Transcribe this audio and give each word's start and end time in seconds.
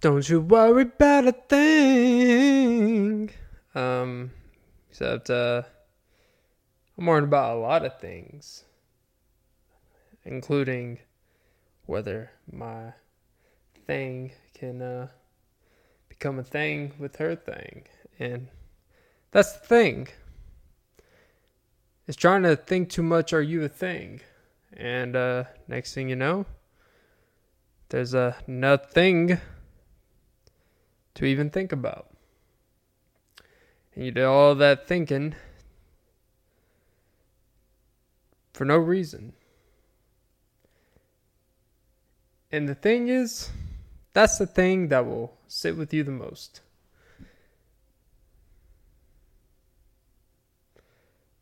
Don't 0.00 0.26
you 0.30 0.40
worry 0.40 0.82
about 0.84 1.28
a 1.28 1.32
thing. 1.32 3.30
Um, 3.74 4.30
except 4.88 5.28
uh, 5.28 5.64
I'm 6.96 7.04
worried 7.04 7.24
about 7.24 7.58
a 7.58 7.60
lot 7.60 7.84
of 7.84 8.00
things, 8.00 8.64
including 10.24 11.00
whether 11.84 12.30
my 12.50 12.94
thing 13.86 14.32
can 14.54 14.80
uh, 14.80 15.08
become 16.08 16.38
a 16.38 16.44
thing 16.44 16.94
with 16.98 17.16
her 17.16 17.36
thing, 17.36 17.82
and 18.18 18.48
that's 19.32 19.52
the 19.52 19.66
thing. 19.66 20.08
It's 22.06 22.16
trying 22.16 22.44
to 22.44 22.56
think 22.56 22.88
too 22.88 23.02
much. 23.02 23.34
Are 23.34 23.42
you 23.42 23.64
a 23.64 23.68
thing? 23.68 24.22
And 24.72 25.14
uh, 25.14 25.44
next 25.68 25.92
thing 25.92 26.08
you 26.08 26.16
know, 26.16 26.46
there's 27.90 28.14
a 28.14 28.36
nothing 28.46 29.38
to 31.14 31.24
even 31.24 31.50
think 31.50 31.72
about. 31.72 32.08
And 33.94 34.04
you 34.04 34.10
do 34.10 34.26
all 34.26 34.54
that 34.54 34.86
thinking 34.86 35.34
for 38.52 38.64
no 38.64 38.76
reason. 38.76 39.32
And 42.52 42.68
the 42.68 42.74
thing 42.74 43.08
is, 43.08 43.50
that's 44.12 44.38
the 44.38 44.46
thing 44.46 44.88
that 44.88 45.06
will 45.06 45.36
sit 45.46 45.76
with 45.76 45.94
you 45.94 46.02
the 46.02 46.10
most. 46.10 46.60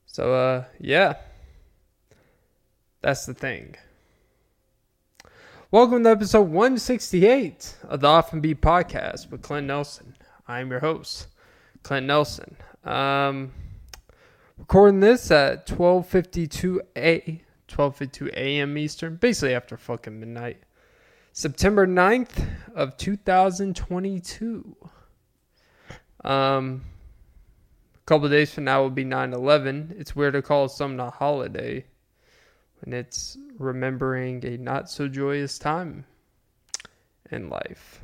So, 0.07 0.35
uh, 0.35 0.65
yeah, 0.81 1.15
that's 3.01 3.25
the 3.25 3.35
thing. 3.35 3.77
Welcome 5.71 6.05
to 6.05 6.11
episode 6.11 6.49
168 6.49 7.77
of 7.91 8.01
the 8.01 8.07
Off 8.07 8.33
and 8.33 8.41
Beat 8.41 8.63
podcast 8.63 9.31
with 9.31 9.43
Clint 9.43 9.67
Nelson. 9.67 10.17
I'm 10.47 10.71
your 10.71 10.81
host, 10.81 11.27
Clint 11.83 12.07
Nelson. 12.07 12.57
Um, 12.85 13.53
recording 14.57 15.01
this 15.01 15.31
at 15.31 15.67
12:52 15.67 16.81
a 16.97 17.43
12:52 17.69 18.29
a.m. 18.33 18.79
Eastern, 18.79 19.17
basically 19.17 19.55
after 19.55 19.77
fucking 19.77 20.19
midnight. 20.19 20.63
September 21.35 21.87
9th 21.87 22.49
of 22.75 22.97
2022. 22.97 24.75
Um, 26.25 26.85
a 27.95 28.07
couple 28.07 28.31
days 28.31 28.55
from 28.55 28.65
now 28.65 28.81
will 28.81 28.89
be 28.89 29.05
9/11. 29.05 30.01
It's 30.01 30.17
weird 30.17 30.33
to 30.33 30.41
call 30.41 30.71
something 30.71 30.99
a 30.99 31.11
holiday 31.11 31.85
and 32.83 32.95
it's 32.95 33.37
remembering 33.59 34.45
a 34.45 34.57
not 34.57 34.91
so 34.91 35.09
joyous 35.09 35.59
time 35.59 36.05
in 37.31 37.49
life. 37.49 38.01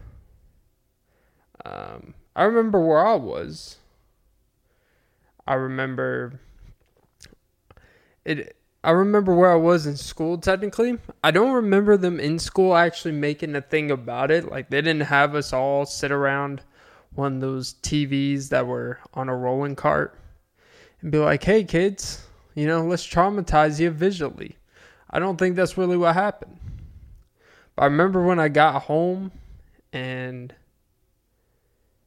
Um, 1.64 2.14
I 2.36 2.44
remember 2.44 2.80
where 2.80 3.06
I 3.06 3.14
was. 3.14 3.76
I 5.46 5.54
remember 5.54 6.40
it. 8.24 8.56
I 8.82 8.90
remember 8.90 9.34
where 9.34 9.50
I 9.50 9.56
was 9.56 9.86
in 9.86 9.96
school. 9.96 10.36
Technically, 10.36 10.98
I 11.22 11.30
don't 11.30 11.52
remember 11.52 11.96
them 11.96 12.20
in 12.20 12.38
school 12.38 12.76
actually 12.76 13.12
making 13.12 13.56
a 13.56 13.62
thing 13.62 13.90
about 13.90 14.30
it. 14.30 14.50
Like 14.50 14.68
they 14.68 14.82
didn't 14.82 15.06
have 15.06 15.34
us 15.34 15.52
all 15.52 15.86
sit 15.86 16.12
around 16.12 16.62
one 17.14 17.36
of 17.36 17.40
those 17.40 17.74
TVs 17.82 18.48
that 18.48 18.66
were 18.66 18.98
on 19.14 19.28
a 19.28 19.36
rolling 19.36 19.76
cart 19.76 20.18
and 21.00 21.12
be 21.12 21.18
like, 21.18 21.44
"Hey, 21.44 21.64
kids, 21.64 22.26
you 22.54 22.66
know, 22.66 22.84
let's 22.84 23.06
traumatize 23.06 23.80
you 23.80 23.90
visually." 23.90 24.56
I 25.10 25.18
don't 25.18 25.36
think 25.36 25.56
that's 25.56 25.78
really 25.78 25.96
what 25.96 26.14
happened. 26.14 26.58
But 27.76 27.82
I 27.82 27.86
remember 27.86 28.22
when 28.22 28.38
I 28.38 28.48
got 28.48 28.82
home 28.82 29.32
and 29.92 30.54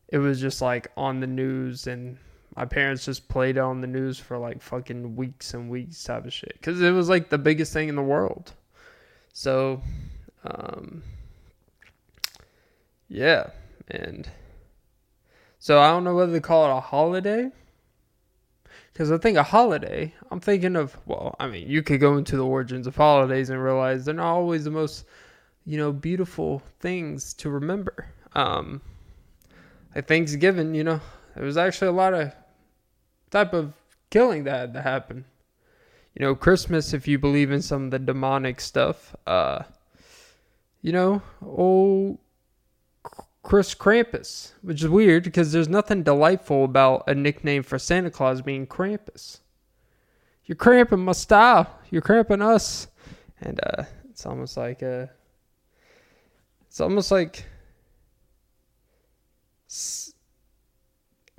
it 0.10 0.18
was 0.18 0.40
just 0.40 0.62
like 0.62 0.92
on 0.96 1.20
the 1.20 1.28
news 1.28 1.88
and 1.88 2.18
my 2.56 2.66
parents 2.66 3.06
just 3.06 3.28
played 3.30 3.58
on 3.58 3.82
the 3.82 3.88
news 3.88 4.20
for 4.20 4.38
like 4.38 4.62
fucking 4.62 5.16
weeks 5.16 5.54
and 5.54 5.70
weeks 5.70 6.04
type 6.04 6.26
of 6.26 6.34
shit. 6.34 6.54
Because 6.54 6.82
it 6.82 6.92
was 6.92 7.10
like 7.10 7.30
the 7.30 7.38
biggest 7.38 7.74
thing 7.74 7.90
in 7.90 7.96
the 7.96 8.02
world. 8.02 8.54
So 9.34 9.82
um 10.44 11.04
yeah 13.10 13.50
and 13.90 14.30
so 15.60 15.80
i 15.80 15.90
don't 15.90 16.04
know 16.04 16.16
whether 16.16 16.34
to 16.34 16.42
call 16.42 16.66
it 16.66 16.78
a 16.78 16.80
holiday 16.80 17.50
because 18.98 19.12
I 19.12 19.20
think 19.20 19.38
a 19.38 19.44
holiday, 19.44 20.12
I'm 20.32 20.40
thinking 20.40 20.76
of, 20.76 20.98
well, 21.06 21.36
I 21.40 21.46
mean, 21.46 21.70
you 21.70 21.84
could 21.84 22.00
go 22.00 22.18
into 22.18 22.36
the 22.36 22.44
origins 22.44 22.88
of 22.88 22.96
holidays 22.96 23.52
and 23.52 23.64
realize 23.64 24.06
they're 24.06 24.16
not 24.16 24.34
always 24.34 24.64
the 24.64 24.72
most, 24.72 25.06
you 25.68 25.78
know, 25.78 25.92
beautiful 25.92 26.64
things 26.80 27.36
to 27.36 27.52
remember. 27.52 28.08
Um, 28.34 28.82
Thanksgiving, 29.96 30.74
you 30.74 30.84
know, 30.84 31.00
there 31.36 31.46
was 31.46 31.58
actually 31.58 31.90
a 31.90 31.92
lot 31.92 32.16
of 32.16 32.34
type 33.30 33.54
of 33.54 33.74
killing 34.10 34.46
that 34.46 34.60
had 34.62 34.74
to 34.74 34.82
happen. 34.82 35.26
You 36.16 36.26
know, 36.26 36.34
Christmas, 36.34 36.92
if 36.92 37.08
you 37.08 37.20
believe 37.20 37.52
in 37.52 37.62
some 37.62 37.86
of 37.86 37.92
the 37.92 38.00
demonic 38.00 38.60
stuff, 38.60 39.16
uh, 39.28 39.62
you 40.82 40.92
know, 40.92 41.22
old 41.46 42.18
Chris 43.48 43.74
Krampus, 43.74 44.52
which 44.62 44.84
is 44.84 44.90
weird 44.90 45.24
because 45.24 45.54
there's 45.54 45.70
nothing 45.70 46.04
delightful 46.04 46.66
about 46.66 47.06
a 47.08 47.16
nickname 47.16 47.64
for 47.64 47.80
Santa 47.80 48.12
Claus 48.12 48.42
being 48.42 48.68
Krampus. 48.68 49.40
You're 50.44 50.58
cramping 50.58 51.00
my 51.00 51.14
style. 51.14 51.80
You're 51.90 52.02
cramping 52.02 52.42
us, 52.42 52.90
and 53.40 53.58
uh, 53.64 53.84
it's 54.10 54.26
almost 54.26 54.58
like 54.58 54.84
uh, 54.84 55.06
it's 56.68 56.82
almost 56.82 57.10
like. 57.10 57.46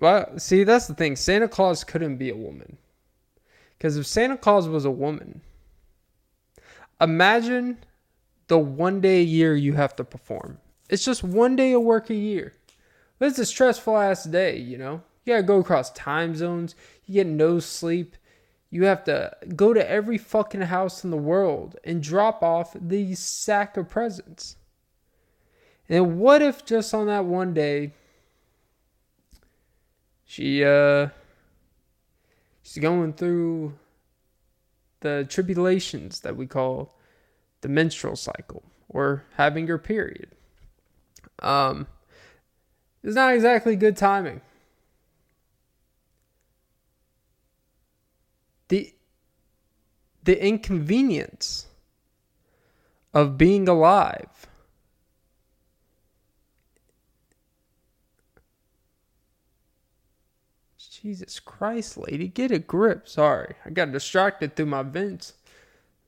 Well, 0.01 0.39
see, 0.39 0.65
that's 0.65 0.87
the 0.87 0.95
thing. 0.95 1.15
Santa 1.15 1.47
Claus 1.47 1.85
couldn't 1.85 2.17
be 2.17 2.31
a 2.31 2.37
woman. 2.37 2.79
Because 3.77 3.99
if 3.99 4.07
Santa 4.07 4.39
Claus 4.39 4.67
was 4.67 4.87
a 4.87 4.91
woman, 4.91 5.43
imagine 7.03 7.85
the 8.47 8.59
one 8.59 9.03
day 9.03 9.21
a 9.21 9.25
year 9.25 9.55
you 9.55 9.75
have 9.75 9.95
to 9.97 10.05
perform. 10.05 10.59
It's 10.89 11.05
just 11.05 11.23
one 11.23 11.57
day 11.57 11.73
of 11.73 11.83
work 11.83 12.11
a 12.11 12.15
year. 12.15 12.55
It's 13.21 13.39
a 13.39 13.47
stressful 13.47 13.97
ass 13.97 14.25
day, 14.25 14.59
you 14.59 14.79
know? 14.79 15.03
You 15.25 15.35
gotta 15.35 15.43
go 15.43 15.59
across 15.59 15.91
time 15.93 16.35
zones. 16.35 16.75
You 17.05 17.15
get 17.15 17.27
no 17.27 17.61
sleep. 17.61 18.17
You 18.71 18.85
have 18.85 19.05
to 19.05 19.37
go 19.57 19.75
to 19.75 19.91
every 19.91 20.19
fucking 20.19 20.63
house 20.63 21.05
in 21.05 21.11
the 21.11 21.17
world 21.17 21.77
and 21.85 22.03
drop 22.03 22.43
off 22.43 22.77
the 22.79 23.15
sack 23.15 23.77
of 23.77 23.89
presents. 23.89 24.57
And 25.89 26.19
what 26.19 26.43
if 26.43 26.65
just 26.65 26.93
on 26.93 27.07
that 27.07 27.25
one 27.25 27.55
day, 27.55 27.93
she, 30.25 30.63
uh, 30.63 31.09
she's 32.63 32.83
going 32.83 33.15
through 33.15 33.75
the 35.01 35.27
tribulations 35.29 36.21
that 36.21 36.37
we 36.37 36.47
call 36.47 36.99
the 37.63 37.69
menstrual 37.69 38.17
cycle 38.17 38.63
or 38.89 39.25
having 39.37 39.67
her 39.67 39.79
period. 39.79 40.35
Um, 41.41 41.87
it's 43.03 43.15
not 43.15 43.35
exactly 43.35 43.77
good 43.77 43.97
timing. 43.97 44.41
The 48.69 48.93
the 50.25 50.45
inconvenience 50.45 51.67
of 53.15 53.39
being 53.39 53.67
alive 53.67 54.49
Jesus 61.03 61.39
Christ, 61.39 61.97
lady, 61.97 62.29
get 62.29 62.51
a 62.51 62.59
grip. 62.59 63.09
Sorry, 63.09 63.55
I 63.65 63.71
got 63.71 63.93
distracted 63.93 64.57
through 64.57 64.67
my 64.67 64.83
vents. 64.83 65.35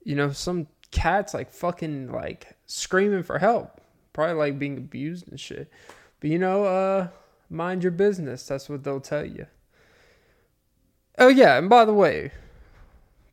You 0.03 0.17
know, 0.17 0.33
some 0.33 0.67
cats 0.91 1.33
like 1.33 1.53
fucking 1.53 2.11
like 2.11 2.57
screaming 2.67 3.23
for 3.23 3.39
help 3.39 3.80
probably 4.13 4.35
like 4.35 4.59
being 4.59 4.77
abused 4.77 5.29
and 5.29 5.39
shit. 5.39 5.71
But 6.21 6.31
you 6.31 6.39
know, 6.39 6.65
uh, 6.65 7.09
mind 7.49 7.83
your 7.83 7.93
business. 7.93 8.47
That's 8.47 8.69
what 8.69 8.85
they'll 8.85 9.01
tell 9.01 9.25
you. 9.25 9.47
Oh 11.19 11.29
yeah, 11.29 11.59
and 11.59 11.69
by 11.69 11.85
the 11.85 11.95
way, 11.95 12.33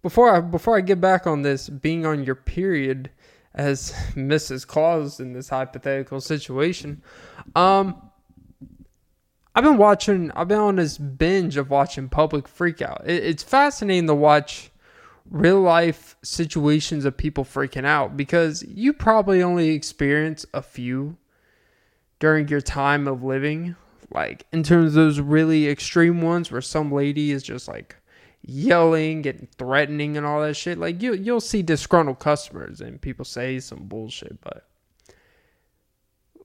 before 0.02 0.30
I 0.30 0.40
before 0.40 0.78
I 0.78 0.81
get 0.81 1.00
back 1.00 1.28
on 1.28 1.42
this 1.42 1.69
being 1.69 2.06
on 2.06 2.24
your 2.24 2.36
period 2.36 3.10
as 3.54 3.92
Mrs. 4.13 4.66
Claus 4.66 5.19
in 5.19 5.34
this 5.34 5.50
hypothetical 5.50 6.22
situation, 6.22 7.02
um, 7.56 8.10
I've 9.56 9.63
been 9.63 9.78
watching. 9.78 10.31
I've 10.31 10.48
been 10.48 10.60
on 10.60 10.75
this 10.75 10.98
binge 10.98 11.57
of 11.57 11.69
watching 11.69 12.10
Public 12.10 12.46
Freakout. 12.46 13.06
It, 13.06 13.24
it's 13.24 13.44
fascinating 13.44 14.07
to 14.07 14.16
watch 14.16 14.72
real 15.30 15.62
life 15.62 16.16
situations 16.24 17.06
of 17.06 17.18
people 17.18 17.44
freaking 17.44 17.86
out 17.86 18.16
because 18.18 18.64
you 18.68 18.94
probably 18.94 19.42
only 19.42 19.70
experience 19.70 20.46
a 20.54 20.62
few 20.62 21.18
during 22.20 22.48
your 22.48 22.62
time 22.62 23.08
of 23.08 23.24
living. 23.24 23.76
Like 24.10 24.46
in 24.54 24.64
terms 24.64 24.88
of 24.88 24.94
those 24.94 25.20
really 25.20 25.68
extreme 25.68 26.22
ones 26.22 26.52
where 26.52 26.62
some 26.62 26.92
lady 26.92 27.32
is 27.32 27.44
just 27.44 27.68
like 27.68 27.98
yelling 28.42 29.28
and 29.28 29.48
threatening 29.58 30.16
and 30.18 30.26
all 30.26 30.42
that 30.42 30.56
shit. 30.56 30.78
Like 30.78 31.02
you 31.02 31.14
you'll 31.14 31.42
see 31.42 31.62
disgruntled 31.62 32.20
customers 32.20 32.82
and 32.82 33.02
people 33.02 33.26
say 33.26 33.60
some 33.60 33.88
bullshit, 33.88 34.40
but 34.42 34.66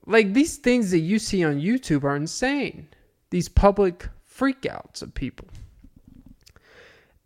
like 0.05 0.33
these 0.33 0.57
things 0.57 0.91
that 0.91 0.99
you 0.99 1.19
see 1.19 1.43
on 1.43 1.61
YouTube 1.61 2.03
are 2.03 2.15
insane. 2.15 2.87
These 3.29 3.49
public 3.49 4.09
freakouts 4.29 5.01
of 5.01 5.13
people. 5.13 5.47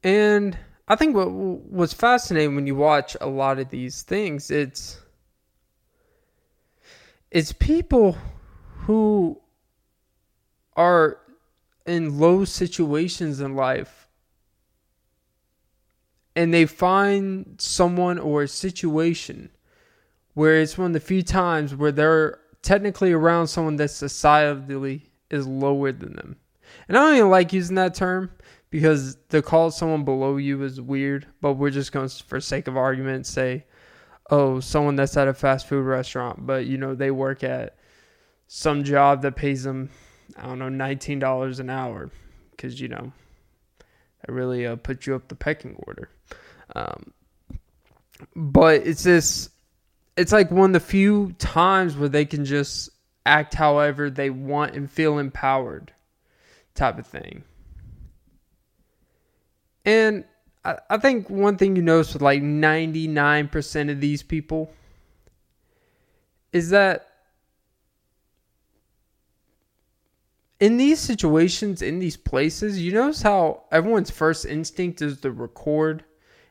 And 0.03 0.57
I 0.87 0.95
think 0.95 1.15
what 1.15 1.31
was 1.31 1.91
fascinating 1.93 2.55
when 2.55 2.65
you 2.65 2.75
watch 2.75 3.17
a 3.19 3.27
lot 3.27 3.59
of 3.59 3.69
these 3.69 4.03
things, 4.03 4.49
it's 4.49 5.01
it's 7.29 7.51
people 7.51 8.17
who 8.85 9.41
are 10.75 11.17
in 11.85 12.19
low 12.19 12.45
situations 12.45 13.41
in 13.41 13.55
life 13.55 14.07
and 16.35 16.53
they 16.53 16.65
find 16.65 17.55
someone 17.57 18.17
or 18.19 18.43
a 18.43 18.47
situation 18.47 19.49
where 20.35 20.61
it's 20.61 20.77
one 20.77 20.87
of 20.87 20.93
the 20.93 20.99
few 20.99 21.23
times 21.23 21.75
where 21.75 21.91
they're 21.91 22.39
technically 22.61 23.11
around 23.11 23.47
someone 23.47 23.75
that 23.77 23.89
societally 23.89 25.01
is 25.31 25.47
lower 25.47 25.91
than 25.91 26.13
them. 26.13 26.35
And 26.87 26.97
I 26.97 27.01
don't 27.01 27.17
even 27.17 27.29
like 27.29 27.51
using 27.53 27.75
that 27.75 27.95
term 27.95 28.31
because 28.69 29.17
to 29.29 29.41
call 29.41 29.71
someone 29.71 30.03
below 30.03 30.37
you 30.37 30.63
is 30.63 30.81
weird, 30.81 31.27
but 31.41 31.53
we're 31.53 31.69
just 31.69 31.91
going 31.91 32.09
to, 32.09 32.23
for 32.23 32.39
sake 32.41 32.67
of 32.67 32.77
argument, 32.77 33.25
say, 33.25 33.65
oh, 34.29 34.59
someone 34.59 34.95
that's 34.95 35.15
at 35.15 35.27
a 35.27 35.33
fast 35.33 35.67
food 35.67 35.85
restaurant, 35.85 36.45
but 36.45 36.65
you 36.65 36.77
know, 36.77 36.95
they 36.95 37.11
work 37.11 37.43
at 37.43 37.77
some 38.47 38.83
job 38.83 39.21
that 39.21 39.35
pays 39.35 39.63
them, 39.63 39.89
I 40.37 40.43
don't 40.43 40.59
know, 40.59 40.69
$19 40.69 41.59
an 41.59 41.69
hour 41.69 42.09
because, 42.51 42.79
you 42.79 42.87
know, 42.87 43.11
I 44.27 44.31
really 44.31 44.65
uh, 44.65 44.75
put 44.75 45.05
you 45.05 45.15
up 45.15 45.27
the 45.27 45.35
pecking 45.35 45.75
order. 45.87 46.09
Um, 46.75 47.13
but 48.35 48.85
it's 48.85 49.03
this 49.03 49.49
it's 50.17 50.31
like 50.31 50.49
one 50.49 50.71
of 50.71 50.73
the 50.73 50.87
few 50.87 51.33
times 51.33 51.95
where 51.95 52.09
they 52.09 52.25
can 52.25 52.43
just 52.43 52.89
act 53.25 53.53
however 53.53 54.09
they 54.09 54.31
want 54.31 54.73
and 54.75 54.89
feel 54.89 55.19
empowered 55.19 55.93
type 56.73 56.97
of 56.97 57.05
thing. 57.05 57.43
And 59.87 60.25
I, 60.65 60.77
I 60.89 60.97
think 60.97 61.29
one 61.29 61.55
thing 61.55 61.77
you 61.77 61.81
notice 61.81 62.13
with 62.13 62.21
like 62.21 62.43
99% 62.43 63.89
of 63.89 64.01
these 64.01 64.21
people 64.21 64.69
is 66.51 66.69
that 66.71 67.07
in 70.59 70.75
these 70.75 70.99
situations, 70.99 71.81
in 71.81 71.99
these 71.99 72.17
places, 72.17 72.81
you 72.81 72.91
notice 72.91 73.21
how 73.21 73.63
everyone's 73.71 74.11
first 74.11 74.45
instinct 74.45 75.01
is 75.01 75.21
to 75.21 75.31
record 75.31 76.03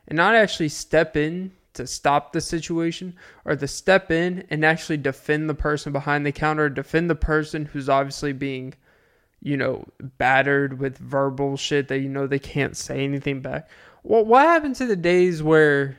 and 0.07 0.17
not 0.17 0.33
actually 0.33 0.69
step 0.69 1.15
in 1.15 1.51
to 1.73 1.85
stop 1.85 2.33
the 2.33 2.41
situation 2.41 3.13
or 3.45 3.55
to 3.55 3.67
step 3.67 4.09
in 4.09 4.47
and 4.49 4.65
actually 4.65 4.97
defend 4.97 5.47
the 5.47 5.53
person 5.53 5.93
behind 5.93 6.25
the 6.25 6.31
counter, 6.31 6.69
defend 6.69 7.07
the 7.07 7.15
person 7.15 7.65
who's 7.65 7.87
obviously 7.87 8.33
being, 8.33 8.73
you 9.41 9.57
know, 9.57 9.85
battered 9.99 10.79
with 10.79 10.97
verbal 10.97 11.57
shit 11.57 11.87
that 11.87 11.99
you 11.99 12.09
know 12.09 12.27
they 12.27 12.39
can't 12.39 12.75
say 12.75 13.03
anything 13.03 13.41
back. 13.41 13.69
Well, 14.03 14.25
what 14.25 14.45
happened 14.45 14.75
to 14.77 14.85
the 14.85 14.95
days 14.95 15.43
where 15.43 15.97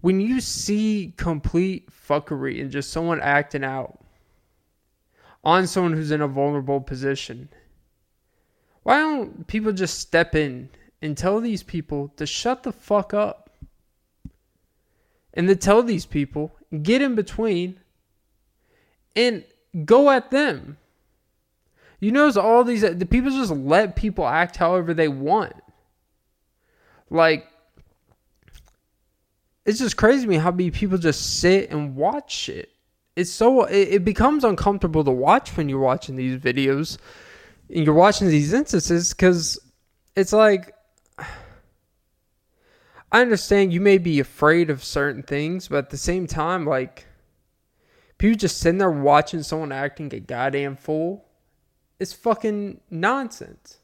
when 0.00 0.20
you 0.20 0.40
see 0.40 1.14
complete 1.16 1.88
fuckery 1.90 2.60
and 2.60 2.70
just 2.70 2.90
someone 2.90 3.20
acting 3.20 3.64
out 3.64 3.98
on 5.44 5.66
someone 5.66 5.92
who's 5.92 6.10
in 6.10 6.20
a 6.20 6.28
vulnerable 6.28 6.80
position? 6.80 7.48
Why 8.82 8.98
don't 8.98 9.46
people 9.46 9.72
just 9.72 10.00
step 10.00 10.34
in 10.34 10.68
and 11.00 11.16
tell 11.16 11.40
these 11.40 11.62
people 11.62 12.08
to 12.16 12.26
shut 12.26 12.62
the 12.62 12.72
fuck 12.72 13.14
up? 13.14 13.42
and 15.34 15.48
to 15.48 15.56
tell 15.56 15.82
these 15.82 16.06
people, 16.06 16.54
get 16.82 17.02
in 17.02 17.14
between, 17.14 17.80
and 19.16 19.44
go 19.84 20.10
at 20.10 20.30
them. 20.30 20.76
You 22.02 22.10
notice 22.10 22.36
all 22.36 22.64
these 22.64 22.80
the 22.80 23.06
people 23.06 23.30
just 23.30 23.52
let 23.52 23.94
people 23.94 24.26
act 24.26 24.56
however 24.56 24.92
they 24.92 25.06
want. 25.06 25.52
Like 27.10 27.46
it's 29.64 29.78
just 29.78 29.96
crazy 29.96 30.24
to 30.24 30.28
me 30.28 30.34
how 30.34 30.50
many 30.50 30.72
people 30.72 30.98
just 30.98 31.38
sit 31.38 31.70
and 31.70 31.94
watch 31.94 32.34
shit. 32.34 32.70
It's 33.14 33.30
so 33.30 33.62
it, 33.66 33.88
it 33.88 34.04
becomes 34.04 34.42
uncomfortable 34.42 35.04
to 35.04 35.12
watch 35.12 35.56
when 35.56 35.68
you're 35.68 35.78
watching 35.78 36.16
these 36.16 36.40
videos 36.40 36.98
and 37.72 37.84
you're 37.84 37.94
watching 37.94 38.26
these 38.26 38.52
instances 38.52 39.14
because 39.14 39.60
it's 40.16 40.32
like 40.32 40.74
I 43.12 43.20
understand 43.20 43.72
you 43.72 43.80
may 43.80 43.98
be 43.98 44.18
afraid 44.18 44.70
of 44.70 44.82
certain 44.82 45.22
things, 45.22 45.68
but 45.68 45.76
at 45.76 45.90
the 45.90 45.96
same 45.96 46.26
time, 46.26 46.66
like 46.66 47.06
people 48.18 48.36
just 48.36 48.58
sitting 48.58 48.78
there 48.78 48.90
watching 48.90 49.44
someone 49.44 49.70
acting 49.70 50.12
a 50.12 50.18
goddamn 50.18 50.74
fool, 50.74 51.28
it's 52.02 52.12
fucking 52.12 52.80
nonsense. 52.90 53.78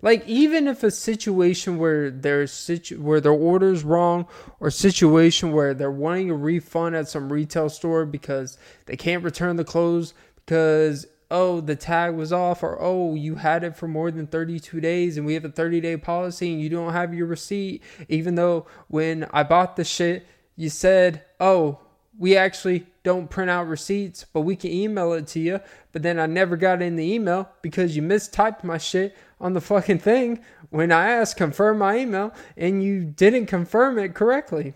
Like 0.00 0.26
even 0.26 0.66
if 0.66 0.82
a 0.82 0.90
situation 0.90 1.76
where 1.76 2.10
there's 2.10 2.50
situ- 2.50 3.02
where 3.02 3.20
their 3.20 3.32
order's 3.32 3.84
wrong, 3.84 4.26
or 4.58 4.70
situation 4.70 5.52
where 5.52 5.74
they're 5.74 5.90
wanting 5.90 6.30
a 6.30 6.34
refund 6.34 6.96
at 6.96 7.08
some 7.08 7.30
retail 7.30 7.68
store 7.68 8.06
because 8.06 8.56
they 8.86 8.96
can't 8.96 9.22
return 9.22 9.56
the 9.56 9.64
clothes 9.64 10.14
because 10.36 11.06
oh, 11.30 11.60
the 11.60 11.76
tag 11.76 12.14
was 12.14 12.32
off, 12.32 12.62
or 12.62 12.80
oh, 12.80 13.14
you 13.14 13.34
had 13.34 13.62
it 13.62 13.76
for 13.76 13.86
more 13.86 14.10
than 14.10 14.26
32 14.26 14.80
days 14.80 15.18
and 15.18 15.26
we 15.26 15.34
have 15.34 15.44
a 15.44 15.50
30 15.50 15.82
day 15.82 15.96
policy 15.98 16.50
and 16.50 16.62
you 16.62 16.70
don't 16.70 16.94
have 16.94 17.12
your 17.12 17.26
receipt, 17.26 17.82
even 18.08 18.34
though 18.34 18.66
when 18.86 19.26
I 19.30 19.42
bought 19.42 19.76
the 19.76 19.84
shit, 19.84 20.26
you 20.56 20.70
said, 20.70 21.22
oh, 21.38 21.80
we 22.18 22.36
actually 22.36 22.84
don't 23.04 23.30
print 23.30 23.48
out 23.48 23.68
receipts, 23.68 24.26
but 24.32 24.40
we 24.40 24.56
can 24.56 24.72
email 24.72 25.12
it 25.12 25.28
to 25.28 25.40
you. 25.40 25.60
But 25.92 26.02
then 26.02 26.18
I 26.18 26.26
never 26.26 26.56
got 26.56 26.82
in 26.82 26.96
the 26.96 27.14
email 27.14 27.48
because 27.62 27.96
you 27.96 28.02
mistyped 28.02 28.64
my 28.64 28.76
shit 28.76 29.16
on 29.40 29.52
the 29.52 29.60
fucking 29.60 30.00
thing 30.00 30.40
when 30.70 30.90
I 30.90 31.10
asked 31.10 31.36
confirm 31.36 31.78
my 31.78 31.96
email 31.98 32.34
and 32.56 32.82
you 32.82 33.04
didn't 33.04 33.46
confirm 33.46 33.98
it 33.98 34.14
correctly. 34.14 34.74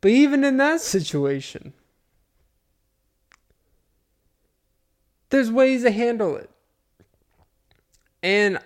But 0.00 0.12
even 0.12 0.42
in 0.42 0.56
that 0.56 0.80
situation, 0.80 1.74
there's 5.28 5.52
ways 5.52 5.82
to 5.82 5.90
handle 5.90 6.36
it. 6.36 6.48
And 8.22 8.58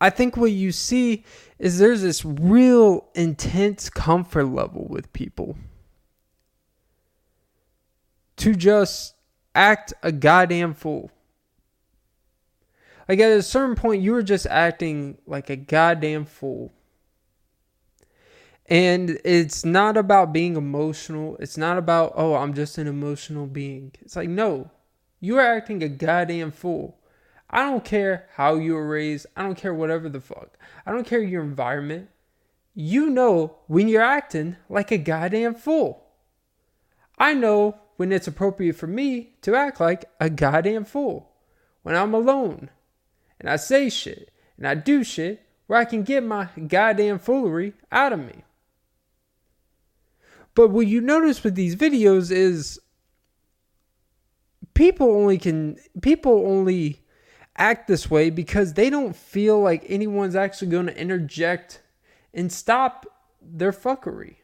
I 0.00 0.10
think 0.10 0.36
what 0.36 0.50
you 0.50 0.72
see 0.72 1.24
is 1.60 1.78
there's 1.78 2.02
this 2.02 2.24
real 2.24 3.06
intense 3.14 3.88
comfort 3.88 4.46
level 4.46 4.86
with 4.88 5.12
people 5.12 5.56
to 8.36 8.54
just 8.54 9.14
act 9.54 9.94
a 10.02 10.12
goddamn 10.12 10.74
fool. 10.74 11.10
Like 13.08 13.20
at 13.20 13.30
a 13.30 13.42
certain 13.42 13.76
point, 13.76 14.02
you 14.02 14.12
were 14.12 14.22
just 14.22 14.46
acting 14.46 15.18
like 15.26 15.48
a 15.48 15.56
goddamn 15.56 16.24
fool. 16.24 16.72
And 18.68 19.18
it's 19.24 19.64
not 19.64 19.96
about 19.96 20.32
being 20.32 20.56
emotional. 20.56 21.36
It's 21.38 21.56
not 21.56 21.78
about, 21.78 22.12
oh, 22.16 22.34
I'm 22.34 22.52
just 22.52 22.78
an 22.78 22.88
emotional 22.88 23.46
being. 23.46 23.92
It's 24.00 24.16
like, 24.16 24.28
no, 24.28 24.70
you 25.20 25.38
are 25.38 25.56
acting 25.56 25.82
a 25.82 25.88
goddamn 25.88 26.50
fool. 26.50 26.98
I 27.48 27.62
don't 27.62 27.84
care 27.84 28.28
how 28.34 28.56
you 28.56 28.74
were 28.74 28.88
raised. 28.88 29.26
I 29.36 29.44
don't 29.44 29.56
care 29.56 29.72
whatever 29.72 30.08
the 30.08 30.20
fuck. 30.20 30.58
I 30.84 30.90
don't 30.90 31.06
care 31.06 31.22
your 31.22 31.42
environment. 31.42 32.08
You 32.74 33.08
know 33.08 33.56
when 33.68 33.86
you're 33.86 34.02
acting 34.02 34.56
like 34.68 34.90
a 34.90 34.98
goddamn 34.98 35.54
fool. 35.54 36.04
I 37.16 37.34
know 37.34 37.78
when 37.96 38.12
it's 38.12 38.26
appropriate 38.26 38.76
for 38.76 38.86
me 38.86 39.34
to 39.42 39.54
act 39.54 39.80
like 39.80 40.04
a 40.20 40.30
goddamn 40.30 40.84
fool. 40.84 41.32
When 41.82 41.94
I'm 41.94 42.14
alone 42.14 42.70
and 43.40 43.48
I 43.48 43.56
say 43.56 43.88
shit 43.88 44.30
and 44.56 44.66
I 44.66 44.74
do 44.74 45.04
shit 45.04 45.46
where 45.66 45.78
I 45.78 45.84
can 45.84 46.02
get 46.02 46.22
my 46.22 46.48
goddamn 46.68 47.18
foolery 47.18 47.74
out 47.90 48.12
of 48.12 48.20
me. 48.20 48.44
But 50.54 50.70
what 50.70 50.86
you 50.86 51.00
notice 51.00 51.44
with 51.44 51.54
these 51.54 51.76
videos 51.76 52.30
is 52.30 52.80
people 54.74 55.10
only 55.10 55.38
can 55.38 55.76
people 56.00 56.46
only 56.46 57.02
act 57.56 57.88
this 57.88 58.10
way 58.10 58.30
because 58.30 58.74
they 58.74 58.90
don't 58.90 59.16
feel 59.16 59.60
like 59.60 59.84
anyone's 59.88 60.36
actually 60.36 60.68
going 60.68 60.86
to 60.86 60.98
interject 60.98 61.82
and 62.34 62.52
stop 62.52 63.06
their 63.40 63.72
fuckery. 63.72 64.36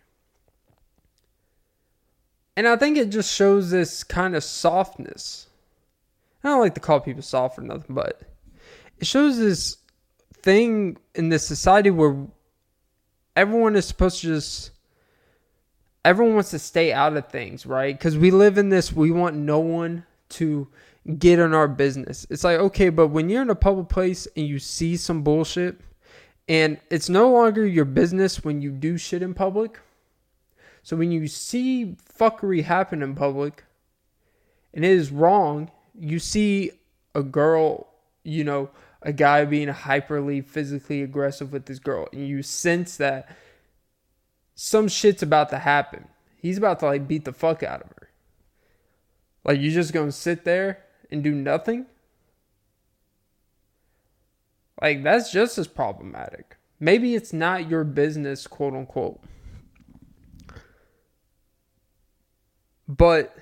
And 2.56 2.68
I 2.68 2.76
think 2.76 2.98
it 2.98 3.08
just 3.08 3.34
shows 3.34 3.70
this 3.70 4.04
kind 4.04 4.36
of 4.36 4.44
softness. 4.44 5.46
I 6.44 6.48
don't 6.48 6.60
like 6.60 6.74
to 6.74 6.80
call 6.80 7.00
people 7.00 7.22
soft 7.22 7.58
or 7.58 7.62
nothing, 7.62 7.94
but 7.94 8.22
it 8.98 9.06
shows 9.06 9.38
this 9.38 9.78
thing 10.42 10.98
in 11.14 11.28
this 11.28 11.46
society 11.46 11.90
where 11.90 12.26
everyone 13.36 13.76
is 13.76 13.86
supposed 13.86 14.20
to 14.20 14.26
just 14.26 14.72
everyone 16.04 16.34
wants 16.34 16.50
to 16.50 16.58
stay 16.58 16.92
out 16.92 17.16
of 17.16 17.28
things, 17.28 17.64
right? 17.64 17.96
Because 17.96 18.18
we 18.18 18.30
live 18.30 18.58
in 18.58 18.68
this, 18.68 18.92
we 18.92 19.10
want 19.10 19.36
no 19.36 19.60
one 19.60 20.04
to 20.30 20.66
get 21.18 21.38
in 21.38 21.54
our 21.54 21.68
business. 21.68 22.26
It's 22.28 22.44
like, 22.44 22.58
okay, 22.58 22.88
but 22.88 23.08
when 23.08 23.28
you're 23.28 23.42
in 23.42 23.50
a 23.50 23.54
public 23.54 23.88
place 23.88 24.26
and 24.36 24.46
you 24.46 24.58
see 24.58 24.96
some 24.96 25.22
bullshit, 25.22 25.80
and 26.48 26.78
it's 26.90 27.08
no 27.08 27.30
longer 27.30 27.64
your 27.64 27.84
business 27.84 28.44
when 28.44 28.60
you 28.60 28.72
do 28.72 28.98
shit 28.98 29.22
in 29.22 29.32
public. 29.32 29.78
So 30.82 30.96
when 30.96 31.12
you 31.12 31.28
see 31.28 31.96
fuckery 32.18 32.64
happen 32.64 33.02
in 33.02 33.14
public 33.14 33.64
and 34.74 34.84
it 34.84 34.90
is 34.90 35.10
wrong, 35.10 35.70
you 35.94 36.18
see 36.18 36.72
a 37.14 37.22
girl, 37.22 37.88
you 38.24 38.44
know, 38.44 38.70
a 39.02 39.12
guy 39.12 39.44
being 39.44 39.68
hyperly 39.68 40.44
physically 40.44 41.02
aggressive 41.02 41.52
with 41.52 41.66
this 41.66 41.78
girl, 41.78 42.08
and 42.12 42.26
you 42.26 42.42
sense 42.42 42.96
that 42.96 43.36
some 44.54 44.88
shit's 44.88 45.22
about 45.22 45.50
to 45.50 45.58
happen. 45.58 46.06
He's 46.36 46.58
about 46.58 46.80
to 46.80 46.86
like 46.86 47.08
beat 47.08 47.24
the 47.24 47.32
fuck 47.32 47.62
out 47.62 47.82
of 47.82 47.88
her. 47.88 48.10
Like 49.44 49.60
you 49.60 49.70
just 49.70 49.92
gonna 49.92 50.12
sit 50.12 50.44
there 50.44 50.84
and 51.10 51.22
do 51.22 51.32
nothing? 51.32 51.86
Like 54.80 55.02
that's 55.02 55.32
just 55.32 55.58
as 55.58 55.68
problematic. 55.68 56.56
Maybe 56.80 57.14
it's 57.14 57.32
not 57.32 57.68
your 57.68 57.84
business, 57.84 58.46
quote 58.46 58.74
unquote. 58.74 59.20
But 62.88 63.36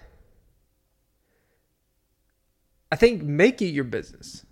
I 2.93 2.97
think 2.97 3.23
make 3.23 3.63
it 3.63 3.67
your 3.67 3.85
business. 3.85 4.45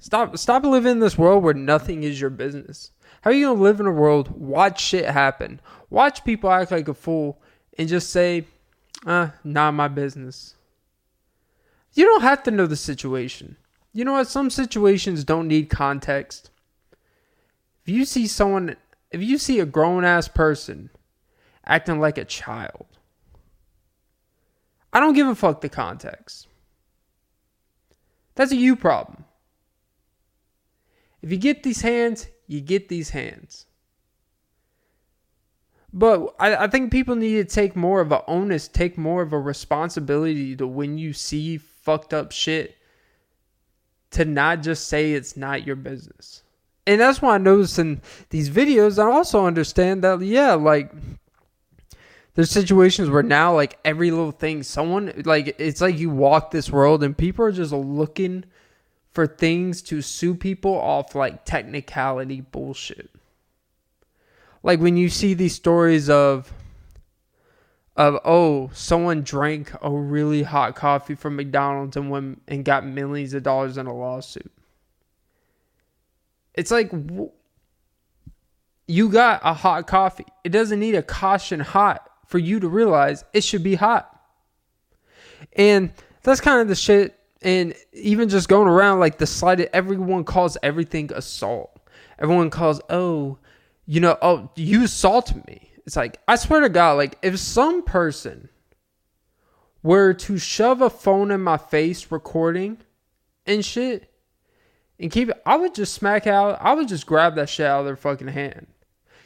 Stop 0.00 0.36
stop 0.36 0.64
living 0.64 0.92
in 0.92 0.98
this 1.00 1.16
world 1.16 1.42
where 1.42 1.54
nothing 1.54 2.02
is 2.02 2.20
your 2.20 2.30
business. 2.30 2.90
How 3.22 3.30
are 3.30 3.34
you 3.34 3.46
gonna 3.46 3.60
live 3.60 3.80
in 3.80 3.86
a 3.86 3.92
world, 3.92 4.30
watch 4.30 4.80
shit 4.80 5.06
happen, 5.06 5.60
watch 5.88 6.24
people 6.24 6.50
act 6.50 6.70
like 6.70 6.88
a 6.88 6.94
fool, 6.94 7.40
and 7.78 7.88
just 7.88 8.10
say, 8.10 8.46
uh, 9.06 9.30
not 9.42 9.72
my 9.72 9.88
business. 9.88 10.56
You 11.94 12.04
don't 12.04 12.22
have 12.22 12.42
to 12.42 12.50
know 12.50 12.66
the 12.66 12.76
situation. 12.76 13.56
You 13.92 14.04
know 14.04 14.12
what? 14.12 14.28
Some 14.28 14.50
situations 14.50 15.24
don't 15.24 15.48
need 15.48 15.70
context. 15.70 16.50
If 17.86 17.94
you 17.94 18.04
see 18.04 18.26
someone, 18.26 18.76
if 19.10 19.22
you 19.22 19.38
see 19.38 19.60
a 19.60 19.66
grown 19.66 20.04
ass 20.04 20.26
person 20.26 20.90
acting 21.64 22.00
like 22.00 22.18
a 22.18 22.24
child, 22.24 22.86
I 24.94 25.00
don't 25.00 25.14
give 25.14 25.26
a 25.26 25.34
fuck 25.34 25.60
the 25.60 25.68
context. 25.68 26.46
That's 28.36 28.52
a 28.52 28.56
you 28.56 28.76
problem. 28.76 29.24
If 31.20 31.30
you 31.32 31.36
get 31.36 31.62
these 31.62 31.82
hands, 31.82 32.28
you 32.46 32.60
get 32.60 32.88
these 32.88 33.10
hands. 33.10 33.66
But 35.92 36.34
I, 36.38 36.56
I 36.56 36.66
think 36.66 36.90
people 36.90 37.16
need 37.16 37.34
to 37.34 37.44
take 37.44 37.76
more 37.76 38.00
of 38.00 38.12
a 38.12 38.24
onus, 38.26 38.68
take 38.68 38.98
more 38.98 39.22
of 39.22 39.32
a 39.32 39.38
responsibility 39.38 40.56
to 40.56 40.66
when 40.66 40.98
you 40.98 41.12
see 41.12 41.58
fucked 41.58 42.12
up 42.12 42.32
shit, 42.32 42.76
to 44.10 44.24
not 44.24 44.62
just 44.62 44.88
say 44.88 45.12
it's 45.12 45.36
not 45.36 45.66
your 45.66 45.76
business. 45.76 46.42
And 46.86 47.00
that's 47.00 47.22
why 47.22 47.36
I 47.36 47.38
notice 47.38 47.78
in 47.78 48.02
these 48.30 48.50
videos, 48.50 48.98
I 48.98 49.10
also 49.10 49.46
understand 49.46 50.04
that, 50.04 50.20
yeah, 50.20 50.54
like, 50.54 50.92
there's 52.34 52.50
situations 52.50 53.08
where 53.10 53.22
now, 53.22 53.54
like, 53.54 53.78
every 53.84 54.10
little 54.10 54.32
thing, 54.32 54.62
someone, 54.62 55.22
like, 55.24 55.56
it's 55.58 55.80
like 55.80 55.98
you 55.98 56.10
walk 56.10 56.50
this 56.50 56.70
world 56.70 57.02
and 57.02 57.16
people 57.16 57.44
are 57.44 57.52
just 57.52 57.72
looking 57.72 58.44
for 59.12 59.26
things 59.26 59.82
to 59.82 60.02
sue 60.02 60.34
people 60.34 60.74
off, 60.74 61.14
like, 61.14 61.44
technicality 61.44 62.40
bullshit 62.40 63.10
like 64.64 64.80
when 64.80 64.96
you 64.96 65.08
see 65.08 65.34
these 65.34 65.54
stories 65.54 66.10
of 66.10 66.52
of 67.96 68.18
oh 68.24 68.70
someone 68.72 69.22
drank 69.22 69.70
a 69.82 69.90
really 69.90 70.42
hot 70.42 70.74
coffee 70.74 71.14
from 71.14 71.36
McDonald's 71.36 71.96
and 71.96 72.10
went 72.10 72.42
and 72.48 72.64
got 72.64 72.84
millions 72.84 73.34
of 73.34 73.44
dollars 73.44 73.78
in 73.78 73.86
a 73.86 73.94
lawsuit. 73.94 74.50
It's 76.54 76.72
like 76.72 76.90
you 78.88 79.08
got 79.10 79.40
a 79.44 79.54
hot 79.54 79.86
coffee. 79.86 80.26
It 80.42 80.48
doesn't 80.48 80.80
need 80.80 80.96
a 80.96 81.02
caution 81.02 81.60
hot 81.60 82.10
for 82.26 82.38
you 82.38 82.60
to 82.60 82.68
realize 82.68 83.24
it 83.32 83.44
should 83.44 83.62
be 83.62 83.74
hot. 83.74 84.10
And 85.52 85.92
that's 86.22 86.40
kind 86.40 86.60
of 86.60 86.68
the 86.68 86.74
shit 86.74 87.18
and 87.42 87.74
even 87.92 88.28
just 88.28 88.48
going 88.48 88.68
around 88.68 89.00
like 89.00 89.18
the 89.18 89.26
slighted 89.26 89.68
everyone 89.72 90.24
calls 90.24 90.56
everything 90.62 91.12
assault. 91.12 91.78
Everyone 92.18 92.50
calls 92.50 92.80
oh 92.88 93.38
you 93.86 94.00
know, 94.00 94.16
oh, 94.22 94.50
you 94.56 94.84
assaulted 94.84 95.46
me. 95.46 95.70
It's 95.86 95.96
like, 95.96 96.20
I 96.26 96.36
swear 96.36 96.60
to 96.60 96.68
God, 96.68 96.96
like, 96.96 97.18
if 97.22 97.38
some 97.38 97.82
person 97.82 98.48
were 99.82 100.14
to 100.14 100.38
shove 100.38 100.80
a 100.80 100.88
phone 100.88 101.30
in 101.30 101.42
my 101.42 101.58
face 101.58 102.10
recording 102.10 102.78
and 103.46 103.64
shit 103.64 104.10
and 104.98 105.10
keep 105.10 105.28
it, 105.28 105.42
I 105.44 105.56
would 105.56 105.74
just 105.74 105.92
smack 105.92 106.26
out, 106.26 106.58
I 106.60 106.72
would 106.72 106.88
just 106.88 107.06
grab 107.06 107.34
that 107.34 107.50
shit 107.50 107.66
out 107.66 107.80
of 107.80 107.86
their 107.86 107.96
fucking 107.96 108.28
hand. 108.28 108.66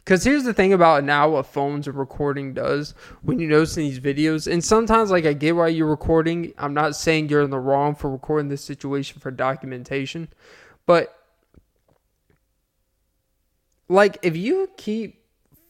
Because 0.09 0.25
here's 0.25 0.45
the 0.45 0.55
thing 0.55 0.73
about 0.73 1.05
now 1.05 1.29
what 1.29 1.45
phones 1.45 1.87
are 1.87 1.93
recording 1.93 2.55
does 2.55 2.95
when 3.21 3.39
you 3.39 3.47
notice 3.47 3.77
in 3.77 3.83
these 3.83 4.01
videos, 4.01 4.51
and 4.51 4.65
sometimes, 4.65 5.11
like, 5.11 5.27
I 5.27 5.35
get 5.35 5.55
why 5.55 5.69
you're 5.69 5.87
recording. 5.87 6.55
I'm 6.57 6.73
not 6.73 6.97
saying 6.97 7.29
you're 7.29 7.43
in 7.43 7.51
the 7.51 7.59
wrong 7.59 7.95
for 7.95 8.11
recording 8.11 8.49
this 8.49 8.65
situation 8.65 9.21
for 9.21 9.31
documentation, 9.31 10.29
but 10.87 11.15
like, 13.91 14.17
if 14.23 14.35
you 14.35 14.71
keep 14.79 15.27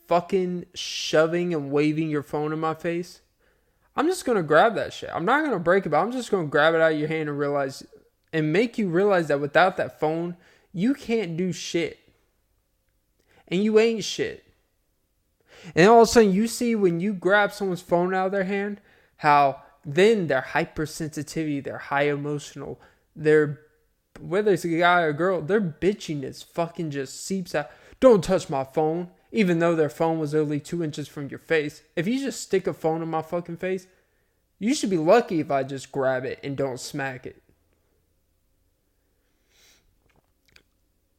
fucking 0.06 0.66
shoving 0.72 1.52
and 1.52 1.72
waving 1.72 2.08
your 2.08 2.22
phone 2.22 2.52
in 2.52 2.60
my 2.60 2.74
face, 2.74 3.22
I'm 3.96 4.06
just 4.06 4.24
gonna 4.24 4.44
grab 4.44 4.76
that 4.76 4.92
shit. 4.92 5.10
I'm 5.12 5.24
not 5.24 5.42
gonna 5.42 5.58
break 5.58 5.84
it, 5.84 5.88
but 5.88 5.98
I'm 5.98 6.12
just 6.12 6.30
gonna 6.30 6.46
grab 6.46 6.74
it 6.74 6.80
out 6.80 6.92
of 6.92 6.98
your 7.00 7.08
hand 7.08 7.28
and 7.28 7.36
realize 7.36 7.84
and 8.32 8.52
make 8.52 8.78
you 8.78 8.88
realize 8.88 9.26
that 9.26 9.40
without 9.40 9.76
that 9.78 9.98
phone, 9.98 10.36
you 10.72 10.94
can't 10.94 11.36
do 11.36 11.50
shit. 11.52 11.98
And 13.48 13.64
you 13.64 13.78
ain't 13.78 14.04
shit. 14.04 14.44
And 15.74 15.88
all 15.88 16.02
of 16.02 16.08
a 16.08 16.10
sudden 16.10 16.32
you 16.32 16.46
see 16.46 16.74
when 16.74 17.00
you 17.00 17.12
grab 17.12 17.52
someone's 17.52 17.80
phone 17.80 18.14
out 18.14 18.26
of 18.26 18.32
their 18.32 18.44
hand, 18.44 18.80
how 19.16 19.62
then 19.84 20.26
their 20.26 20.42
hypersensitivity, 20.52 21.64
their 21.64 21.78
high 21.78 22.08
emotional, 22.08 22.80
their 23.16 23.60
whether 24.20 24.52
it's 24.52 24.64
a 24.64 24.68
guy 24.68 25.02
or 25.02 25.08
a 25.08 25.14
girl, 25.14 25.40
their 25.40 25.60
bitchiness 25.60 26.44
fucking 26.44 26.90
just 26.90 27.24
seeps 27.24 27.54
out. 27.54 27.70
Don't 28.00 28.22
touch 28.22 28.50
my 28.50 28.64
phone, 28.64 29.10
even 29.32 29.58
though 29.58 29.74
their 29.74 29.88
phone 29.88 30.18
was 30.18 30.34
only 30.34 30.60
two 30.60 30.82
inches 30.82 31.08
from 31.08 31.28
your 31.28 31.38
face. 31.38 31.82
If 31.96 32.06
you 32.06 32.18
just 32.18 32.40
stick 32.40 32.66
a 32.66 32.72
phone 32.72 33.02
in 33.02 33.08
my 33.08 33.22
fucking 33.22 33.58
face, 33.58 33.86
you 34.58 34.74
should 34.74 34.90
be 34.90 34.98
lucky 34.98 35.40
if 35.40 35.50
I 35.50 35.62
just 35.62 35.92
grab 35.92 36.24
it 36.24 36.40
and 36.42 36.56
don't 36.56 36.80
smack 36.80 37.26
it. 37.26 37.42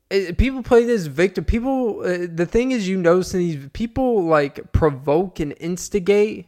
People 0.10 0.64
play 0.64 0.86
this 0.86 1.06
victim. 1.06 1.46
People, 1.46 2.02
uh, 2.02 2.28
the 2.34 2.46
thing 2.46 2.72
is, 2.72 2.88
you 2.88 2.98
notice 2.98 3.32
these 3.32 3.70
people 3.74 4.24
like 4.24 4.72
provoke 4.72 5.40
and 5.40 5.54
instigate, 5.60 6.48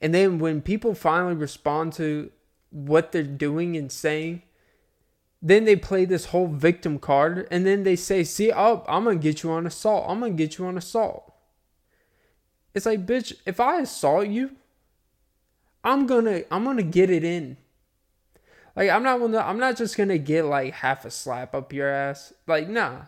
and 0.00 0.14
then 0.14 0.38
when 0.38 0.62
people 0.62 0.94
finally 0.94 1.34
respond 1.34 1.92
to 1.94 2.30
what 2.70 3.12
they're 3.12 3.22
doing 3.22 3.76
and 3.76 3.90
saying, 3.90 4.42
then 5.40 5.64
they 5.64 5.76
play 5.76 6.04
this 6.04 6.26
whole 6.26 6.48
victim 6.48 6.98
card 6.98 7.46
and 7.50 7.66
then 7.66 7.84
they 7.84 7.96
say, 7.96 8.24
see, 8.24 8.50
oh, 8.52 8.84
I'm 8.88 9.04
to 9.04 9.14
get 9.14 9.42
you 9.42 9.50
on 9.52 9.66
assault. 9.66 10.06
I'm 10.08 10.20
to 10.20 10.30
get 10.30 10.58
you 10.58 10.66
on 10.66 10.76
assault. 10.76 11.32
It's 12.74 12.86
like, 12.86 13.06
bitch, 13.06 13.32
if 13.46 13.60
I 13.60 13.80
assault 13.80 14.28
you, 14.28 14.56
I'm 15.84 16.06
to 16.08 16.52
I'm 16.52 16.76
to 16.76 16.82
get 16.82 17.10
it 17.10 17.22
in. 17.22 17.56
Like 18.76 18.90
I'm 18.90 19.02
not 19.02 19.18
gonna, 19.18 19.38
I'm 19.38 19.58
not 19.58 19.76
just 19.76 19.96
to 19.96 20.18
get 20.18 20.44
like 20.44 20.74
half 20.74 21.04
a 21.06 21.10
slap 21.10 21.54
up 21.54 21.72
your 21.72 21.88
ass. 21.88 22.32
Like 22.46 22.68
nah. 22.68 23.02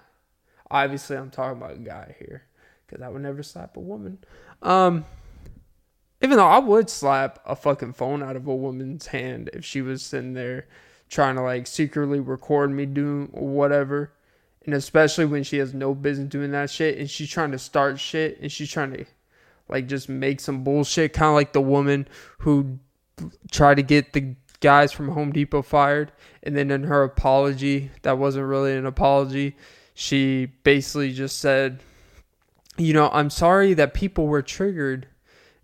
Obviously, 0.71 1.17
I'm 1.17 1.31
talking 1.31 1.59
about 1.59 1.77
a 1.77 1.79
guy 1.79 2.17
here 2.19 2.43
cuz 2.89 3.01
I 3.01 3.09
would 3.09 3.23
never 3.23 3.43
slap 3.43 3.77
a 3.77 3.81
woman. 3.81 4.19
Um 4.63 5.05
even 6.21 6.37
though 6.37 6.47
I 6.47 6.59
would 6.59 6.91
slap 6.91 7.39
a 7.47 7.55
fucking 7.55 7.93
phone 7.93 8.23
out 8.23 8.35
of 8.35 8.47
a 8.49 8.57
woman's 8.57 9.07
hand 9.07 9.51
if 9.53 9.65
she 9.65 9.83
was 9.83 10.03
sitting 10.03 10.33
there 10.33 10.67
trying 11.09 11.37
to 11.37 11.43
like 11.43 11.67
secretly 11.67 12.19
record 12.19 12.71
me 12.71 12.87
doing 12.87 13.29
whatever. 13.33 14.13
And 14.65 14.75
especially 14.75 15.27
when 15.27 15.45
she 15.45 15.59
has 15.59 15.73
no 15.73 15.95
business 15.95 16.29
doing 16.29 16.51
that 16.53 16.71
shit 16.71 16.99
and 16.99 17.09
she's 17.09 17.31
trying 17.31 17.53
to 17.53 17.59
start 17.59 18.01
shit 18.01 18.41
and 18.41 18.51
she's 18.51 18.71
trying 18.71 18.93
to 18.93 19.05
like 19.69 19.87
just 19.87 20.09
make 20.09 20.41
some 20.41 20.65
bullshit, 20.65 21.13
kind 21.13 21.29
of 21.29 21.35
like 21.35 21.53
the 21.53 21.61
woman 21.61 22.09
who 22.39 22.79
tried 23.51 23.77
to 23.77 23.83
get 23.83 24.13
the 24.13 24.35
guys 24.61 24.93
from 24.93 25.09
Home 25.09 25.33
Depot 25.33 25.63
fired. 25.63 26.13
And 26.43 26.57
then 26.57 26.71
in 26.71 26.85
her 26.85 27.03
apology, 27.03 27.91
that 28.03 28.19
wasn't 28.19 28.47
really 28.47 28.77
an 28.77 28.87
apology. 28.87 29.57
She 29.95 30.47
basically 30.65 31.13
just 31.13 31.39
said, 31.39 31.81
you 32.77 32.93
know, 32.93 33.11
I'm 33.13 33.31
sorry 33.31 33.75
that 33.75 33.95
people 33.95 34.27
were 34.27 34.43
triggered. 34.43 35.09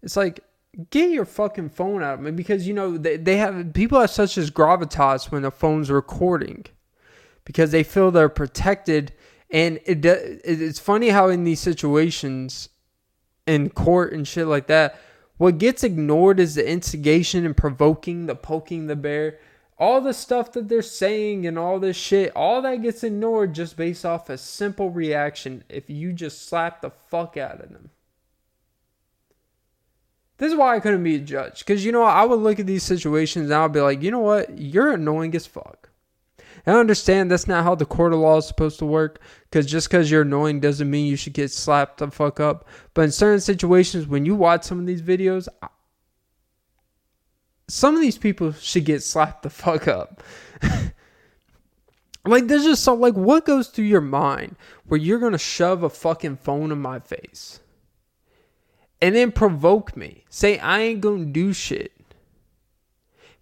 It's 0.03 0.17
like, 0.17 0.41
get 0.91 1.11
your 1.11 1.25
fucking 1.25 1.71
phone 1.71 2.03
out 2.03 2.15
of 2.15 2.21
me 2.21 2.31
because 2.31 2.67
you 2.67 2.75
know 2.75 2.99
they, 2.99 3.17
they 3.17 3.37
have 3.37 3.73
people 3.75 4.01
have 4.01 4.11
such 4.11 4.37
as 4.37 4.51
gravitas 4.51 5.31
when 5.31 5.43
the 5.43 5.51
phone's 5.51 5.91
recording 5.91 6.65
because 7.45 7.71
they 7.71 7.83
feel 7.83 8.11
they're 8.11 8.29
protected 8.29 9.13
and 9.51 9.79
it 9.85 10.05
it's 10.05 10.81
funny 10.81 11.11
how 11.11 11.29
in 11.29 11.45
these 11.45 11.61
situations 11.61 12.69
in 13.47 13.71
court 13.71 14.13
and 14.13 14.27
shit 14.27 14.47
like 14.47 14.67
that 14.67 14.99
what 15.37 15.59
gets 15.59 15.85
ignored 15.85 16.41
is 16.41 16.55
the 16.55 16.69
instigation 16.69 17.45
and 17.45 17.57
provoking 17.57 18.26
the 18.26 18.35
poking 18.35 18.87
the 18.87 18.97
bear 18.97 19.38
all 19.76 20.00
the 20.00 20.14
stuff 20.14 20.53
that 20.53 20.69
they're 20.69 20.83
saying 20.83 21.47
and 21.47 21.59
all 21.59 21.79
this 21.79 21.97
shit 21.97 22.33
all 22.37 22.62
that 22.62 22.83
gets 22.83 23.03
ignored 23.03 23.55
just 23.55 23.76
based 23.76 24.05
off 24.05 24.31
a 24.31 24.38
simple 24.38 24.91
reaction 24.91 25.64
if 25.69 25.91
you 25.91 26.12
just 26.12 26.47
slap 26.49 26.81
the 26.81 26.91
fuck 26.91 27.37
out 27.37 27.61
of 27.61 27.71
them 27.71 27.91
This 30.38 30.53
is 30.53 30.59
why 30.59 30.76
I 30.76 30.81
couldn't 30.81 31.05
be 31.05 31.17
a 31.17 31.21
judge. 31.21 31.61
Because, 31.61 31.85
you 31.85 31.93
know, 31.93 32.03
I 32.03 32.25
would 32.25 32.41
look 32.41 32.59
at 32.59 32.67
these 32.67 32.83
situations 32.83 33.47
and 33.47 33.55
I 33.55 33.62
would 33.62 33.73
be 33.73 33.81
like, 33.81 34.03
you 34.03 34.11
know 34.11 34.21
what? 34.21 34.59
You're 34.59 34.93
annoying 34.93 35.35
as 35.35 35.47
fuck. 35.47 35.91
I 36.66 36.73
understand 36.73 37.30
that's 37.30 37.47
not 37.47 37.64
how 37.64 37.75
the 37.75 37.87
court 37.87 38.12
of 38.12 38.21
law 38.21 38.38
is 38.38 38.47
supposed 38.47 38.78
to 38.78 38.87
work. 38.87 39.21
Because 39.44 39.66
just 39.66 39.88
because 39.88 40.11
you're 40.11 40.23
annoying 40.23 40.61
doesn't 40.61 40.90
mean 40.90 41.06
you 41.06 41.16
should 41.16 41.33
get 41.33 41.50
slapped 41.50 41.99
the 41.99 42.11
fuck 42.11 42.40
up. 42.40 42.66
But 42.94 43.02
in 43.02 43.12
certain 43.12 43.40
situations, 43.40 44.06
when 44.06 44.25
you 44.25 44.35
watch 44.35 44.64
some 44.64 44.78
of 44.78 44.87
these 44.87 45.02
videos, 45.02 45.49
some 47.68 47.94
of 47.94 48.00
these 48.00 48.18
people 48.18 48.52
should 48.52 48.85
get 48.85 49.02
slapped 49.02 49.42
the 49.42 49.50
fuck 49.50 49.88
up. 49.88 50.23
like, 52.26 52.47
there's 52.47 52.64
just 52.64 52.85
so, 52.85 52.94
like, 52.94 53.14
what 53.14 53.47
goes 53.47 53.68
through 53.68 53.87
your 53.87 54.00
mind 54.00 54.56
where 54.87 55.00
you're 55.00 55.18
to 55.30 55.38
shove 55.38 55.83
a 55.83 55.90
fucking 55.90 56.37
phone 56.37 56.73
in 56.73 56.78
my 56.80 57.00
face? 57.00 57.61
and 59.04 59.14
then 59.14 59.33
provoke 59.33 59.97
me. 59.97 60.25
Say 60.30 60.59
I 60.59 60.80
ain't 60.80 61.02
gonna 61.02 61.26
do 61.26 61.52
shit. 61.52 61.92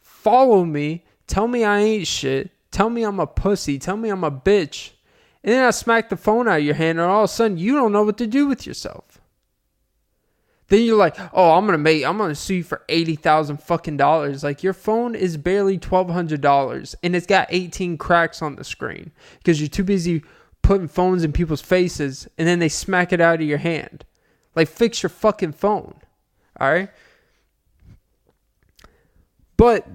Follow 0.00 0.64
me. 0.64 1.04
Tell 1.28 1.46
me 1.46 1.64
I 1.64 1.78
ain't 1.78 2.06
shit. 2.08 2.50
Tell 2.72 2.90
me 2.90 3.04
I'm 3.04 3.20
a 3.20 3.26
pussy. 3.28 3.78
Tell 3.78 3.96
me 3.96 4.08
I'm 4.08 4.24
a 4.24 4.30
bitch. 4.32 4.90
And 5.44 5.52
then 5.52 5.64
I 5.64 5.70
smack 5.70 6.08
the 6.08 6.16
phone 6.16 6.48
out 6.48 6.58
of 6.58 6.64
your 6.64 6.74
hand, 6.74 6.98
and 6.98 7.08
all 7.08 7.24
of 7.24 7.30
a 7.30 7.32
sudden 7.32 7.58
you 7.58 7.74
don't 7.74 7.92
know 7.92 8.02
what 8.02 8.18
to 8.18 8.26
do 8.26 8.48
with 8.48 8.66
yourself. 8.66 9.20
Then 10.68 10.82
you're 10.82 10.96
like, 10.96 11.16
oh, 11.34 11.52
I'm 11.52 11.66
gonna 11.66 11.76
make, 11.78 12.04
I'm 12.04 12.16
gonna 12.16 12.34
sue 12.34 12.54
you 12.54 12.62
for 12.62 12.82
eighty 12.88 13.14
thousand 13.14 13.58
fucking 13.58 13.98
dollars. 13.98 14.42
Like 14.42 14.62
your 14.62 14.72
phone 14.72 15.14
is 15.14 15.36
barely 15.36 15.76
twelve 15.78 16.08
hundred 16.10 16.40
dollars, 16.40 16.94
and 17.02 17.14
it's 17.14 17.26
got 17.26 17.48
eighteen 17.50 17.98
cracks 17.98 18.40
on 18.40 18.56
the 18.56 18.64
screen 18.64 19.12
because 19.38 19.60
you're 19.60 19.68
too 19.68 19.84
busy 19.84 20.22
putting 20.62 20.88
phones 20.88 21.24
in 21.24 21.32
people's 21.32 21.60
faces, 21.60 22.26
and 22.38 22.48
then 22.48 22.58
they 22.58 22.68
smack 22.68 23.12
it 23.12 23.20
out 23.20 23.40
of 23.40 23.46
your 23.46 23.58
hand. 23.58 24.04
Like, 24.54 24.68
fix 24.68 25.02
your 25.02 25.10
fucking 25.10 25.52
phone. 25.52 25.94
All 26.58 26.70
right? 26.70 26.90
But 29.56 29.86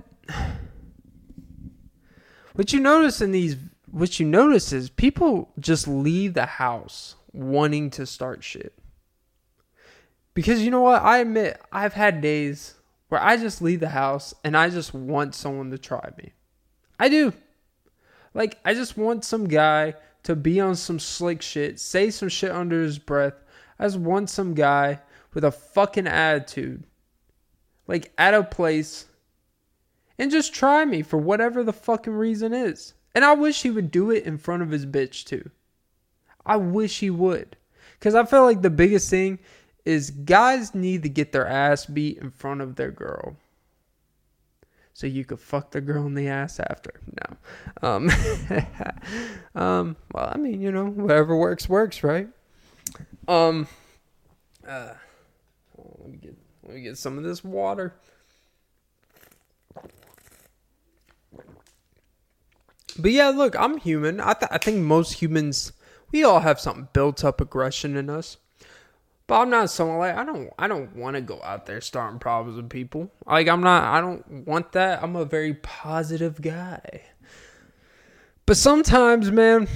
what 2.57 2.73
you 2.73 2.79
notice 2.79 3.21
in 3.21 3.31
these, 3.31 3.55
what 3.91 4.19
you 4.19 4.25
notice 4.25 4.73
is 4.73 4.89
people 4.89 5.51
just 5.59 5.87
leave 5.87 6.33
the 6.33 6.47
house 6.47 7.15
wanting 7.31 7.91
to 7.91 8.05
start 8.07 8.43
shit. 8.43 8.73
Because 10.33 10.63
you 10.63 10.71
know 10.71 10.81
what? 10.81 11.03
I 11.03 11.19
admit, 11.19 11.61
I've 11.71 11.93
had 11.93 12.19
days 12.19 12.73
where 13.09 13.21
I 13.21 13.37
just 13.37 13.61
leave 13.61 13.79
the 13.79 13.89
house 13.89 14.33
and 14.43 14.57
I 14.57 14.71
just 14.71 14.91
want 14.91 15.35
someone 15.35 15.69
to 15.69 15.77
try 15.77 16.09
me. 16.17 16.33
I 16.99 17.09
do. 17.09 17.31
Like, 18.33 18.57
I 18.65 18.73
just 18.73 18.97
want 18.97 19.23
some 19.23 19.47
guy 19.47 19.93
to 20.23 20.35
be 20.35 20.59
on 20.59 20.75
some 20.75 20.97
slick 20.97 21.43
shit, 21.43 21.79
say 21.79 22.09
some 22.09 22.29
shit 22.29 22.51
under 22.51 22.81
his 22.81 22.97
breath, 22.97 23.35
I 23.77 23.85
just 23.85 23.97
want 23.97 24.31
some 24.31 24.55
guy 24.55 24.99
with 25.35 25.43
a 25.43 25.51
fucking 25.51 26.07
attitude, 26.07 26.85
like 27.85 28.11
at 28.17 28.33
a 28.33 28.41
place, 28.41 29.05
and 30.17 30.31
just 30.31 30.53
try 30.53 30.85
me 30.85 31.01
for 31.01 31.17
whatever 31.17 31.63
the 31.63 31.73
fucking 31.73 32.13
reason 32.13 32.53
is. 32.53 32.93
And 33.13 33.25
I 33.25 33.33
wish 33.33 33.61
he 33.61 33.71
would 33.71 33.91
do 33.91 34.11
it 34.11 34.25
in 34.25 34.37
front 34.37 34.63
of 34.63 34.71
his 34.71 34.85
bitch 34.85 35.23
too. 35.23 35.49
I 36.45 36.57
wish 36.57 36.99
he 36.99 37.09
would. 37.09 37.57
Because 37.99 38.15
I 38.15 38.25
feel 38.25 38.43
like 38.43 38.61
the 38.61 38.69
biggest 38.69 39.09
thing 39.09 39.39
is 39.85 40.11
guys 40.11 40.75
need 40.75 41.03
to 41.03 41.09
get 41.09 41.31
their 41.31 41.47
ass 41.47 41.85
beat 41.85 42.17
in 42.17 42.29
front 42.29 42.61
of 42.61 42.75
their 42.75 42.91
girl. 42.91 43.37
So 44.93 45.05
you 45.05 45.25
could 45.25 45.39
fuck 45.39 45.71
the 45.71 45.81
girl 45.81 46.05
in 46.07 46.15
the 46.15 46.27
ass 46.27 46.59
after. 46.59 46.91
No. 47.21 47.87
Um, 47.87 48.09
um, 49.55 49.95
well, 50.11 50.31
I 50.33 50.37
mean, 50.37 50.59
you 50.59 50.71
know, 50.71 50.87
whatever 50.87 51.37
works, 51.37 51.69
works, 51.69 52.03
right? 52.03 52.27
Um, 53.27 53.67
uh, 54.67 54.93
let 55.77 56.09
me 56.09 56.17
get 56.17 56.35
let 56.63 56.75
me 56.75 56.81
get 56.81 56.97
some 56.97 57.17
of 57.17 57.23
this 57.23 57.43
water. 57.43 57.95
But 62.99 63.11
yeah, 63.11 63.29
look, 63.29 63.55
I'm 63.55 63.77
human. 63.77 64.19
I 64.19 64.33
th- 64.33 64.51
I 64.51 64.57
think 64.57 64.79
most 64.79 65.13
humans 65.13 65.71
we 66.11 66.23
all 66.23 66.39
have 66.39 66.59
some 66.59 66.89
built 66.93 67.23
up 67.23 67.41
aggression 67.41 67.95
in 67.95 68.09
us. 68.09 68.37
But 69.27 69.41
I'm 69.41 69.49
not 69.49 69.69
someone 69.69 69.97
like 69.99 70.15
I 70.15 70.23
don't 70.23 70.49
I 70.57 70.67
don't 70.67 70.95
want 70.95 71.15
to 71.15 71.21
go 71.21 71.41
out 71.43 71.65
there 71.65 71.81
starting 71.81 72.19
problems 72.19 72.55
with 72.55 72.69
people. 72.69 73.11
Like 73.25 73.47
I'm 73.49 73.61
not 73.61 73.83
I 73.83 73.99
don't 73.99 74.47
want 74.47 74.71
that. 74.71 75.03
I'm 75.03 75.15
a 75.15 75.25
very 75.25 75.53
positive 75.55 76.41
guy. 76.41 77.01
But 78.45 78.55
sometimes, 78.55 79.29
man, 79.29 79.67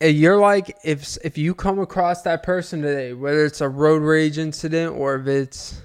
eh, 0.00 0.08
you're 0.08 0.38
like 0.38 0.76
if 0.82 1.16
if 1.22 1.38
you 1.38 1.54
come 1.54 1.78
across 1.78 2.22
that 2.22 2.42
person 2.42 2.82
today, 2.82 3.12
whether 3.12 3.44
it's 3.44 3.60
a 3.60 3.68
road 3.68 4.02
rage 4.02 4.38
incident 4.38 4.96
or 4.96 5.14
if 5.14 5.28
it's 5.28 5.82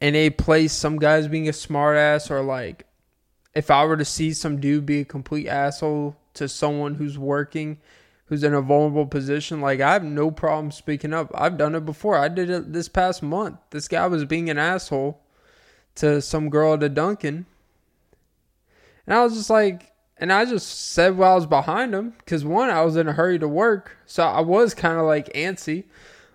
in 0.00 0.16
a 0.16 0.30
place 0.30 0.72
some 0.72 0.98
guy's 0.98 1.28
being 1.28 1.48
a 1.48 1.52
smartass 1.52 2.32
or 2.32 2.42
like 2.42 2.84
if 3.54 3.70
I 3.70 3.84
were 3.84 3.96
to 3.96 4.04
see 4.04 4.32
some 4.32 4.60
dude 4.60 4.86
be 4.86 5.00
a 5.00 5.04
complete 5.04 5.48
asshole 5.48 6.16
to 6.34 6.48
someone 6.48 6.96
who's 6.96 7.18
working, 7.18 7.78
who's 8.26 8.42
in 8.42 8.54
a 8.54 8.60
vulnerable 8.60 9.06
position, 9.06 9.60
like 9.60 9.80
I 9.80 9.92
have 9.92 10.04
no 10.04 10.30
problem 10.30 10.72
speaking 10.72 11.12
up. 11.12 11.30
I've 11.34 11.56
done 11.56 11.74
it 11.74 11.84
before. 11.84 12.16
I 12.16 12.28
did 12.28 12.50
it 12.50 12.72
this 12.72 12.88
past 12.88 13.22
month. 13.22 13.58
This 13.70 13.88
guy 13.88 14.06
was 14.06 14.24
being 14.24 14.50
an 14.50 14.58
asshole 14.58 15.20
to 15.96 16.20
some 16.20 16.50
girl 16.50 16.74
at 16.74 16.82
a 16.82 16.88
Dunkin'. 16.88 17.46
And 19.06 19.14
I 19.14 19.22
was 19.22 19.34
just 19.34 19.50
like, 19.50 19.92
and 20.16 20.32
I 20.32 20.44
just 20.44 20.92
said 20.92 21.16
while 21.16 21.32
I 21.32 21.34
was 21.34 21.46
behind 21.46 21.94
him 21.94 22.14
because 22.18 22.44
one, 22.44 22.70
I 22.70 22.82
was 22.82 22.96
in 22.96 23.08
a 23.08 23.12
hurry 23.12 23.38
to 23.38 23.48
work, 23.48 23.96
so 24.06 24.24
I 24.24 24.40
was 24.40 24.74
kind 24.74 24.98
of 24.98 25.06
like 25.06 25.32
antsy. 25.34 25.84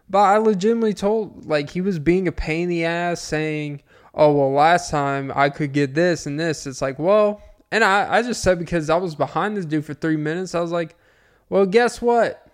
But 0.10 0.20
I 0.20 0.38
legitimately 0.38 0.94
told 0.94 1.46
like 1.46 1.72
he 1.72 1.82
was 1.82 2.00
being 2.00 2.28
a 2.28 2.32
pain 2.32 2.64
in 2.64 2.70
the 2.70 2.86
ass, 2.86 3.22
saying, 3.22 3.82
"Oh 4.20 4.34
well, 4.34 4.52
last 4.52 4.92
time 4.92 5.32
I 5.36 5.50
could 5.50 5.72
get 5.72 5.94
this 5.96 6.26
and 6.26 6.40
this." 6.40 6.68
It's 6.68 6.82
like, 6.82 7.00
well, 7.00 7.42
and 7.72 7.84
I 7.84 8.18
I 8.18 8.22
just 8.22 8.44
said 8.44 8.60
because 8.60 8.90
I 8.90 8.98
was 8.98 9.16
behind 9.16 9.58
this 9.58 9.66
dude 9.66 9.86
for 9.86 9.94
three 9.94 10.18
minutes, 10.18 10.54
I 10.54 10.60
was 10.60 10.72
like, 10.72 10.96
well, 11.50 11.66
guess 11.66 12.02
what? 12.02 12.48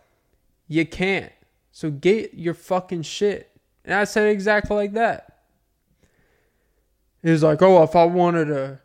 You 0.68 0.86
can't. 0.86 1.32
So 1.72 1.92
get 1.92 2.34
your 2.34 2.54
fucking 2.54 3.02
shit. 3.02 3.52
And 3.84 3.94
I 3.94 4.06
said 4.06 4.30
exactly 4.30 4.76
like 4.76 4.94
that. 4.94 5.40
He 7.22 7.32
was 7.32 7.44
like, 7.44 7.62
oh, 7.62 7.84
if 7.84 7.96
I 7.96 8.06
wanted 8.06 8.52
a 8.52 8.80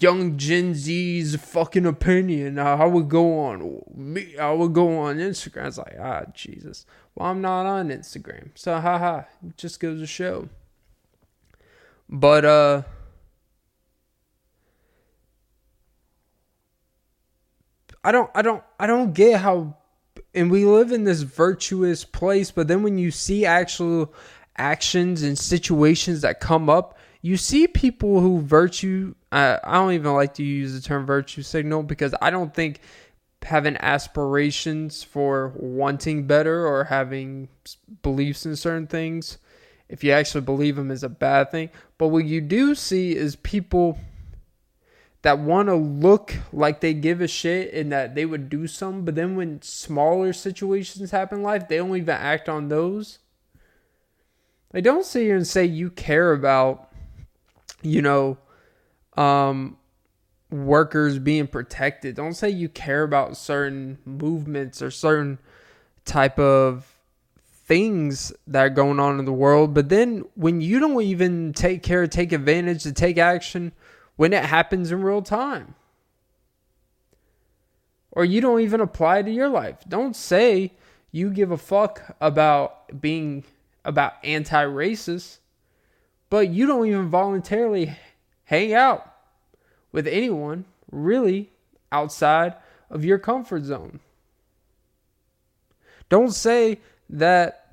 young 0.00 0.36
Gen 0.36 0.74
Z's 0.74 1.36
fucking 1.36 1.86
opinion. 1.86 2.58
I 2.58 2.84
would 2.84 3.08
go 3.08 3.38
on 3.38 3.82
me. 3.94 4.36
I 4.38 4.52
would 4.52 4.72
go 4.72 4.98
on 4.98 5.16
Instagram. 5.16 5.68
It's 5.68 5.78
like, 5.78 5.96
ah, 6.00 6.24
Jesus. 6.34 6.86
Well, 7.14 7.28
I'm 7.28 7.40
not 7.40 7.66
on 7.66 7.88
Instagram, 7.88 8.50
so 8.54 8.80
haha. 8.80 9.22
Just 9.56 9.80
goes 9.80 10.00
to 10.00 10.06
show. 10.06 10.48
But 12.08 12.44
uh. 12.44 12.82
I 18.04 18.12
don't 18.12 18.30
I 18.34 18.42
don't 18.42 18.62
I 18.78 18.86
don't 18.86 19.14
get 19.14 19.40
how 19.40 19.76
and 20.34 20.50
we 20.50 20.66
live 20.66 20.92
in 20.92 21.04
this 21.04 21.22
virtuous 21.22 22.04
place 22.04 22.50
but 22.50 22.68
then 22.68 22.82
when 22.82 22.98
you 22.98 23.10
see 23.10 23.46
actual 23.46 24.12
actions 24.58 25.22
and 25.22 25.38
situations 25.38 26.20
that 26.20 26.38
come 26.38 26.68
up 26.68 26.98
you 27.22 27.38
see 27.38 27.66
people 27.66 28.20
who 28.20 28.40
virtue 28.40 29.14
I, 29.32 29.58
I 29.64 29.72
don't 29.74 29.92
even 29.92 30.12
like 30.12 30.34
to 30.34 30.44
use 30.44 30.74
the 30.74 30.82
term 30.82 31.06
virtue 31.06 31.40
signal 31.42 31.82
because 31.82 32.14
I 32.20 32.28
don't 32.28 32.52
think 32.52 32.80
having 33.42 33.76
aspirations 33.78 35.02
for 35.02 35.54
wanting 35.56 36.26
better 36.26 36.66
or 36.66 36.84
having 36.84 37.48
beliefs 38.02 38.44
in 38.44 38.54
certain 38.54 38.86
things 38.86 39.38
if 39.94 40.02
you 40.02 40.10
actually 40.10 40.40
believe 40.40 40.76
them 40.76 40.90
is 40.90 41.02
a 41.02 41.08
bad 41.08 41.50
thing 41.50 41.70
but 41.98 42.08
what 42.08 42.24
you 42.24 42.40
do 42.40 42.74
see 42.74 43.14
is 43.14 43.36
people 43.36 43.98
that 45.22 45.38
want 45.38 45.68
to 45.68 45.74
look 45.74 46.34
like 46.52 46.80
they 46.80 46.92
give 46.92 47.22
a 47.22 47.28
shit 47.28 47.72
and 47.72 47.90
that 47.92 48.14
they 48.14 48.26
would 48.26 48.48
do 48.48 48.66
something 48.66 49.04
but 49.04 49.14
then 49.14 49.36
when 49.36 49.62
smaller 49.62 50.32
situations 50.32 51.10
happen 51.10 51.38
in 51.38 51.44
life 51.44 51.68
they 51.68 51.76
don't 51.76 51.96
even 51.96 52.08
act 52.10 52.48
on 52.48 52.68
those 52.68 53.20
they 54.72 54.80
don't 54.80 55.06
sit 55.06 55.22
here 55.22 55.36
and 55.36 55.46
say 55.46 55.64
you 55.64 55.88
care 55.88 56.32
about 56.32 56.90
you 57.84 58.02
know, 58.02 58.38
um, 59.16 59.76
workers 60.50 61.18
being 61.18 61.46
protected. 61.46 62.16
Don't 62.16 62.34
say 62.34 62.48
you 62.48 62.68
care 62.68 63.04
about 63.04 63.36
certain 63.36 63.98
movements 64.04 64.82
or 64.82 64.90
certain 64.90 65.38
type 66.04 66.38
of 66.38 66.93
things 67.66 68.32
that 68.46 68.60
are 68.60 68.70
going 68.70 69.00
on 69.00 69.18
in 69.18 69.24
the 69.24 69.32
world. 69.32 69.74
But 69.74 69.88
then 69.88 70.24
when 70.34 70.60
you 70.60 70.78
don't 70.80 71.00
even 71.02 71.52
take 71.52 71.82
care, 71.82 72.06
take 72.06 72.32
advantage 72.32 72.82
to 72.82 72.92
take 72.92 73.18
action 73.18 73.72
when 74.16 74.32
it 74.32 74.44
happens 74.44 74.92
in 74.92 75.02
real 75.02 75.22
time. 75.22 75.74
Or 78.12 78.24
you 78.24 78.40
don't 78.40 78.60
even 78.60 78.80
apply 78.80 79.22
to 79.22 79.30
your 79.30 79.48
life. 79.48 79.78
Don't 79.88 80.14
say 80.14 80.72
you 81.10 81.30
give 81.30 81.50
a 81.50 81.56
fuck 81.56 82.16
about 82.20 83.00
being 83.00 83.44
about 83.84 84.14
anti-racist 84.24 85.38
but 86.34 86.48
you 86.48 86.66
don't 86.66 86.88
even 86.88 87.08
voluntarily 87.08 87.96
hang 88.46 88.74
out 88.74 89.08
with 89.92 90.04
anyone 90.08 90.64
really 90.90 91.48
outside 91.92 92.54
of 92.90 93.04
your 93.04 93.20
comfort 93.20 93.62
zone. 93.62 94.00
Don't 96.08 96.32
say 96.32 96.80
that 97.10 97.64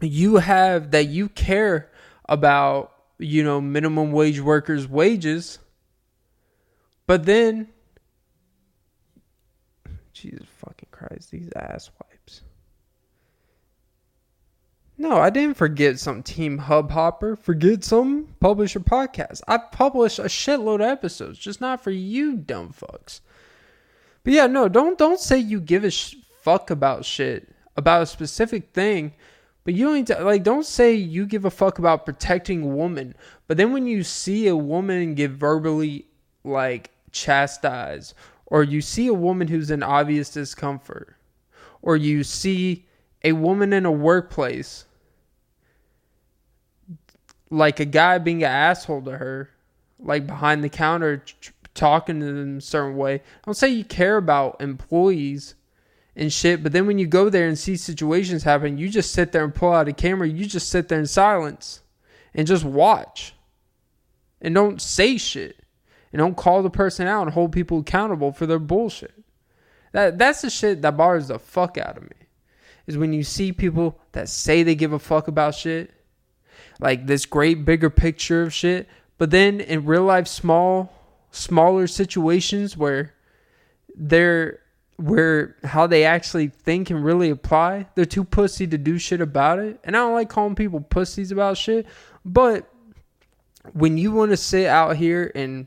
you 0.00 0.36
have 0.36 0.90
that 0.90 1.06
you 1.06 1.28
care 1.28 1.90
about, 2.28 2.92
you 3.18 3.42
know, 3.42 3.60
minimum 3.60 4.12
wage 4.12 4.40
workers' 4.40 4.88
wages. 4.88 5.58
But 7.06 7.24
then, 7.24 7.68
Jesus 10.12 10.46
fucking 10.58 10.88
Christ, 10.90 11.30
these 11.30 11.50
ass 11.54 11.90
wipes. 12.00 12.42
No, 14.98 15.18
I 15.18 15.30
didn't 15.30 15.58
forget 15.58 15.98
some 15.98 16.22
Team 16.22 16.58
Hubhopper. 16.58 17.38
Forget 17.38 17.84
some? 17.84 18.34
Publish 18.40 18.74
a 18.76 18.80
podcast. 18.80 19.42
I 19.46 19.58
publish 19.58 20.18
a 20.18 20.24
shitload 20.24 20.76
of 20.76 20.80
episodes, 20.82 21.38
just 21.38 21.60
not 21.60 21.82
for 21.82 21.90
you 21.90 22.36
dumb 22.36 22.72
fucks. 22.72 23.20
But 24.24 24.32
yeah, 24.32 24.46
no, 24.46 24.68
don't 24.68 24.98
don't 24.98 25.20
say 25.20 25.38
you 25.38 25.60
give 25.60 25.84
a 25.84 25.90
sh- 25.90 26.16
fuck 26.40 26.70
about 26.70 27.04
shit 27.04 27.55
about 27.76 28.02
a 28.02 28.06
specific 28.06 28.72
thing, 28.72 29.12
but 29.64 29.74
you 29.74 29.86
don't 29.86 30.04
to, 30.06 30.24
like 30.24 30.42
don't 30.42 30.64
say 30.64 30.94
you 30.94 31.26
give 31.26 31.44
a 31.44 31.50
fuck 31.50 31.78
about 31.78 32.04
protecting 32.04 32.62
a 32.62 32.66
woman. 32.66 33.14
But 33.48 33.56
then 33.56 33.72
when 33.72 33.86
you 33.86 34.02
see 34.02 34.46
a 34.48 34.56
woman 34.56 35.14
get 35.14 35.32
verbally 35.32 36.06
like 36.44 36.90
chastised, 37.10 38.14
or 38.46 38.62
you 38.62 38.80
see 38.80 39.08
a 39.08 39.14
woman 39.14 39.48
who's 39.48 39.70
in 39.70 39.82
obvious 39.82 40.30
discomfort, 40.30 41.16
or 41.82 41.96
you 41.96 42.22
see 42.22 42.86
a 43.24 43.32
woman 43.32 43.72
in 43.72 43.84
a 43.84 43.90
workplace 43.90 44.84
like 47.50 47.80
a 47.80 47.84
guy 47.84 48.18
being 48.18 48.42
an 48.42 48.50
asshole 48.50 49.02
to 49.02 49.12
her, 49.12 49.50
like 49.98 50.26
behind 50.26 50.62
the 50.62 50.68
counter 50.68 51.22
talking 51.74 52.20
to 52.20 52.26
them 52.26 52.58
a 52.58 52.60
certain 52.60 52.96
way. 52.96 53.22
Don't 53.44 53.54
say 53.54 53.68
you 53.68 53.84
care 53.84 54.16
about 54.16 54.60
employees 54.60 55.54
and 56.16 56.32
shit, 56.32 56.62
but 56.62 56.72
then 56.72 56.86
when 56.86 56.98
you 56.98 57.06
go 57.06 57.28
there 57.28 57.46
and 57.46 57.58
see 57.58 57.76
situations 57.76 58.42
happen, 58.42 58.78
you 58.78 58.88
just 58.88 59.12
sit 59.12 59.32
there 59.32 59.44
and 59.44 59.54
pull 59.54 59.72
out 59.72 59.86
a 59.86 59.92
camera. 59.92 60.26
You 60.26 60.46
just 60.46 60.70
sit 60.70 60.88
there 60.88 60.98
in 60.98 61.06
silence 61.06 61.82
and 62.34 62.46
just 62.46 62.64
watch. 62.64 63.34
And 64.40 64.54
don't 64.54 64.80
say 64.80 65.18
shit. 65.18 65.56
And 66.12 66.20
don't 66.20 66.36
call 66.36 66.62
the 66.62 66.70
person 66.70 67.06
out 67.06 67.22
and 67.22 67.32
hold 67.32 67.52
people 67.52 67.80
accountable 67.80 68.32
for 68.32 68.46
their 68.46 68.58
bullshit. 68.58 69.12
That 69.92 70.16
that's 70.16 70.40
the 70.40 70.48
shit 70.48 70.80
that 70.82 70.96
bothers 70.96 71.28
the 71.28 71.38
fuck 71.38 71.76
out 71.76 71.98
of 71.98 72.04
me. 72.04 72.16
Is 72.86 72.96
when 72.96 73.12
you 73.12 73.22
see 73.22 73.52
people 73.52 73.98
that 74.12 74.30
say 74.30 74.62
they 74.62 74.74
give 74.74 74.94
a 74.94 74.98
fuck 74.98 75.28
about 75.28 75.54
shit 75.54 75.92
like 76.80 77.06
this 77.06 77.26
great 77.26 77.64
bigger 77.66 77.90
picture 77.90 78.42
of 78.42 78.54
shit. 78.54 78.88
But 79.18 79.30
then 79.30 79.60
in 79.60 79.84
real 79.84 80.04
life, 80.04 80.28
small, 80.28 80.92
smaller 81.30 81.86
situations 81.86 82.76
where 82.76 83.14
they're 83.94 84.60
where 84.96 85.56
how 85.62 85.86
they 85.86 86.04
actually 86.04 86.48
think 86.48 86.90
and 86.90 87.04
really 87.04 87.30
apply, 87.30 87.86
they're 87.94 88.04
too 88.04 88.24
pussy 88.24 88.66
to 88.66 88.78
do 88.78 88.98
shit 88.98 89.20
about 89.20 89.58
it. 89.58 89.78
And 89.84 89.96
I 89.96 90.00
don't 90.00 90.14
like 90.14 90.28
calling 90.28 90.54
people 90.54 90.80
pussies 90.80 91.30
about 91.30 91.56
shit, 91.56 91.86
but 92.24 92.68
when 93.72 93.98
you 93.98 94.12
want 94.12 94.30
to 94.30 94.36
sit 94.36 94.66
out 94.66 94.96
here 94.96 95.30
and 95.34 95.66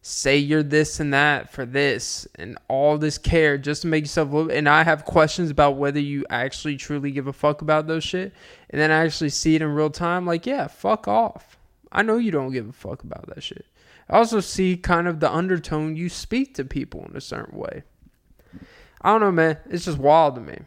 say 0.00 0.38
you're 0.38 0.62
this 0.62 1.00
and 1.00 1.12
that 1.12 1.52
for 1.52 1.66
this 1.66 2.26
and 2.36 2.56
all 2.68 2.96
this 2.96 3.18
care 3.18 3.58
just 3.58 3.82
to 3.82 3.88
make 3.88 4.04
yourself 4.04 4.32
look 4.32 4.50
and 4.50 4.68
I 4.68 4.82
have 4.82 5.04
questions 5.04 5.50
about 5.50 5.76
whether 5.76 6.00
you 6.00 6.24
actually 6.30 6.76
truly 6.76 7.10
give 7.10 7.26
a 7.26 7.32
fuck 7.32 7.60
about 7.62 7.86
those 7.86 8.04
shit 8.04 8.32
and 8.70 8.80
then 8.80 8.90
I 8.90 9.04
actually 9.04 9.30
see 9.30 9.56
it 9.56 9.62
in 9.62 9.68
real 9.68 9.90
time 9.90 10.24
like 10.24 10.46
yeah 10.46 10.66
fuck 10.66 11.08
off. 11.08 11.58
I 11.92 12.02
know 12.02 12.16
you 12.16 12.30
don't 12.30 12.52
give 12.52 12.68
a 12.68 12.72
fuck 12.72 13.02
about 13.02 13.26
that 13.34 13.42
shit. 13.42 13.66
I 14.08 14.16
also 14.16 14.40
see 14.40 14.76
kind 14.76 15.08
of 15.08 15.20
the 15.20 15.30
undertone 15.30 15.96
you 15.96 16.08
speak 16.08 16.54
to 16.54 16.64
people 16.64 17.06
in 17.10 17.16
a 17.16 17.20
certain 17.20 17.58
way 17.58 17.82
I 19.00 19.10
don't 19.10 19.20
know 19.20 19.32
man 19.32 19.58
it's 19.70 19.84
just 19.84 19.98
wild 19.98 20.34
to 20.36 20.40
me 20.40 20.58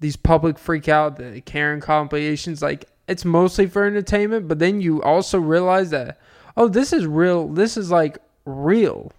these 0.00 0.16
public 0.16 0.58
freak 0.58 0.88
out 0.88 1.16
the 1.16 1.40
Karen 1.40 1.80
compilations 1.80 2.62
like 2.62 2.86
it's 3.06 3.24
mostly 3.24 3.66
for 3.66 3.84
entertainment 3.84 4.48
but 4.48 4.58
then 4.58 4.80
you 4.80 5.02
also 5.02 5.38
realize 5.38 5.90
that 5.90 6.18
oh, 6.58 6.68
this 6.68 6.92
is 6.92 7.06
real. 7.06 7.48
This 7.48 7.76
is 7.76 7.90
like 7.90 8.18
real. 8.44 9.12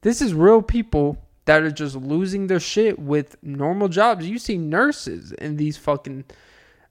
This 0.00 0.22
is 0.22 0.32
real 0.32 0.62
people 0.62 1.18
that 1.44 1.62
are 1.62 1.72
just 1.72 1.96
losing 1.96 2.46
their 2.46 2.60
shit 2.60 2.98
with 2.98 3.36
normal 3.42 3.88
jobs. 3.88 4.26
You 4.26 4.38
see 4.38 4.56
nurses 4.56 5.32
in 5.32 5.56
these 5.56 5.76
fucking 5.76 6.24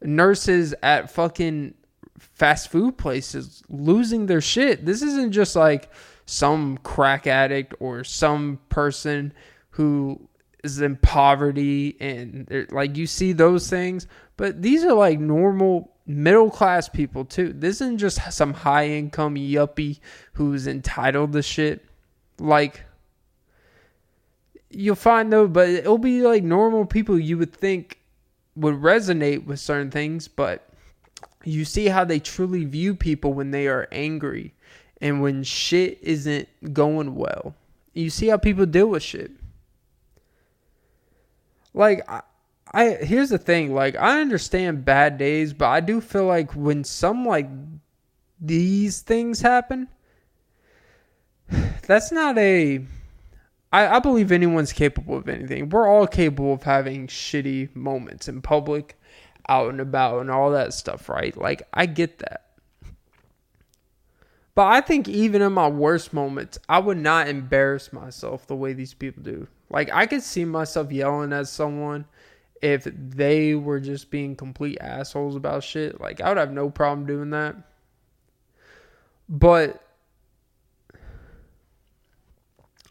nurses 0.02 0.76
at 0.84 1.10
fucking 1.10 1.74
fast 2.20 2.70
food 2.70 2.98
places 2.98 3.64
losing 3.70 4.26
their 4.26 4.42
shit. 4.42 4.86
This 4.86 5.02
isn't 5.02 5.32
just 5.32 5.56
like 5.56 5.90
some 6.26 6.78
crack 6.84 7.26
addict 7.26 7.74
or 7.80 8.04
some 8.04 8.60
person 8.68 9.34
who 9.74 10.30
is 10.64 10.80
in 10.82 10.96
poverty 10.98 11.98
and 12.00 12.68
like 12.72 12.96
you 12.96 13.08
see 13.08 13.34
those 13.34 13.70
things, 13.70 14.08
but 14.38 14.62
these 14.62 14.84
are 14.84 14.94
like 14.94 15.20
normal 15.20 15.92
middle 16.06 16.50
class 16.50 16.88
people 16.88 17.26
too. 17.26 17.54
This 17.54 17.82
isn't 17.82 17.98
just 17.98 18.20
some 18.34 18.54
high 18.54 18.88
income 18.88 19.36
yuppie 19.36 20.00
who's 20.34 20.68
entitled 20.68 21.34
to 21.34 21.42
shit. 21.42 21.84
Like 22.40 22.84
you'll 24.70 24.96
find 24.96 25.34
though, 25.34 25.48
but 25.48 25.70
it'll 25.70 25.98
be 25.98 26.22
like 26.22 26.44
normal 26.44 26.86
people 26.86 27.20
you 27.20 27.38
would 27.40 27.54
think 27.54 28.00
would 28.56 28.76
resonate 28.76 29.46
with 29.46 29.60
certain 29.60 29.90
things, 29.90 30.28
but 30.28 30.70
you 31.44 31.66
see 31.66 31.88
how 31.88 32.06
they 32.06 32.20
truly 32.20 32.64
view 32.64 32.96
people 32.96 33.34
when 33.34 33.52
they 33.52 33.68
are 33.68 33.88
angry 33.92 34.54
and 35.02 35.22
when 35.22 35.44
shit 35.44 35.98
isn't 36.02 36.48
going 36.74 37.16
well. 37.16 37.56
You 37.94 38.10
see 38.10 38.28
how 38.28 38.38
people 38.38 38.66
deal 38.66 38.88
with 38.88 39.04
shit. 39.04 39.32
Like 41.74 42.10
I 42.10 42.22
I 42.74 42.90
here's 42.90 43.30
the 43.30 43.38
thing, 43.38 43.74
like 43.74 43.96
I 43.96 44.22
understand 44.22 44.86
bad 44.86 45.18
days, 45.18 45.54
but 45.54 45.68
I 45.68 45.80
do 45.80 46.02
feel 46.02 46.26
like 46.26 46.52
when 46.54 46.84
some 46.84 47.26
like 47.26 47.48
these 48.40 49.02
things 49.02 49.42
happen, 49.42 49.88
that's 51.88 52.12
not 52.12 52.38
a 52.38 52.86
I, 53.72 53.96
I 53.96 54.00
believe 54.00 54.32
anyone's 54.32 54.72
capable 54.72 55.18
of 55.18 55.28
anything. 55.28 55.70
We're 55.70 55.88
all 55.88 56.06
capable 56.08 56.54
of 56.54 56.64
having 56.64 57.08
shitty 57.08 57.76
moments 57.76 58.28
in 58.28 58.42
public, 58.42 59.00
out 59.50 59.70
and 59.70 59.82
about 59.82 60.22
and 60.22 60.32
all 60.32 60.52
that 60.52 60.74
stuff, 60.74 61.10
right? 61.10 61.36
Like 61.36 61.64
I 61.74 61.88
get 61.88 62.20
that. 62.20 62.42
But 64.56 64.68
I 64.68 64.82
think 64.82 65.08
even 65.08 65.42
in 65.42 65.54
my 65.54 65.68
worst 65.68 66.14
moments, 66.14 66.60
I 66.70 66.78
would 66.78 67.00
not 67.00 67.28
embarrass 67.28 67.92
myself 67.92 68.46
the 68.46 68.56
way 68.56 68.74
these 68.74 68.94
people 68.94 69.24
do. 69.24 69.48
Like 69.74 69.90
I 69.92 70.06
could 70.06 70.22
see 70.22 70.46
myself 70.46 70.92
yelling 70.92 71.34
at 71.34 71.48
someone 71.48 72.06
if 72.62 72.88
they 72.94 73.56
were 73.56 73.80
just 73.80 74.12
being 74.12 74.36
complete 74.36 74.78
assholes 74.80 75.36
about 75.36 75.64
shit, 75.64 76.00
like 76.00 76.22
I 76.22 76.30
would 76.30 76.38
have 76.38 76.54
no 76.54 76.70
problem 76.70 77.08
doing 77.08 77.32
that. 77.32 77.56
But 79.28 79.82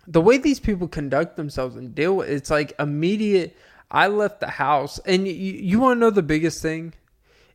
the 0.09 0.21
way 0.21 0.39
these 0.39 0.59
people 0.59 0.89
conduct 0.89 1.37
themselves 1.37 1.77
and 1.77 1.95
deal 1.95 2.17
with 2.17 2.29
it's 2.29 2.51
like 2.51 2.73
immediate 2.81 3.57
I 3.89 4.09
left 4.09 4.41
the 4.41 4.49
house 4.49 4.99
and 5.07 5.29
you, 5.29 5.35
you 5.35 5.79
want 5.79 5.99
to 5.99 6.01
know 6.01 6.11
the 6.11 6.23
biggest 6.23 6.61
thing 6.61 6.95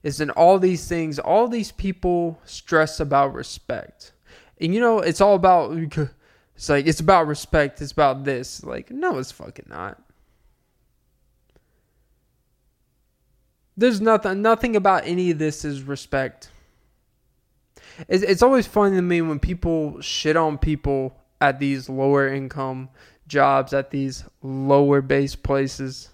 is 0.04 0.22
in 0.22 0.30
all 0.32 0.58
these 0.58 0.88
things 0.88 1.20
all 1.20 1.50
these 1.50 1.74
people 1.74 2.40
stress 2.46 3.02
about 3.02 3.34
respect. 3.34 4.14
And 4.62 4.74
you 4.74 4.80
know 4.80 5.00
it's 5.00 5.20
all 5.20 5.36
about 5.36 5.72
it's 6.58 6.70
like 6.70 6.88
it's 6.88 7.00
about 7.00 7.28
respect, 7.28 7.82
it's 7.84 7.92
about 7.92 8.24
this. 8.24 8.64
Like 8.64 8.90
no 8.90 9.20
it's 9.20 9.32
fucking 9.32 9.68
not. 9.70 10.02
There's 13.78 14.02
nothing 14.02 14.42
nothing 14.42 14.76
about 14.76 15.06
any 15.06 15.30
of 15.30 15.38
this 15.38 15.64
is 15.64 15.84
respect. 15.84 16.50
It's, 18.08 18.24
it's 18.24 18.42
always 18.42 18.66
funny 18.66 18.96
to 18.96 19.02
me 19.04 19.22
when 19.22 19.38
people 19.38 20.02
shit 20.02 20.36
on 20.36 20.58
people 20.58 21.16
at 21.40 21.60
these 21.60 21.90
lower 21.90 22.28
income 22.28 22.90
jobs 23.28 23.72
at 23.72 23.92
these 23.92 24.24
lower 24.42 25.02
base 25.02 25.36
places. 25.36 26.10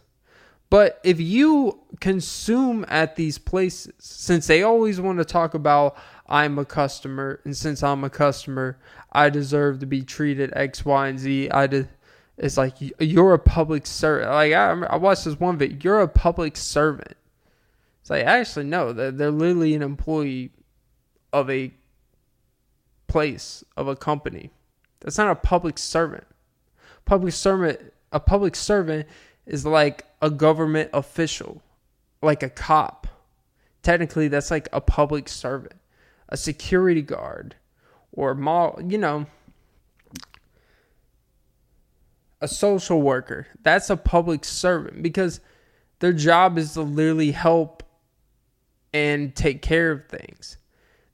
But 0.70 1.00
if 1.06 1.22
you 1.22 1.80
consume 2.02 2.84
at 2.90 3.16
these 3.16 3.38
places, 3.38 3.94
since 4.00 4.48
they 4.48 4.64
always 4.64 5.00
want 5.00 5.20
to 5.20 5.26
talk 5.26 5.54
about 5.54 5.96
I'm 6.28 6.58
a 6.58 6.66
customer, 6.66 7.42
and 7.44 7.56
since 7.56 7.84
I'm 7.84 8.04
a 8.04 8.10
customer, 8.10 8.78
I 9.12 9.30
deserve 9.30 9.80
to 9.80 9.86
be 9.86 10.04
treated 10.04 10.54
X, 10.56 10.86
Y, 10.86 11.08
and 11.08 11.20
Z. 11.20 11.50
I 11.52 11.68
did. 11.68 11.90
It's 12.38 12.58
like 12.58 12.76
you're 13.00 13.34
a 13.34 13.40
public 13.40 13.86
servant. 13.86 14.32
Like 14.32 14.54
I, 14.54 14.72
I 14.72 14.96
watched 14.96 15.26
this 15.26 15.40
one 15.40 15.58
video. 15.58 15.78
You're 15.82 16.02
a 16.02 16.08
public 16.08 16.58
servant. 16.58 17.16
It's 18.02 18.10
like 18.10 18.26
actually 18.26 18.66
no, 18.66 18.92
they're, 18.94 19.12
they're 19.12 19.32
literally 19.32 19.76
an 19.76 19.82
employee 19.82 20.52
of 21.32 21.50
a 21.50 21.72
place 23.08 23.64
of 23.78 23.88
a 23.88 23.96
company. 23.96 24.50
That's 25.02 25.18
not 25.18 25.30
a 25.30 25.36
public 25.36 25.78
servant. 25.78 26.26
Public 27.06 27.34
servant, 27.34 27.80
a 28.12 28.20
public 28.20 28.56
servant 28.56 29.08
is 29.46 29.66
like 29.66 30.06
a 30.22 30.30
government 30.30 30.90
official, 30.94 31.62
like 32.22 32.44
a 32.44 32.50
cop. 32.50 33.08
Technically, 33.82 34.30
that's 34.30 34.50
like 34.50 34.70
a 34.72 34.80
public 34.80 35.28
servant, 35.28 35.76
a 36.30 36.38
security 36.38 37.02
guard, 37.02 37.56
or 38.12 38.34
mall. 38.36 38.80
You 38.86 38.98
know, 38.98 39.26
a 42.42 42.48
social 42.48 43.02
worker. 43.02 43.48
That's 43.62 43.90
a 43.90 43.98
public 43.98 44.44
servant 44.44 45.02
because 45.02 45.40
their 46.00 46.14
job 46.14 46.58
is 46.58 46.74
to 46.74 46.82
literally 46.82 47.32
help 47.32 47.84
and 48.94 49.34
take 49.34 49.62
care 49.62 49.92
of 49.92 50.08
things. 50.08 50.58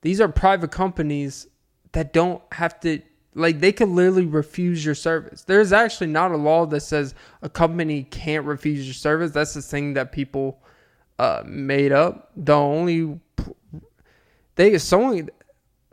These 0.02 0.20
are 0.20 0.28
private 0.28 0.72
companies 0.72 1.46
that 1.92 2.12
don't 2.12 2.42
have 2.52 2.80
to 2.80 3.00
like 3.34 3.60
they 3.60 3.70
can 3.70 3.94
literally 3.94 4.26
refuse 4.26 4.84
your 4.84 4.96
service. 4.96 5.42
There's 5.42 5.72
actually 5.72 6.08
not 6.08 6.32
a 6.32 6.36
law 6.36 6.66
that 6.66 6.80
says 6.80 7.14
a 7.42 7.48
company 7.48 8.02
can't 8.02 8.44
refuse 8.44 8.84
your 8.84 8.94
service. 8.94 9.30
That's 9.30 9.54
the 9.54 9.62
thing 9.62 9.94
that 9.94 10.10
people 10.10 10.60
uh, 11.18 11.44
made 11.46 11.92
up. 11.92 12.32
The 12.36 12.54
only 12.54 13.20
they 14.60 14.78
only 14.92 15.26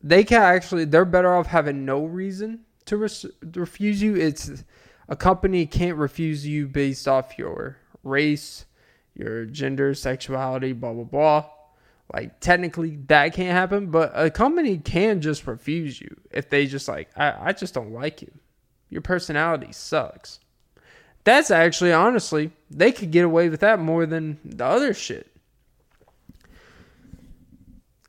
they 0.04 0.24
can 0.26 0.42
actually 0.42 0.84
they're 0.84 1.06
better 1.06 1.34
off 1.34 1.48
having 1.48 1.86
no 1.86 2.04
reason 2.04 2.66
to 2.86 2.98
res- 2.98 3.26
refuse 3.56 4.02
you. 4.02 4.16
It's 4.16 4.64
a 5.08 5.16
company 5.16 5.66
can't 5.66 5.98
refuse 5.98 6.46
you 6.46 6.68
based 6.68 7.08
off 7.08 7.38
your 7.38 7.78
race, 8.04 8.66
your 9.16 9.46
gender, 9.46 9.94
sexuality, 9.94 10.74
blah 10.74 10.92
blah 10.92 11.04
blah. 11.06 11.46
Like 12.14 12.40
technically 12.42 12.98
that 13.08 13.34
can't 13.34 13.52
happen, 13.52 13.88
but 13.88 14.12
a 14.14 14.30
company 14.30 14.78
can 14.78 15.22
just 15.22 15.48
refuse 15.48 16.02
you 16.02 16.16
if 16.32 16.50
they 16.50 16.68
just 16.68 16.90
like 16.90 17.10
I, 17.16 17.50
I 17.50 17.54
just 17.54 17.74
don't 17.74 17.94
like 17.94 18.22
you. 18.22 18.32
Your 18.90 19.02
personality 19.02 19.72
sucks. 19.72 20.40
That's 21.24 21.52
actually 21.52 21.94
honestly, 21.94 22.52
they 22.70 22.92
could 22.92 23.12
get 23.12 23.24
away 23.24 23.48
with 23.48 23.62
that 23.62 23.80
more 23.80 24.06
than 24.06 24.40
the 24.44 24.66
other 24.66 24.94
shit. 24.94 25.37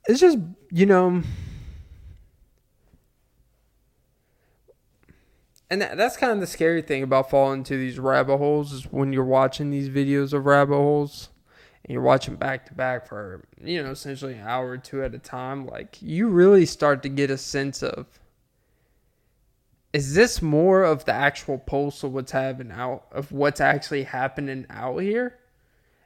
It's 0.09 0.21
just, 0.21 0.39
you 0.73 0.87
know, 0.87 1.23
and 5.71 5.83
that, 5.83 5.99
that's 5.99 6.17
kind 6.17 6.33
of 6.33 6.41
the 6.41 6.47
scary 6.47 6.81
thing 6.83 7.03
about 7.03 7.31
falling 7.31 7.59
into 7.59 7.77
these 7.77 7.99
rabbit 7.99 8.39
holes 8.39 8.73
is 8.73 8.85
when 8.85 9.13
you're 9.13 9.25
watching 9.25 9.71
these 9.71 9.91
videos 9.91 10.33
of 10.33 10.47
rabbit 10.47 10.77
holes 10.77 11.29
and 11.85 11.93
you're 11.93 12.03
watching 12.03 12.37
back 12.37 12.67
to 12.67 12.75
back 12.75 13.07
for 13.07 13.45
you 13.63 13.83
know 13.83 13.91
essentially 13.91 14.35
an 14.35 14.47
hour 14.47 14.71
or 14.71 14.79
two 14.79 15.03
at 15.03 15.15
a 15.15 15.19
time 15.19 15.67
like 15.67 16.01
you 16.01 16.29
really 16.29 16.65
start 16.65 17.03
to 17.03 17.09
get 17.09 17.31
a 17.31 17.39
sense 17.39 17.83
of 17.83 18.07
is 19.93 20.15
this 20.15 20.43
more 20.43 20.85
of 20.85 21.05
the 21.05 21.13
actual 21.13 21.59
pulse 21.59 22.03
of 22.03 22.13
what's 22.13 22.33
happening 22.33 22.73
out 22.73 23.05
of 23.13 23.31
what's 23.33 23.61
actually 23.61 24.05
happening 24.05 24.67
out 24.71 24.99
here 24.99 25.39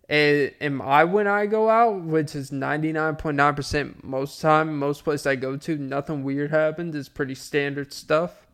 am 0.08 0.82
i 0.82 1.04
when 1.04 1.26
i 1.26 1.46
go 1.46 1.70
out 1.70 2.02
which 2.02 2.34
is 2.34 2.50
99.9% 2.50 4.02
most 4.04 4.40
time 4.40 4.78
most 4.78 5.04
place 5.04 5.26
i 5.26 5.36
go 5.36 5.56
to 5.56 5.76
nothing 5.76 6.24
weird 6.24 6.50
happens 6.50 6.94
it's 6.94 7.08
pretty 7.08 7.34
standard 7.34 7.92
stuff 7.92 8.46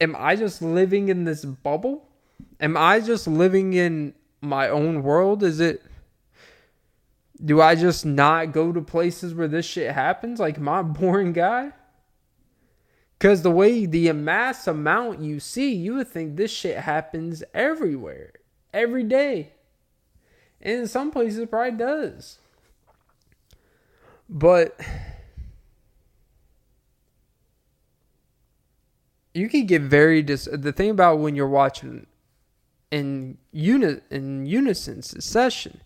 am 0.00 0.16
i 0.18 0.34
just 0.34 0.62
living 0.62 1.08
in 1.08 1.24
this 1.24 1.44
bubble 1.44 2.08
am 2.60 2.76
i 2.76 2.98
just 2.98 3.28
living 3.28 3.74
in 3.74 4.14
my 4.40 4.68
own 4.68 5.02
world? 5.02 5.42
Is 5.42 5.60
it 5.60 5.82
do 7.44 7.60
I 7.60 7.74
just 7.74 8.06
not 8.06 8.52
go 8.52 8.72
to 8.72 8.80
places 8.80 9.34
where 9.34 9.48
this 9.48 9.66
shit 9.66 9.92
happens? 9.92 10.40
Like, 10.40 10.56
am 10.56 10.68
I 10.70 10.80
a 10.80 10.84
boring 10.84 11.34
guy? 11.34 11.72
Because 13.18 13.42
the 13.42 13.50
way 13.50 13.84
the 13.84 14.10
mass 14.12 14.66
amount 14.66 15.20
you 15.20 15.40
see, 15.40 15.74
you 15.74 15.94
would 15.94 16.08
think 16.08 16.36
this 16.36 16.50
shit 16.50 16.78
happens 16.78 17.44
everywhere, 17.52 18.32
every 18.72 19.04
day. 19.04 19.52
And 20.66 20.80
in 20.80 20.88
some 20.88 21.12
places, 21.12 21.38
it 21.38 21.48
probably 21.48 21.78
does. 21.78 22.38
But 24.28 24.80
you 29.32 29.48
can 29.48 29.66
get 29.66 29.82
very 29.82 30.22
dis. 30.22 30.48
The 30.52 30.72
thing 30.72 30.90
about 30.90 31.20
when 31.20 31.36
you're 31.36 31.46
watching 31.46 32.08
in 32.90 33.38
uni- 33.52 34.00
in 34.10 34.44
unison 34.44 35.02
succession 35.02 35.82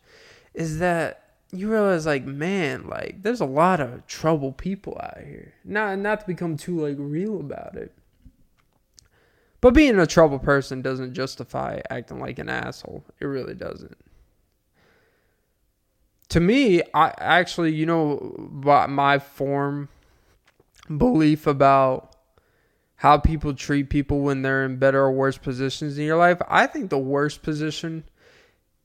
is 0.54 0.78
that 0.78 1.24
you 1.52 1.70
realize 1.70 2.06
like 2.06 2.24
man 2.24 2.86
like 2.86 3.22
there's 3.22 3.40
a 3.40 3.46
lot 3.46 3.80
of 3.80 4.06
trouble 4.06 4.52
people 4.52 4.96
out 5.02 5.18
here 5.24 5.54
not 5.64 5.98
not 5.98 6.20
to 6.20 6.26
become 6.26 6.56
too 6.56 6.78
like 6.78 6.96
real 6.98 7.40
about 7.40 7.74
it 7.74 7.92
but 9.60 9.74
being 9.74 9.98
a 9.98 10.06
trouble 10.06 10.38
person 10.38 10.82
doesn't 10.82 11.14
justify 11.14 11.80
acting 11.88 12.20
like 12.20 12.38
an 12.38 12.48
asshole 12.48 13.02
it 13.18 13.24
really 13.24 13.54
doesn't 13.54 13.96
to 16.30 16.40
me 16.40 16.82
i 16.94 17.12
actually 17.18 17.72
you 17.72 17.84
know 17.84 18.34
my 18.88 19.18
form 19.18 19.88
belief 20.98 21.46
about 21.46 22.16
how 23.00 23.16
people 23.16 23.54
treat 23.54 23.88
people 23.88 24.20
when 24.20 24.42
they're 24.42 24.64
in 24.64 24.76
better 24.76 25.00
or 25.00 25.10
worse 25.10 25.38
positions 25.38 25.96
in 25.96 26.04
your 26.04 26.18
life. 26.18 26.36
I 26.46 26.66
think 26.66 26.90
the 26.90 26.98
worst 26.98 27.42
position 27.42 28.04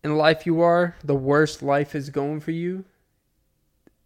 in 0.06 0.16
life 0.16 0.46
you 0.46 0.62
are, 0.62 0.96
the 1.04 1.16
worst 1.16 1.62
life 1.62 1.94
is 1.94 2.10
going 2.10 2.40
for 2.40 2.52
you, 2.52 2.86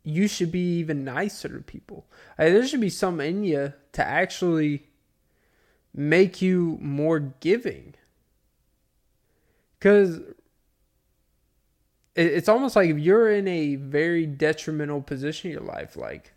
you 0.04 0.28
should 0.28 0.52
be 0.52 0.80
even 0.80 1.04
nicer 1.04 1.50
to 1.50 1.62
people. 1.62 2.08
There 2.40 2.66
should 2.66 2.82
be 2.82 2.90
some 2.90 3.22
in 3.22 3.44
you 3.44 3.74
to 3.92 4.04
actually 4.04 4.88
make 5.94 6.42
you 6.42 6.80
more 6.82 7.20
giving. 7.20 7.94
Because 9.78 10.22
it's 12.20 12.50
almost 12.50 12.76
like 12.76 12.90
if 12.90 12.98
you're 12.98 13.32
in 13.32 13.48
a 13.48 13.76
very 13.76 14.26
detrimental 14.26 15.02
position 15.02 15.52
in 15.52 15.58
your 15.58 15.66
life, 15.66 15.96
like 15.96 16.34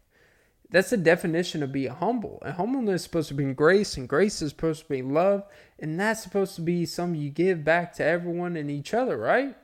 that's 0.70 0.90
the 0.90 0.96
definition 0.96 1.62
of 1.62 1.72
being 1.72 1.92
humble. 1.92 2.38
And 2.44 2.54
humbleness 2.54 3.02
is 3.02 3.04
supposed 3.04 3.28
to 3.28 3.34
be 3.34 3.52
grace, 3.52 3.96
and 3.96 4.08
grace 4.08 4.40
is 4.40 4.50
supposed 4.50 4.84
to 4.84 4.88
be 4.88 5.02
love, 5.02 5.44
and 5.78 6.00
that's 6.00 6.22
supposed 6.22 6.54
to 6.56 6.62
be 6.62 6.86
something 6.86 7.20
you 7.20 7.30
give 7.30 7.64
back 7.64 7.92
to 7.94 8.04
everyone 8.04 8.56
and 8.56 8.70
each 8.70 8.94
other, 8.94 9.16
right? 9.16 9.56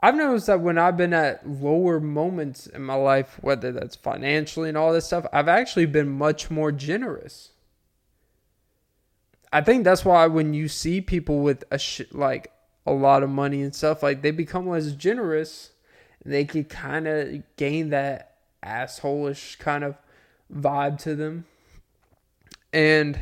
I've 0.00 0.14
noticed 0.14 0.46
that 0.46 0.60
when 0.60 0.78
I've 0.78 0.96
been 0.96 1.14
at 1.14 1.48
lower 1.48 2.00
moments 2.00 2.66
in 2.66 2.82
my 2.82 2.94
life, 2.94 3.38
whether 3.40 3.72
that's 3.72 3.96
financially 3.96 4.68
and 4.68 4.76
all 4.76 4.92
this 4.92 5.06
stuff, 5.06 5.26
I've 5.32 5.48
actually 5.48 5.86
been 5.86 6.08
much 6.08 6.50
more 6.50 6.70
generous. 6.70 7.52
I 9.52 9.62
think 9.62 9.84
that's 9.84 10.04
why 10.04 10.26
when 10.26 10.52
you 10.52 10.68
see 10.68 11.00
people 11.00 11.40
with 11.40 11.64
a 11.70 11.78
sh- 11.78 12.02
like 12.12 12.52
a 12.86 12.92
lot 12.92 13.22
of 13.22 13.30
money 13.30 13.62
and 13.62 13.74
stuff, 13.74 14.02
like 14.02 14.22
they 14.22 14.30
become 14.30 14.68
less 14.68 14.92
generous, 14.92 15.72
they 16.24 16.44
can 16.44 16.64
kind 16.64 17.08
of 17.08 17.42
gain 17.56 17.90
that 17.90 18.36
assholish 18.64 19.58
kind 19.58 19.84
of 19.84 19.96
vibe 20.52 20.98
to 20.98 21.14
them. 21.14 21.44
And 22.72 23.18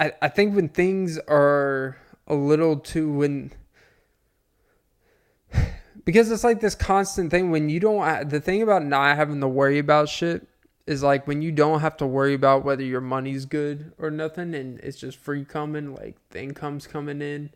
I 0.00 0.12
I 0.20 0.28
think 0.28 0.54
when 0.54 0.68
things 0.68 1.18
are 1.28 1.96
a 2.26 2.34
little 2.34 2.76
too 2.76 3.12
when 3.12 3.52
because 6.04 6.30
it's 6.30 6.44
like 6.44 6.60
this 6.60 6.74
constant 6.74 7.30
thing 7.30 7.50
when 7.50 7.68
you 7.68 7.80
don't 7.80 8.28
the 8.28 8.40
thing 8.40 8.62
about 8.62 8.84
not 8.84 9.16
having 9.16 9.40
to 9.40 9.48
worry 9.48 9.78
about 9.78 10.08
shit 10.08 10.46
is 10.86 11.02
like 11.02 11.26
when 11.26 11.40
you 11.40 11.50
don't 11.50 11.80
have 11.80 11.96
to 11.96 12.06
worry 12.06 12.34
about 12.34 12.64
whether 12.64 12.82
your 12.82 13.00
money's 13.00 13.46
good 13.46 13.92
or 13.98 14.10
nothing 14.10 14.54
and 14.54 14.78
it's 14.80 14.98
just 14.98 15.16
free 15.16 15.44
coming 15.44 15.94
like 15.94 16.16
the 16.30 16.42
income's 16.42 16.86
coming 16.86 17.22
in 17.22 17.50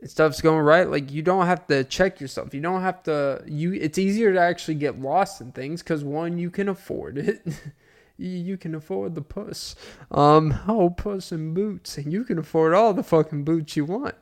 and 0.00 0.10
stuff's 0.10 0.40
going 0.40 0.60
right 0.64 0.88
like 0.88 1.10
you 1.12 1.22
don't 1.22 1.46
have 1.46 1.66
to 1.66 1.84
check 1.84 2.20
yourself. 2.20 2.54
You 2.54 2.60
don't 2.60 2.82
have 2.82 3.02
to 3.04 3.42
you 3.46 3.72
it's 3.74 3.98
easier 3.98 4.32
to 4.32 4.40
actually 4.40 4.76
get 4.76 5.00
lost 5.00 5.40
in 5.40 5.52
things 5.52 5.82
because 5.82 6.04
one 6.04 6.38
you 6.38 6.50
can 6.50 6.68
afford 6.68 7.18
it. 7.18 7.42
You 8.16 8.56
can 8.56 8.76
afford 8.76 9.16
the 9.16 9.22
puss 9.22 9.74
um 10.12 10.54
oh 10.68 10.88
puss 10.88 11.32
and 11.32 11.52
boots 11.52 11.98
and 11.98 12.12
you 12.12 12.22
can 12.22 12.38
afford 12.38 12.72
all 12.72 12.94
the 12.94 13.02
fucking 13.02 13.42
boots 13.42 13.76
you 13.76 13.84
want. 13.86 14.14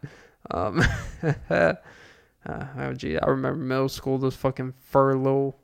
Um 0.50 0.82
uh, 1.50 1.74
oh 2.46 2.94
gee 2.94 3.18
i 3.18 3.26
remember 3.26 3.62
middle 3.62 3.90
school 3.90 4.16
those 4.16 4.34
fucking 4.34 4.72
fur 4.80 5.12
little 5.12 5.58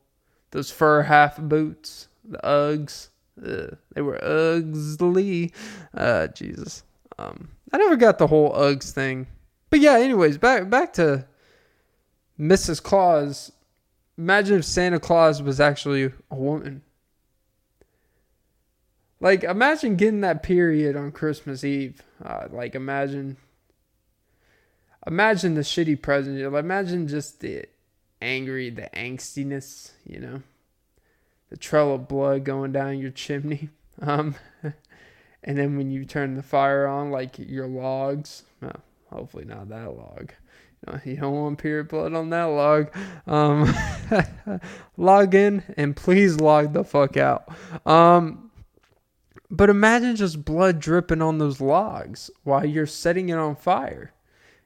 those 0.50 0.70
fur 0.70 1.04
half 1.04 1.38
boots 1.38 2.08
the 2.28 2.38
uggs 2.44 3.08
Ugh, 3.44 3.76
they 3.94 4.02
were 4.02 4.18
ugly 4.22 5.52
uh 5.94 6.26
jesus 6.28 6.82
um 7.18 7.48
i 7.72 7.76
never 7.76 7.96
got 7.96 8.18
the 8.18 8.26
whole 8.26 8.52
uggs 8.52 8.90
thing 8.90 9.26
but 9.70 9.80
yeah, 9.80 9.98
anyways, 9.98 10.38
back 10.38 10.70
back 10.70 10.92
to 10.94 11.26
Mrs. 12.38 12.82
Claus. 12.82 13.52
Imagine 14.16 14.58
if 14.58 14.64
Santa 14.64 14.98
Claus 14.98 15.42
was 15.42 15.60
actually 15.60 16.12
a 16.30 16.34
woman. 16.34 16.82
Like, 19.20 19.44
imagine 19.44 19.96
getting 19.96 20.20
that 20.22 20.42
period 20.42 20.96
on 20.96 21.12
Christmas 21.12 21.64
Eve. 21.64 22.02
Uh, 22.24 22.46
like, 22.50 22.74
imagine, 22.74 23.36
imagine 25.06 25.54
the 25.54 25.62
shitty 25.62 26.00
present. 26.00 26.38
Imagine 26.40 27.08
just 27.08 27.40
the 27.40 27.66
angry, 28.22 28.70
the 28.70 28.88
angstiness. 28.94 29.90
You 30.06 30.20
know, 30.20 30.42
the 31.50 31.56
trail 31.56 31.94
of 31.94 32.08
blood 32.08 32.44
going 32.44 32.72
down 32.72 32.98
your 32.98 33.10
chimney. 33.10 33.70
Um, 34.00 34.36
and 35.42 35.58
then 35.58 35.76
when 35.76 35.90
you 35.90 36.04
turn 36.04 36.36
the 36.36 36.42
fire 36.44 36.86
on, 36.86 37.10
like 37.10 37.36
your 37.36 37.66
logs. 37.66 38.44
Well, 38.62 38.80
Hopefully 39.10 39.44
not 39.44 39.68
that 39.70 39.96
log. 39.96 40.32
You, 40.86 40.92
know, 40.92 41.00
you 41.04 41.16
don't 41.16 41.34
want 41.34 41.58
period 41.58 41.88
blood 41.88 42.14
on 42.14 42.30
that 42.30 42.44
log. 42.44 42.94
Um, 43.26 43.74
log 44.96 45.34
in 45.34 45.62
and 45.76 45.96
please 45.96 46.38
log 46.38 46.72
the 46.72 46.84
fuck 46.84 47.16
out. 47.16 47.48
Um, 47.86 48.50
but 49.50 49.70
imagine 49.70 50.16
just 50.16 50.44
blood 50.44 50.78
dripping 50.78 51.22
on 51.22 51.38
those 51.38 51.60
logs 51.60 52.30
while 52.44 52.66
you're 52.66 52.86
setting 52.86 53.30
it 53.30 53.38
on 53.38 53.56
fire. 53.56 54.12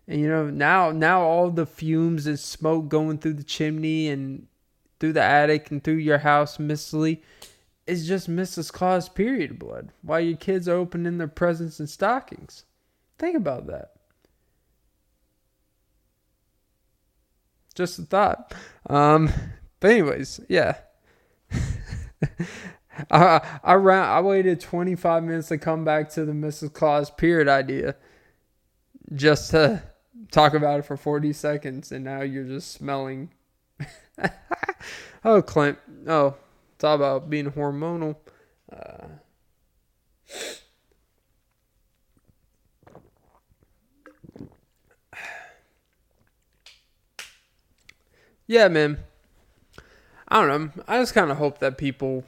And 0.08 0.20
you 0.20 0.28
know, 0.28 0.50
now 0.50 0.90
now 0.90 1.22
all 1.22 1.50
the 1.50 1.66
fumes 1.66 2.26
and 2.26 2.38
smoke 2.38 2.88
going 2.88 3.18
through 3.18 3.34
the 3.34 3.44
chimney 3.44 4.08
and 4.08 4.48
through 5.02 5.12
the 5.12 5.20
attic 5.20 5.72
and 5.72 5.82
through 5.82 5.94
your 5.94 6.18
house 6.18 6.60
mistily 6.60 7.20
is 7.88 8.06
just 8.06 8.30
Mrs. 8.30 8.72
Claus 8.72 9.08
period 9.08 9.58
blood. 9.58 9.90
While 10.00 10.20
your 10.20 10.36
kids 10.36 10.68
are 10.68 10.76
opening 10.76 11.18
their 11.18 11.26
presents 11.26 11.80
and 11.80 11.90
stockings. 11.90 12.62
Think 13.18 13.36
about 13.36 13.66
that. 13.66 13.94
Just 17.74 17.98
a 17.98 18.02
thought. 18.02 18.54
Um, 18.88 19.28
but 19.80 19.90
anyways, 19.90 20.38
yeah. 20.48 20.76
I 23.10 23.58
I 23.64 23.74
ran, 23.74 24.04
I 24.04 24.20
waited 24.20 24.60
25 24.60 25.24
minutes 25.24 25.48
to 25.48 25.58
come 25.58 25.84
back 25.84 26.10
to 26.10 26.24
the 26.24 26.30
Mrs. 26.30 26.72
Claus 26.72 27.10
period 27.10 27.48
idea 27.48 27.96
just 29.12 29.50
to 29.50 29.82
talk 30.30 30.54
about 30.54 30.78
it 30.78 30.84
for 30.84 30.96
40 30.96 31.32
seconds 31.32 31.90
and 31.90 32.04
now 32.04 32.20
you're 32.20 32.44
just 32.44 32.70
smelling 32.70 33.30
oh 35.24 35.42
clint. 35.42 35.78
Oh 36.06 36.36
talk 36.78 36.96
about 36.96 37.30
being 37.30 37.50
hormonal. 37.50 38.16
Uh, 38.70 39.06
yeah 48.46 48.68
man. 48.68 48.98
I 50.28 50.40
don't 50.40 50.48
know. 50.76 50.82
I 50.88 50.98
just 50.98 51.14
kind 51.14 51.30
of 51.30 51.36
hope 51.36 51.58
that 51.58 51.76
people 51.78 52.24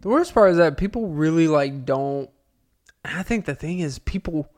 the 0.00 0.08
worst 0.08 0.34
part 0.34 0.50
is 0.50 0.56
that 0.56 0.76
people 0.76 1.08
really 1.08 1.48
like 1.48 1.84
don't 1.84 2.28
I 3.04 3.22
think 3.22 3.46
the 3.46 3.54
thing 3.54 3.78
is 3.78 3.98
people 4.00 4.50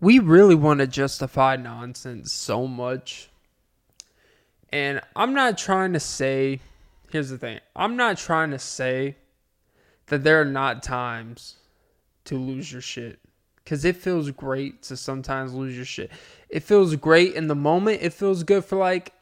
we 0.00 0.18
really 0.18 0.54
want 0.54 0.80
to 0.80 0.86
justify 0.86 1.56
nonsense 1.56 2.32
so 2.32 2.66
much. 2.66 3.30
And 4.70 5.00
I'm 5.16 5.34
not 5.34 5.58
trying 5.58 5.92
to 5.94 6.00
say, 6.00 6.60
here's 7.10 7.30
the 7.30 7.38
thing 7.38 7.60
I'm 7.74 7.96
not 7.96 8.18
trying 8.18 8.50
to 8.50 8.58
say 8.58 9.16
that 10.06 10.24
there 10.24 10.40
are 10.40 10.44
not 10.44 10.82
times 10.82 11.56
to 12.24 12.36
lose 12.36 12.70
your 12.72 12.80
shit. 12.80 13.18
Because 13.56 13.84
it 13.84 13.96
feels 13.96 14.30
great 14.30 14.82
to 14.84 14.96
sometimes 14.96 15.52
lose 15.52 15.76
your 15.76 15.84
shit. 15.84 16.10
It 16.48 16.62
feels 16.62 16.96
great 16.96 17.34
in 17.34 17.48
the 17.48 17.54
moment. 17.54 18.00
It 18.00 18.14
feels 18.14 18.42
good 18.42 18.64
for 18.64 18.78
like 18.78 19.12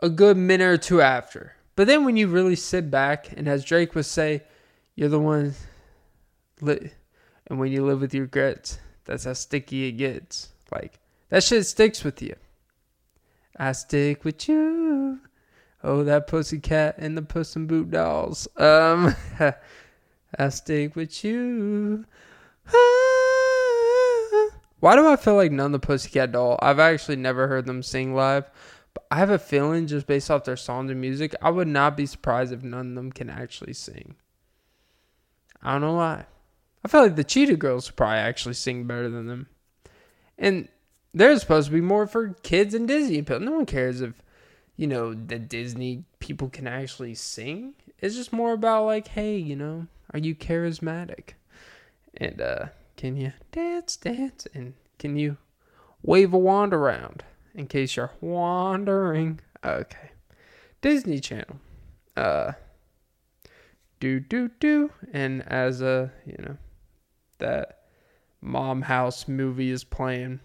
a 0.00 0.08
good 0.08 0.36
minute 0.36 0.64
or 0.64 0.76
two 0.76 1.00
after. 1.00 1.54
But 1.76 1.86
then 1.86 2.04
when 2.04 2.16
you 2.16 2.26
really 2.26 2.56
sit 2.56 2.90
back 2.90 3.32
and 3.36 3.46
as 3.46 3.64
Drake 3.64 3.94
would 3.94 4.06
say, 4.06 4.42
you're 4.96 5.08
the 5.08 5.20
one 5.20 5.54
lit 6.60 6.94
and 7.50 7.58
when 7.58 7.72
you 7.72 7.84
live 7.84 8.00
with 8.00 8.14
your 8.14 8.24
regrets, 8.24 8.78
that's 9.04 9.24
how 9.24 9.34
sticky 9.34 9.88
it 9.88 9.92
gets. 9.92 10.48
Like 10.72 11.00
that 11.28 11.42
shit 11.42 11.66
sticks 11.66 12.04
with 12.04 12.22
you. 12.22 12.36
I 13.56 13.72
stick 13.72 14.24
with 14.24 14.48
you. 14.48 15.20
Oh, 15.82 16.04
that 16.04 16.26
pussy 16.26 16.58
cat 16.58 16.94
and 16.98 17.16
the 17.16 17.22
Puss 17.22 17.54
Boot 17.54 17.90
dolls. 17.90 18.46
Um, 18.56 19.14
I 20.38 20.48
stick 20.50 20.94
with 20.94 21.24
you. 21.24 22.04
Why 24.80 24.96
do 24.96 25.06
I 25.08 25.16
feel 25.16 25.34
like 25.34 25.52
none 25.52 25.66
of 25.66 25.80
the 25.80 25.86
Pussycat 25.86 26.32
doll? 26.32 26.58
I've 26.62 26.78
actually 26.78 27.16
never 27.16 27.48
heard 27.48 27.66
them 27.66 27.82
sing 27.82 28.14
live. 28.14 28.50
But 28.94 29.04
I 29.10 29.16
have 29.16 29.30
a 29.30 29.38
feeling 29.38 29.86
just 29.86 30.06
based 30.06 30.30
off 30.30 30.44
their 30.44 30.56
songs 30.56 30.90
and 30.90 31.00
music, 31.00 31.34
I 31.42 31.50
would 31.50 31.68
not 31.68 31.96
be 31.96 32.06
surprised 32.06 32.52
if 32.52 32.62
none 32.62 32.90
of 32.90 32.94
them 32.94 33.12
can 33.12 33.28
actually 33.28 33.74
sing. 33.74 34.16
I 35.62 35.72
don't 35.72 35.82
know 35.82 35.94
why. 35.94 36.26
I 36.84 36.88
feel 36.88 37.02
like 37.02 37.16
the 37.16 37.24
Cheetah 37.24 37.56
Girls 37.56 37.90
probably 37.90 38.18
actually 38.18 38.54
sing 38.54 38.84
better 38.86 39.08
than 39.08 39.26
them. 39.26 39.46
And 40.38 40.68
they're 41.12 41.38
supposed 41.38 41.68
to 41.68 41.74
be 41.74 41.80
more 41.80 42.06
for 42.06 42.34
kids 42.42 42.74
and 42.74 42.88
Disney 42.88 43.18
people. 43.18 43.40
No 43.40 43.52
one 43.52 43.66
cares 43.66 44.00
if, 44.00 44.14
you 44.76 44.86
know, 44.86 45.12
the 45.12 45.38
Disney 45.38 46.04
people 46.20 46.48
can 46.48 46.66
actually 46.66 47.14
sing. 47.14 47.74
It's 47.98 48.14
just 48.14 48.32
more 48.32 48.52
about 48.52 48.86
like, 48.86 49.08
hey, 49.08 49.36
you 49.36 49.56
know, 49.56 49.86
are 50.12 50.18
you 50.18 50.34
charismatic? 50.34 51.34
And 52.16 52.40
uh 52.40 52.66
can 52.96 53.16
you 53.16 53.32
dance, 53.52 53.96
dance, 53.96 54.46
and 54.54 54.74
can 54.98 55.16
you 55.16 55.36
wave 56.02 56.32
a 56.32 56.38
wand 56.38 56.74
around 56.74 57.24
in 57.54 57.66
case 57.66 57.96
you're 57.96 58.12
wandering? 58.20 59.40
Okay. 59.64 60.10
Disney 60.80 61.20
Channel. 61.20 61.60
Uh 62.16 62.52
do 64.00 64.18
do 64.18 64.50
do 64.60 64.90
and 65.12 65.42
as 65.46 65.82
a, 65.82 66.10
you 66.24 66.36
know, 66.38 66.56
that 67.40 67.80
mom 68.40 68.82
house 68.82 69.28
movie 69.28 69.70
is 69.70 69.84
playing. 69.84 70.40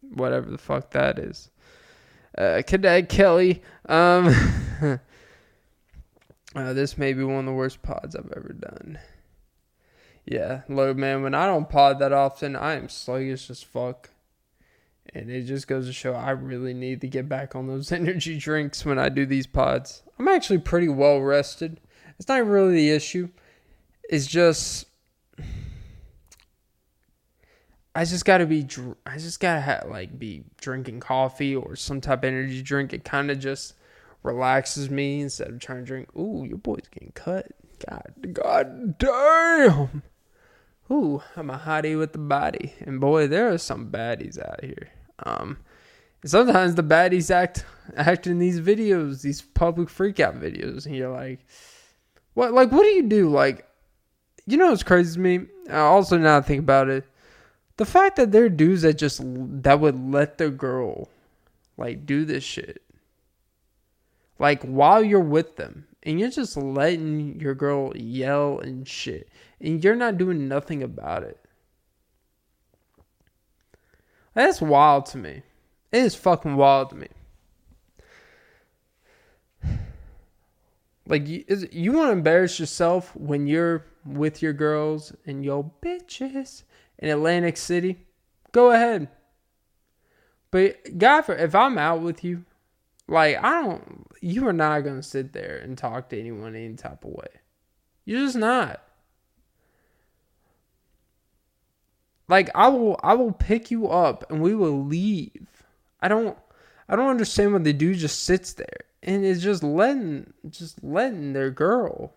Whatever 0.00 0.50
the 0.50 0.58
fuck 0.58 0.90
that 0.90 1.18
is. 1.18 1.50
Uh, 2.36 2.62
Cadet 2.66 3.08
Kelly. 3.08 3.62
Um, 3.86 4.34
uh, 6.54 6.72
this 6.72 6.98
may 6.98 7.12
be 7.12 7.24
one 7.24 7.40
of 7.40 7.46
the 7.46 7.52
worst 7.52 7.82
pods 7.82 8.16
I've 8.16 8.32
ever 8.36 8.52
done. 8.52 8.98
Yeah, 10.26 10.62
load 10.68 10.96
man. 10.96 11.22
When 11.22 11.34
I 11.34 11.46
don't 11.46 11.68
pod 11.68 11.98
that 11.98 12.12
often, 12.12 12.56
I 12.56 12.74
am 12.74 12.88
sluggish 12.88 13.50
as 13.50 13.62
fuck. 13.62 14.10
And 15.14 15.30
it 15.30 15.42
just 15.42 15.68
goes 15.68 15.86
to 15.86 15.92
show 15.92 16.14
I 16.14 16.30
really 16.30 16.74
need 16.74 17.00
to 17.02 17.08
get 17.08 17.28
back 17.28 17.54
on 17.54 17.66
those 17.66 17.92
energy 17.92 18.38
drinks 18.38 18.84
when 18.84 18.98
I 18.98 19.10
do 19.10 19.26
these 19.26 19.46
pods. 19.46 20.02
I'm 20.18 20.28
actually 20.28 20.58
pretty 20.58 20.88
well 20.88 21.20
rested. 21.20 21.80
It's 22.18 22.28
not 22.28 22.46
really 22.46 22.74
the 22.74 22.90
issue. 22.90 23.28
It's 24.08 24.26
just 24.26 24.86
I 27.94 28.04
just 28.04 28.24
gotta 28.24 28.46
be. 28.46 28.66
I 29.06 29.18
just 29.18 29.38
gotta 29.38 29.60
have, 29.60 29.86
like 29.88 30.18
be 30.18 30.44
drinking 30.60 31.00
coffee 31.00 31.54
or 31.54 31.76
some 31.76 32.00
type 32.00 32.20
of 32.20 32.24
energy 32.24 32.60
drink. 32.60 32.92
It 32.92 33.04
kind 33.04 33.30
of 33.30 33.38
just 33.38 33.74
relaxes 34.24 34.90
me 34.90 35.20
instead 35.20 35.48
of 35.48 35.60
trying 35.60 35.80
to 35.80 35.84
drink. 35.84 36.16
Ooh, 36.16 36.44
your 36.44 36.58
boy's 36.58 36.88
getting 36.90 37.12
cut. 37.14 37.46
God, 37.88 38.32
God 38.32 38.98
damn. 38.98 40.02
Ooh, 40.90 41.22
I'm 41.36 41.50
a 41.50 41.58
hottie 41.58 41.98
with 41.98 42.12
the 42.12 42.18
body, 42.18 42.74
and 42.80 43.00
boy, 43.00 43.28
there 43.28 43.52
are 43.52 43.58
some 43.58 43.90
baddies 43.90 44.38
out 44.38 44.62
here. 44.62 44.90
Um, 45.24 45.58
sometimes 46.24 46.74
the 46.74 46.82
baddies 46.82 47.30
act 47.30 47.64
act 47.96 48.26
in 48.26 48.40
these 48.40 48.60
videos, 48.60 49.22
these 49.22 49.40
public 49.40 49.88
freakout 49.88 50.40
videos, 50.40 50.86
and 50.86 50.96
you're 50.96 51.12
like, 51.12 51.46
what? 52.34 52.52
Like, 52.52 52.72
what 52.72 52.82
do 52.82 52.88
you 52.88 53.04
do? 53.04 53.28
Like, 53.28 53.68
you 54.46 54.56
know 54.56 54.70
what's 54.70 54.82
crazy 54.82 55.14
to 55.14 55.20
me? 55.20 55.46
I 55.70 55.78
also 55.78 56.18
now 56.18 56.40
think 56.40 56.58
about 56.58 56.88
it 56.88 57.04
the 57.76 57.84
fact 57.84 58.16
that 58.16 58.32
there 58.32 58.44
are 58.44 58.48
dudes 58.48 58.82
that 58.82 58.98
just 58.98 59.20
that 59.24 59.80
would 59.80 60.12
let 60.12 60.38
the 60.38 60.50
girl 60.50 61.08
like 61.76 62.06
do 62.06 62.24
this 62.24 62.44
shit. 62.44 62.82
Like 64.38 64.62
while 64.62 65.02
you're 65.02 65.20
with 65.20 65.56
them 65.56 65.86
and 66.02 66.20
you're 66.20 66.30
just 66.30 66.56
letting 66.56 67.40
your 67.40 67.54
girl 67.54 67.96
yell 67.96 68.58
and 68.58 68.86
shit 68.86 69.28
and 69.60 69.82
you're 69.82 69.96
not 69.96 70.18
doing 70.18 70.48
nothing 70.48 70.82
about 70.82 71.22
it. 71.22 71.38
That's 74.34 74.60
wild 74.60 75.06
to 75.06 75.18
me. 75.18 75.42
It 75.92 75.98
is 75.98 76.14
fucking 76.14 76.56
wild 76.56 76.90
to 76.90 76.96
me. 76.96 77.08
Like 81.06 81.28
you, 81.28 81.44
you 81.70 81.92
want 81.92 82.08
to 82.08 82.12
embarrass 82.12 82.58
yourself 82.58 83.14
when 83.14 83.46
you're 83.46 83.84
with 84.04 84.42
your 84.42 84.52
girls 84.52 85.14
and 85.26 85.44
your 85.44 85.70
bitches 85.82 86.62
in 86.98 87.10
Atlantic 87.10 87.56
City, 87.56 88.06
go 88.52 88.70
ahead. 88.70 89.08
But 90.50 90.98
God, 90.98 91.24
if 91.28 91.54
I'm 91.54 91.78
out 91.78 92.00
with 92.00 92.22
you, 92.22 92.44
like 93.08 93.42
I 93.42 93.62
don't, 93.62 94.06
you 94.20 94.46
are 94.46 94.52
not 94.52 94.80
gonna 94.80 95.02
sit 95.02 95.32
there 95.32 95.58
and 95.58 95.76
talk 95.76 96.08
to 96.10 96.18
anyone 96.18 96.54
any 96.54 96.74
type 96.74 97.04
of 97.04 97.10
way. 97.10 97.40
You're 98.04 98.20
just 98.20 98.36
not. 98.36 98.80
Like 102.28 102.50
I 102.54 102.68
will, 102.68 102.98
I 103.02 103.14
will 103.14 103.32
pick 103.32 103.70
you 103.70 103.88
up 103.88 104.30
and 104.30 104.40
we 104.40 104.54
will 104.54 104.84
leave. 104.84 105.46
I 106.00 106.08
don't, 106.08 106.36
I 106.88 106.96
don't 106.96 107.10
understand 107.10 107.52
why 107.52 107.58
the 107.58 107.72
dude 107.72 107.98
just 107.98 108.24
sits 108.24 108.52
there 108.54 108.84
and 109.02 109.24
is 109.24 109.42
just 109.42 109.62
letting, 109.62 110.32
just 110.48 110.82
letting 110.82 111.32
their 111.32 111.50
girl 111.50 112.14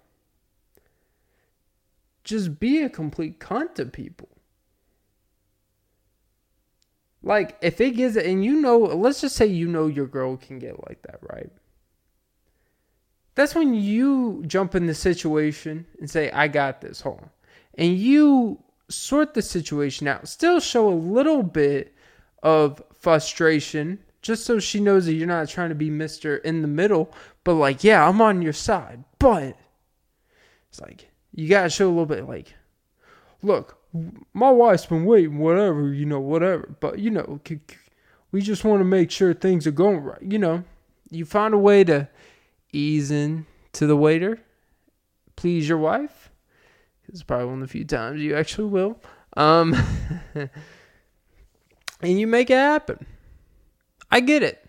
just 2.23 2.59
be 2.59 2.81
a 2.81 2.89
complete 2.89 3.39
cunt 3.39 3.75
to 3.75 3.85
people. 3.85 4.29
Like, 7.27 7.57
if 7.61 7.81
it 7.81 7.97
gets, 7.97 8.15
and 8.15 8.45
you 8.45 8.61
know, 8.61 8.77
let's 8.77 9.19
just 9.19 9.35
say 9.35 9.47
you 9.47 9.67
know 9.67 9.87
your 9.87 10.07
girl 10.07 10.37
can 10.37 10.59
get 10.59 10.87
like 10.87 11.01
that, 11.01 11.19
right? 11.21 11.51
That's 13.35 13.53
when 13.53 13.73
you 13.73 14.45
jump 14.47 14.75
in 14.75 14.85
the 14.85 14.93
situation 14.93 15.85
and 15.99 16.09
say, 16.09 16.31
I 16.31 16.47
got 16.47 16.79
this, 16.79 17.01
hold 17.01 17.19
on. 17.19 17.29
And 17.77 17.97
you 17.97 18.63
sort 18.87 19.33
the 19.33 19.41
situation 19.41 20.07
out. 20.07 20.29
Still 20.29 20.61
show 20.61 20.87
a 20.87 20.95
little 20.95 21.43
bit 21.43 21.93
of 22.43 22.81
frustration, 22.97 23.99
just 24.21 24.45
so 24.45 24.57
she 24.57 24.79
knows 24.79 25.05
that 25.05 25.15
you're 25.15 25.27
not 25.27 25.49
trying 25.49 25.67
to 25.67 25.75
be 25.75 25.89
Mr. 25.89 26.41
in 26.43 26.61
the 26.61 26.67
middle, 26.69 27.13
but 27.43 27.55
like, 27.55 27.83
yeah, 27.83 28.07
I'm 28.07 28.21
on 28.21 28.41
your 28.41 28.53
side. 28.53 29.03
But 29.19 29.57
it's 30.69 30.79
like, 30.79 31.09
You 31.33 31.49
gotta 31.49 31.69
show 31.69 31.87
a 31.87 31.89
little 31.89 32.05
bit 32.05 32.25
like, 32.25 32.53
look, 33.41 33.76
my 34.33 34.51
wife's 34.51 34.85
been 34.85 35.05
waiting, 35.05 35.39
whatever, 35.39 35.93
you 35.93 36.05
know, 36.05 36.19
whatever. 36.19 36.75
But 36.79 36.99
you 36.99 37.09
know, 37.09 37.39
we 38.31 38.41
just 38.41 38.63
want 38.63 38.79
to 38.81 38.85
make 38.85 39.11
sure 39.11 39.33
things 39.33 39.65
are 39.67 39.71
going 39.71 39.99
right. 39.99 40.21
You 40.21 40.39
know, 40.39 40.63
you 41.09 41.25
find 41.25 41.53
a 41.53 41.57
way 41.57 41.83
to 41.85 42.07
ease 42.71 43.11
in 43.11 43.45
to 43.73 43.87
the 43.87 43.95
waiter, 43.95 44.39
please 45.35 45.67
your 45.69 45.77
wife. 45.77 46.31
It's 47.07 47.23
probably 47.23 47.45
one 47.45 47.61
of 47.61 47.61
the 47.61 47.71
few 47.71 47.85
times 47.85 48.21
you 48.21 48.35
actually 48.35 48.67
will. 48.67 48.99
Um, 49.35 49.75
and 50.35 50.49
you 52.01 52.27
make 52.27 52.49
it 52.49 52.55
happen. 52.55 53.05
I 54.11 54.19
get 54.19 54.43
it. 54.43 54.63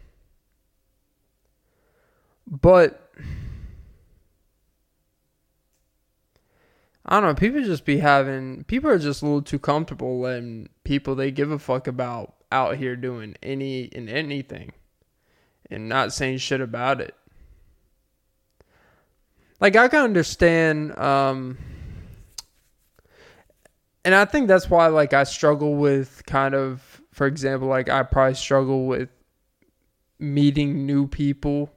But 2.47 3.08
I 7.11 7.21
don't 7.21 7.31
know. 7.31 7.35
People 7.35 7.65
just 7.65 7.87
be 7.87 7.99
having. 7.99 8.65
People 8.65 8.91
are 8.91 8.99
just 8.99 9.23
a 9.23 9.25
little 9.25 9.41
too 9.41 9.59
comfortable 9.59 10.21
letting 10.21 10.69
people 10.85 11.15
they 11.15 11.31
give 11.31 11.51
a 11.51 11.59
fuck 11.59 11.87
about 11.87 12.35
out 12.53 12.77
here 12.77 12.97
doing 12.97 13.35
any 13.43 13.91
and 13.95 14.11
anything, 14.11 14.73
and 15.71 15.89
not 15.89 16.13
saying 16.13 16.37
shit 16.37 16.61
about 16.61 17.01
it. 17.01 17.15
Like 19.59 19.75
I 19.75 19.89
can 19.89 20.05
understand. 20.05 20.99
Um, 20.99 21.57
and 24.05 24.15
I 24.15 24.27
think 24.27 24.47
that's 24.47 24.69
why 24.69 24.89
like 24.89 25.15
I 25.15 25.25
struggle 25.25 25.77
with 25.77 26.23
kind 26.27 26.55
of 26.55 27.01
for 27.13 27.27
example 27.27 27.69
like 27.69 27.89
I 27.89 28.03
probably 28.03 28.35
struggle 28.35 28.87
with 28.87 29.09
meeting 30.19 30.85
new 30.85 31.07
people 31.07 31.71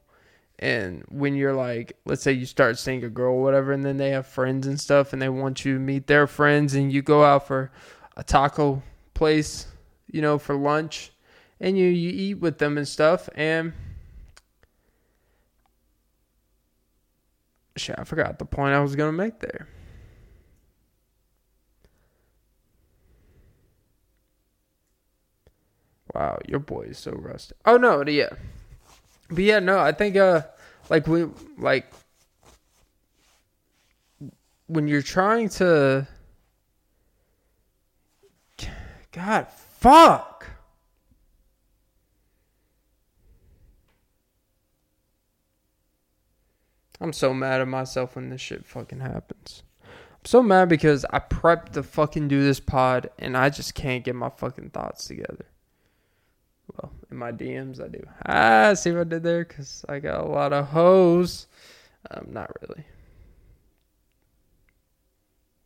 and 0.61 1.03
when 1.09 1.35
you're 1.35 1.53
like 1.53 1.97
let's 2.05 2.21
say 2.21 2.31
you 2.31 2.45
start 2.45 2.77
seeing 2.77 3.03
a 3.03 3.09
girl 3.09 3.41
whatever 3.41 3.71
and 3.71 3.83
then 3.83 3.97
they 3.97 4.11
have 4.11 4.27
friends 4.27 4.67
and 4.67 4.79
stuff 4.79 5.11
and 5.11 5.21
they 5.21 5.29
want 5.29 5.65
you 5.65 5.73
to 5.73 5.79
meet 5.79 6.07
their 6.07 6.27
friends 6.27 6.75
and 6.75 6.93
you 6.93 7.01
go 7.01 7.23
out 7.23 7.47
for 7.47 7.71
a 8.15 8.23
taco 8.23 8.81
place 9.13 9.67
you 10.11 10.21
know 10.21 10.37
for 10.37 10.55
lunch 10.55 11.11
and 11.59 11.77
you 11.77 11.85
you 11.85 12.09
eat 12.09 12.35
with 12.35 12.59
them 12.59 12.77
and 12.77 12.87
stuff 12.87 13.27
and 13.35 13.73
shit 17.75 17.95
I 17.97 18.03
forgot 18.03 18.37
the 18.37 18.45
point 18.45 18.73
I 18.73 18.79
was 18.81 18.95
going 18.95 19.11
to 19.11 19.17
make 19.17 19.39
there 19.39 19.67
Wow, 26.13 26.39
your 26.45 26.59
boy 26.59 26.81
is 26.83 26.97
so 26.97 27.11
rusty. 27.11 27.55
Oh 27.65 27.77
no, 27.77 28.03
yeah. 28.05 28.29
But 29.31 29.43
yeah, 29.45 29.59
no, 29.59 29.79
I 29.79 29.93
think 29.93 30.17
uh 30.17 30.43
like 30.89 31.07
we 31.07 31.25
like 31.57 31.91
when 34.67 34.87
you're 34.87 35.01
trying 35.01 35.49
to 35.49 36.07
God 39.11 39.47
fuck. 39.49 40.47
I'm 46.99 47.13
so 47.13 47.33
mad 47.33 47.61
at 47.61 47.67
myself 47.67 48.15
when 48.15 48.29
this 48.29 48.41
shit 48.41 48.63
fucking 48.63 48.99
happens. 48.99 49.63
I'm 49.83 50.25
so 50.25 50.43
mad 50.43 50.69
because 50.69 51.03
I 51.09 51.19
prepped 51.19 51.71
to 51.71 51.83
fucking 51.83 52.27
do 52.27 52.43
this 52.43 52.59
pod 52.59 53.09
and 53.17 53.35
I 53.35 53.49
just 53.49 53.73
can't 53.73 54.03
get 54.03 54.15
my 54.15 54.29
fucking 54.29 54.69
thoughts 54.69 55.07
together. 55.07 55.45
Well, 56.73 56.91
in 57.09 57.17
my 57.17 57.31
DMs, 57.31 57.83
I 57.83 57.87
do. 57.87 58.03
Ah, 58.25 58.73
see 58.73 58.91
what 58.91 59.01
I 59.01 59.03
did 59.05 59.23
there? 59.23 59.43
Because 59.43 59.85
I 59.89 59.99
got 59.99 60.21
a 60.21 60.27
lot 60.27 60.53
of 60.53 60.67
hoes. 60.67 61.47
Um, 62.09 62.27
not 62.31 62.51
really. 62.61 62.85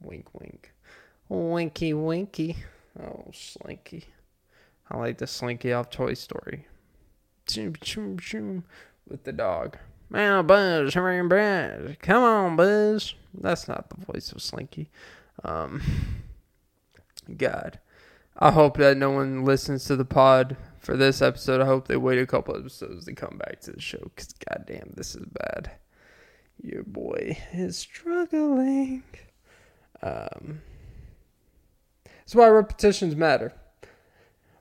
Wink, 0.01 0.27
wink. 0.33 0.73
Winky, 1.29 1.93
winky. 1.93 2.57
Oh, 2.99 3.25
Slinky. 3.33 4.05
I 4.89 4.97
like 4.97 5.17
the 5.17 5.27
Slinky 5.27 5.73
off 5.73 5.89
Toy 5.89 6.13
Story. 6.13 6.67
With 9.07 9.23
the 9.23 9.33
dog. 9.33 9.77
Now, 10.09 10.43
Buzz, 10.43 10.93
Buzz. 10.93 11.95
Come 12.01 12.23
on, 12.23 12.55
Buzz. 12.55 13.15
That's 13.33 13.67
not 13.67 13.89
the 13.89 14.05
voice 14.05 14.31
of 14.31 14.41
Slinky. 14.41 14.89
Um, 15.43 15.81
God. 17.37 17.79
I 18.37 18.51
hope 18.51 18.77
that 18.77 18.97
no 18.97 19.11
one 19.11 19.45
listens 19.45 19.85
to 19.85 19.95
the 19.95 20.05
pod 20.05 20.57
for 20.85 20.95
this 20.95 21.21
episode. 21.21 21.61
I 21.61 21.65
hope 21.65 21.87
they 21.87 21.97
wait 21.97 22.19
a 22.19 22.27
couple 22.27 22.55
episodes 22.55 23.05
to 23.05 23.13
come 23.13 23.37
back 23.39 23.59
to 23.61 23.71
the 23.71 23.81
show 23.81 23.99
because, 24.03 24.33
goddamn, 24.49 24.93
this 24.95 25.15
is 25.15 25.25
bad. 25.25 25.71
Your 26.61 26.83
boy 26.83 27.37
is 27.51 27.75
struggling. 27.75 29.03
Um, 30.03 30.61
that's 32.05 32.35
why 32.35 32.47
repetitions 32.47 33.15
matter. 33.15 33.53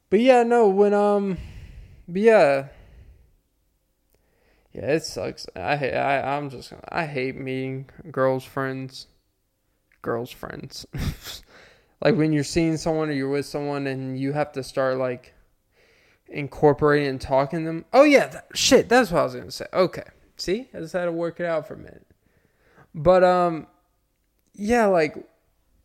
But 0.09 0.21
yeah, 0.21 0.43
no, 0.43 0.69
when 0.69 0.95
um, 0.95 1.37
but 2.09 2.23
yeah, 2.23 2.69
yeah, 4.73 4.93
it 4.93 5.05
sucks. 5.05 5.47
I. 5.55 5.91
I 5.91 6.37
I'm 6.37 6.51
just. 6.51 6.73
I 6.89 7.07
hate 7.07 7.37
meeting 7.37 7.91
girls' 8.11 8.45
friends. 8.45 9.09
Girls' 10.03 10.31
friends. 10.31 10.87
like 12.03 12.17
when 12.17 12.33
you're 12.33 12.45
seeing 12.45 12.77
someone 12.77 13.09
or 13.11 13.13
you're 13.13 13.29
with 13.29 13.47
someone 13.47 13.87
and 13.87 14.19
you 14.19 14.33
have 14.33 14.53
to 14.53 14.63
start 14.63 14.97
like 14.97 15.35
incorporating 16.29 17.09
and 17.09 17.21
talking 17.21 17.65
them. 17.65 17.85
Oh 17.93 18.05
yeah, 18.05 18.27
that, 18.29 18.47
shit, 18.55 18.89
that's 18.89 19.11
what 19.11 19.21
I 19.21 19.25
was 19.25 19.35
gonna 19.35 19.51
say. 19.51 19.67
Okay, 19.73 20.05
see, 20.37 20.69
I 20.75 20.79
just 20.79 20.93
had 20.93 21.07
to 21.07 21.13
work 21.13 21.41
it 21.41 21.47
out 21.47 21.67
for 21.69 21.75
a 21.75 21.79
minute. 21.79 22.07
But 22.95 23.25
um, 23.25 23.67
yeah, 24.55 24.87
like 24.87 25.17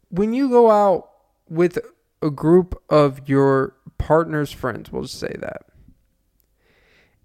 when 0.10 0.34
you 0.34 0.50
go 0.50 0.70
out 0.70 1.10
with 1.50 1.80
a 2.22 2.30
group 2.30 2.82
of 2.90 3.28
your 3.28 3.76
partner's 3.98 4.52
friends, 4.52 4.92
we'll 4.92 5.04
just 5.04 5.20
say 5.20 5.36
that, 5.40 5.66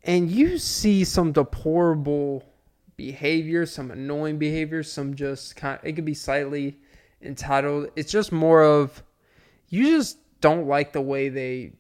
and 0.03 0.31
you 0.31 0.59
see 0.59 1.05
some 1.05 1.33
deplorable 1.33 2.45
behavior, 2.97 3.67
some 3.67 3.91
annoying 3.91 4.39
behavior, 4.39 4.83
some 4.83 5.15
just 5.15 5.57
kind. 5.57 5.79
Of, 5.79 5.87
it 5.87 5.93
could 5.93 6.05
be 6.05 6.15
slightly 6.15 6.79
entitled. 7.23 7.91
It's 7.97 8.13
just 8.13 8.33
more 8.33 8.63
of 8.63 9.03
you 9.69 9.85
just 9.97 10.19
don't 10.41 10.67
like 10.67 10.93
the 10.93 11.01
way 11.01 11.29
they 11.29 11.73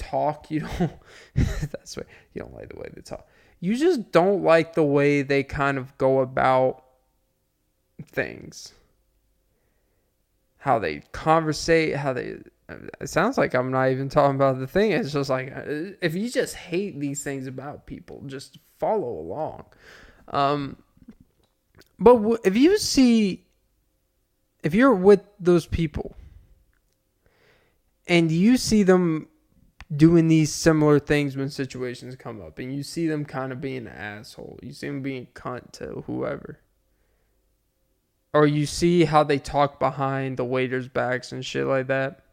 talk. 0.00 0.50
You 0.50 0.60
don't. 0.60 0.92
that's 1.34 1.96
right. 1.96 2.06
You 2.34 2.42
don't 2.42 2.54
like 2.54 2.70
the 2.70 2.76
way 2.76 2.90
they 2.94 3.02
talk. 3.02 3.28
You 3.60 3.76
just 3.76 4.10
don't 4.10 4.42
like 4.42 4.74
the 4.74 4.82
way 4.82 5.22
they 5.22 5.42
kind 5.42 5.78
of 5.78 5.96
go 5.98 6.20
about 6.20 6.84
things. 8.02 8.72
How 10.58 10.78
they 10.78 11.02
conversate. 11.12 11.96
How 11.96 12.12
they. 12.12 12.38
It 13.00 13.08
sounds 13.08 13.36
like 13.36 13.54
I'm 13.54 13.70
not 13.70 13.90
even 13.90 14.08
talking 14.08 14.36
about 14.36 14.58
the 14.58 14.66
thing. 14.66 14.92
It's 14.92 15.12
just 15.12 15.28
like 15.28 15.52
uh, 15.54 15.92
if 16.00 16.14
you 16.14 16.30
just 16.30 16.54
hate 16.54 16.98
these 16.98 17.22
things 17.22 17.46
about 17.46 17.86
people, 17.86 18.22
just 18.26 18.58
follow 18.78 19.08
along. 19.08 19.64
Um, 20.28 20.76
but 21.98 22.40
if 22.44 22.56
you 22.56 22.78
see, 22.78 23.44
if 24.62 24.74
you're 24.74 24.94
with 24.94 25.22
those 25.40 25.66
people 25.66 26.14
and 28.06 28.30
you 28.30 28.56
see 28.56 28.82
them 28.82 29.28
doing 29.94 30.28
these 30.28 30.52
similar 30.52 30.98
things 30.98 31.36
when 31.36 31.50
situations 31.50 32.14
come 32.14 32.40
up 32.40 32.58
and 32.58 32.74
you 32.74 32.82
see 32.82 33.06
them 33.06 33.24
kind 33.24 33.52
of 33.52 33.60
being 33.60 33.86
an 33.86 33.88
asshole. 33.88 34.58
You 34.62 34.72
see 34.72 34.86
them 34.86 35.02
being 35.02 35.26
cunt 35.34 35.72
to 35.72 36.04
whoever. 36.06 36.60
Or 38.32 38.46
you 38.46 38.66
see 38.66 39.04
how 39.04 39.24
they 39.24 39.38
talk 39.38 39.80
behind 39.80 40.36
the 40.36 40.44
waiters' 40.44 40.88
backs 40.88 41.32
and 41.32 41.44
shit 41.44 41.66
like 41.66 41.88
that. 41.88 42.24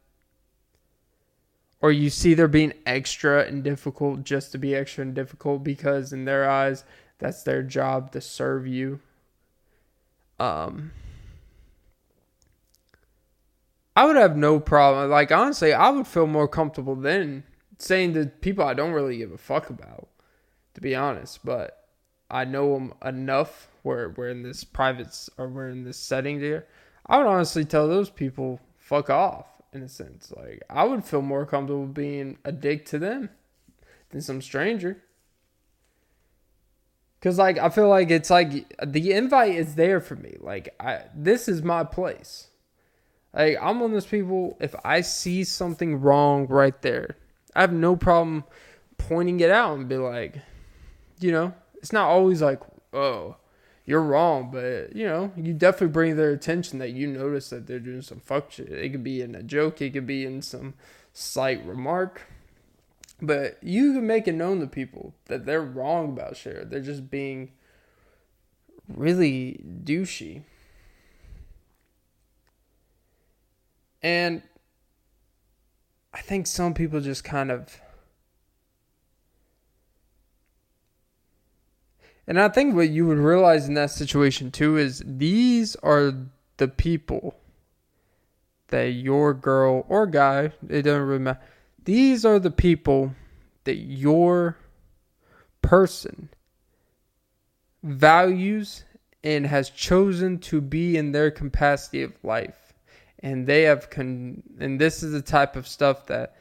Or 1.81 1.91
you 1.91 2.09
see 2.11 2.33
they're 2.33 2.47
being 2.47 2.73
extra 2.85 3.43
and 3.43 3.63
difficult 3.63 4.23
just 4.23 4.51
to 4.51 4.59
be 4.59 4.75
extra 4.75 5.03
and 5.03 5.15
difficult 5.15 5.63
because 5.63 6.13
in 6.13 6.25
their 6.25 6.49
eyes 6.49 6.83
that's 7.19 7.41
their 7.43 7.63
job 7.63 8.11
to 8.11 8.21
serve 8.21 8.67
you. 8.67 8.99
Um 10.39 10.91
I 13.97 14.05
would 14.05 14.15
have 14.15 14.37
no 14.37 14.59
problem. 14.59 15.09
Like 15.09 15.31
honestly, 15.31 15.73
I 15.73 15.89
would 15.89 16.05
feel 16.05 16.27
more 16.27 16.47
comfortable 16.47 16.95
then 16.95 17.43
saying 17.79 18.13
to 18.13 18.27
people 18.27 18.63
I 18.63 18.75
don't 18.75 18.93
really 18.93 19.17
give 19.17 19.31
a 19.31 19.39
fuck 19.39 19.71
about, 19.71 20.07
to 20.75 20.81
be 20.81 20.93
honest. 20.93 21.43
But 21.43 21.87
I 22.29 22.45
know 22.45 22.75
them 22.75 22.93
enough 23.03 23.69
where 23.81 24.09
we're 24.09 24.29
in 24.29 24.43
this 24.43 24.63
private 24.63 25.27
or 25.39 25.47
we're 25.47 25.69
in 25.69 25.83
this 25.83 25.97
setting 25.97 26.39
there. 26.39 26.67
I 27.07 27.17
would 27.17 27.25
honestly 27.25 27.65
tell 27.65 27.87
those 27.87 28.11
people 28.11 28.59
fuck 28.75 29.09
off 29.09 29.47
in 29.73 29.81
a 29.81 29.89
sense. 29.89 30.31
Like 30.37 30.61
I 30.69 30.83
would 30.83 31.03
feel 31.03 31.23
more 31.23 31.47
comfortable 31.47 31.87
being 31.87 32.37
a 32.45 32.51
dick 32.51 32.85
to 32.87 32.99
them 32.99 33.31
than 34.11 34.21
some 34.21 34.43
stranger. 34.43 35.01
Cause 37.19 37.39
like 37.39 37.57
I 37.57 37.69
feel 37.69 37.89
like 37.89 38.11
it's 38.11 38.29
like 38.29 38.75
the 38.85 39.11
invite 39.11 39.55
is 39.55 39.73
there 39.73 39.99
for 39.99 40.15
me. 40.15 40.37
Like 40.39 40.75
I 40.79 41.05
this 41.15 41.47
is 41.47 41.63
my 41.63 41.83
place. 41.83 42.51
Like 43.33 43.57
I'm 43.61 43.79
one 43.79 43.91
of 43.91 43.93
those 43.93 44.05
people. 44.05 44.57
If 44.59 44.75
I 44.83 45.01
see 45.01 45.43
something 45.43 46.01
wrong 46.01 46.47
right 46.47 46.79
there, 46.81 47.17
I 47.55 47.61
have 47.61 47.73
no 47.73 47.95
problem 47.95 48.43
pointing 48.97 49.39
it 49.39 49.51
out 49.51 49.77
and 49.77 49.87
be 49.87 49.97
like, 49.97 50.37
you 51.19 51.31
know, 51.31 51.53
it's 51.75 51.93
not 51.93 52.07
always 52.07 52.41
like, 52.41 52.61
oh, 52.93 53.35
you're 53.85 54.01
wrong, 54.01 54.49
but 54.51 54.95
you 54.95 55.05
know, 55.05 55.31
you 55.35 55.53
definitely 55.53 55.87
bring 55.87 56.17
their 56.17 56.31
attention 56.31 56.79
that 56.79 56.91
you 56.91 57.07
notice 57.07 57.49
that 57.49 57.67
they're 57.67 57.79
doing 57.79 58.01
some 58.01 58.19
fuck 58.19 58.51
shit. 58.51 58.71
It 58.71 58.89
could 58.89 59.03
be 59.03 59.21
in 59.21 59.33
a 59.33 59.43
joke, 59.43 59.81
it 59.81 59.91
could 59.91 60.07
be 60.07 60.25
in 60.25 60.41
some 60.41 60.73
slight 61.13 61.65
remark. 61.65 62.23
But 63.19 63.57
you 63.63 63.93
can 63.93 64.05
make 64.05 64.27
it 64.27 64.35
known 64.35 64.59
to 64.59 64.67
people 64.67 65.15
that 65.25 65.45
they're 65.45 65.61
wrong 65.61 66.09
about 66.09 66.37
shit. 66.37 66.69
They're 66.69 66.79
just 66.79 67.09
being 67.09 67.51
really 68.87 69.59
douchey. 69.83 70.43
And 74.01 74.41
I 76.13 76.21
think 76.21 76.47
some 76.47 76.73
people 76.73 77.01
just 77.01 77.23
kind 77.23 77.51
of 77.51 77.79
And 82.27 82.41
I 82.41 82.49
think 82.49 82.75
what 82.75 82.89
you 82.89 83.07
would 83.07 83.17
realize 83.17 83.69
in 83.69 83.73
that 83.75 83.91
situation 83.91 84.51
too 84.51 84.75
is 84.77 85.01
these 85.05 85.77
are 85.77 86.13
the 86.57 86.67
people 86.67 87.35
that 88.67 88.87
your 88.87 89.33
girl 89.33 89.85
or 89.87 90.05
guy, 90.05 90.51
it 90.67 90.81
doesn't 90.81 91.03
really 91.03 91.19
matter. 91.19 91.39
These 91.85 92.25
are 92.25 92.37
the 92.37 92.51
people 92.51 93.15
that 93.63 93.75
your 93.75 94.57
person 95.61 96.29
values 97.81 98.83
and 99.23 99.47
has 99.47 99.69
chosen 99.69 100.39
to 100.39 100.59
be 100.59 100.97
in 100.97 101.13
their 101.13 101.31
capacity 101.31 102.03
of 102.03 102.13
life. 102.23 102.66
And 103.19 103.47
they 103.47 103.63
have 103.63 103.89
con 103.89 104.43
and 104.59 104.79
this 104.79 105.01
is 105.01 105.11
the 105.11 105.21
type 105.21 105.55
of 105.55 105.67
stuff 105.67 106.05
that 106.07 106.35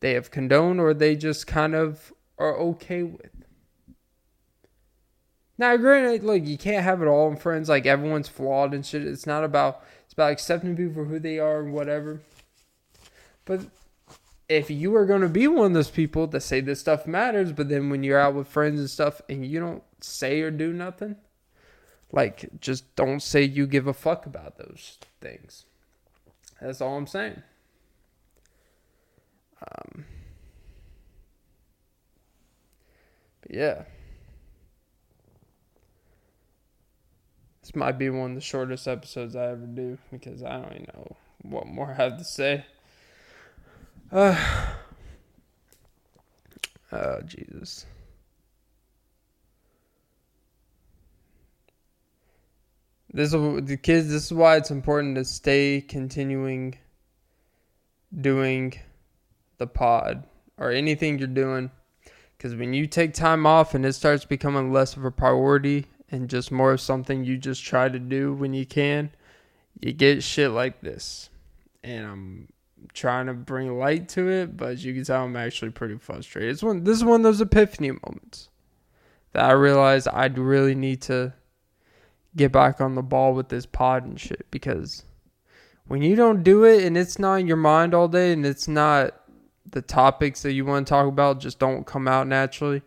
they 0.00 0.12
have 0.12 0.30
condoned 0.30 0.80
or 0.80 0.92
they 0.92 1.16
just 1.16 1.46
kind 1.46 1.74
of 1.74 2.12
are 2.38 2.56
okay 2.56 3.02
with. 3.02 3.30
Now, 5.56 5.76
granted, 5.76 6.24
like 6.24 6.46
you 6.46 6.56
can't 6.56 6.84
have 6.84 7.02
it 7.02 7.06
all 7.06 7.30
in 7.30 7.36
friends. 7.36 7.68
Like 7.68 7.84
everyone's 7.84 8.28
flawed 8.28 8.72
and 8.72 8.84
shit. 8.84 9.06
It's 9.06 9.26
not 9.26 9.44
about 9.44 9.84
it's 10.04 10.14
about 10.14 10.32
accepting 10.32 10.76
people 10.76 10.94
for 10.94 11.04
who 11.04 11.18
they 11.18 11.38
are 11.38 11.60
and 11.60 11.72
whatever. 11.72 12.20
But 13.44 13.60
if 14.48 14.70
you 14.70 14.96
are 14.96 15.06
going 15.06 15.20
to 15.20 15.28
be 15.28 15.46
one 15.46 15.66
of 15.66 15.72
those 15.74 15.90
people 15.90 16.26
that 16.28 16.40
say 16.40 16.60
this 16.60 16.80
stuff 16.80 17.06
matters, 17.06 17.52
but 17.52 17.68
then 17.68 17.90
when 17.90 18.02
you're 18.02 18.18
out 18.18 18.34
with 18.34 18.48
friends 18.48 18.80
and 18.80 18.90
stuff 18.90 19.20
and 19.28 19.46
you 19.46 19.60
don't 19.60 19.82
say 20.00 20.40
or 20.40 20.50
do 20.50 20.72
nothing, 20.72 21.16
like 22.10 22.48
just 22.60 22.96
don't 22.96 23.20
say 23.20 23.42
you 23.42 23.66
give 23.66 23.86
a 23.86 23.92
fuck 23.94 24.26
about 24.26 24.56
those 24.56 24.98
things. 25.20 25.66
That's 26.60 26.80
all 26.80 26.96
I'm 26.96 27.06
saying. 27.06 27.42
Um, 29.62 30.04
yeah. 33.48 33.84
This 37.62 37.74
might 37.74 37.98
be 37.98 38.10
one 38.10 38.30
of 38.30 38.34
the 38.34 38.40
shortest 38.40 38.88
episodes 38.88 39.36
I 39.36 39.46
ever 39.50 39.66
do 39.66 39.98
because 40.10 40.42
I 40.42 40.60
don't 40.60 40.72
even 40.72 40.88
know 40.94 41.16
what 41.42 41.66
more 41.66 41.90
I 41.90 41.94
have 41.94 42.18
to 42.18 42.24
say. 42.24 42.64
Uh, 44.12 44.36
oh, 46.90 47.20
Jesus. 47.22 47.86
This 53.12 53.34
is 53.34 53.64
the 53.66 53.76
kids. 53.76 54.08
This 54.08 54.26
is 54.26 54.32
why 54.32 54.56
it's 54.56 54.70
important 54.70 55.16
to 55.16 55.24
stay 55.24 55.80
continuing 55.80 56.78
doing 58.20 58.74
the 59.58 59.66
pod 59.66 60.24
or 60.58 60.70
anything 60.70 61.18
you're 61.18 61.28
doing, 61.28 61.70
because 62.36 62.54
when 62.54 62.72
you 62.72 62.86
take 62.86 63.14
time 63.14 63.46
off 63.46 63.74
and 63.74 63.84
it 63.84 63.94
starts 63.94 64.24
becoming 64.24 64.72
less 64.72 64.96
of 64.96 65.04
a 65.04 65.10
priority 65.10 65.86
and 66.10 66.28
just 66.28 66.52
more 66.52 66.72
of 66.72 66.80
something 66.80 67.24
you 67.24 67.36
just 67.36 67.64
try 67.64 67.88
to 67.88 67.98
do 67.98 68.32
when 68.32 68.52
you 68.54 68.66
can, 68.66 69.10
you 69.80 69.92
get 69.92 70.22
shit 70.22 70.50
like 70.50 70.80
this. 70.80 71.30
And 71.82 72.06
I'm 72.06 72.48
trying 72.92 73.26
to 73.26 73.34
bring 73.34 73.78
light 73.78 74.08
to 74.10 74.28
it, 74.28 74.56
but 74.56 74.70
as 74.70 74.84
you 74.84 74.94
can 74.94 75.04
tell, 75.04 75.24
I'm 75.24 75.36
actually 75.36 75.70
pretty 75.70 75.98
frustrated. 75.98 76.50
It's 76.50 76.62
one. 76.62 76.84
This 76.84 76.96
is 76.96 77.04
one 77.04 77.20
of 77.20 77.24
those 77.24 77.40
epiphany 77.40 77.90
moments 77.90 78.50
that 79.32 79.44
I 79.44 79.52
realize 79.52 80.06
I'd 80.06 80.38
really 80.38 80.74
need 80.74 81.02
to 81.02 81.32
get 82.36 82.52
back 82.52 82.80
on 82.80 82.94
the 82.94 83.02
ball 83.02 83.34
with 83.34 83.48
this 83.48 83.66
pod 83.66 84.04
and 84.04 84.20
shit 84.20 84.46
because 84.50 85.04
when 85.86 86.02
you 86.02 86.14
don't 86.14 86.42
do 86.42 86.64
it 86.64 86.84
and 86.84 86.96
it's 86.96 87.18
not 87.18 87.40
in 87.40 87.46
your 87.46 87.56
mind 87.56 87.94
all 87.94 88.08
day 88.08 88.32
and 88.32 88.46
it's 88.46 88.68
not 88.68 89.14
the 89.70 89.82
topics 89.82 90.42
that 90.42 90.52
you 90.52 90.64
want 90.64 90.86
to 90.86 90.90
talk 90.90 91.06
about 91.06 91.40
just 91.40 91.58
don't 91.58 91.86
come 91.86 92.06
out 92.06 92.26
naturally 92.26 92.82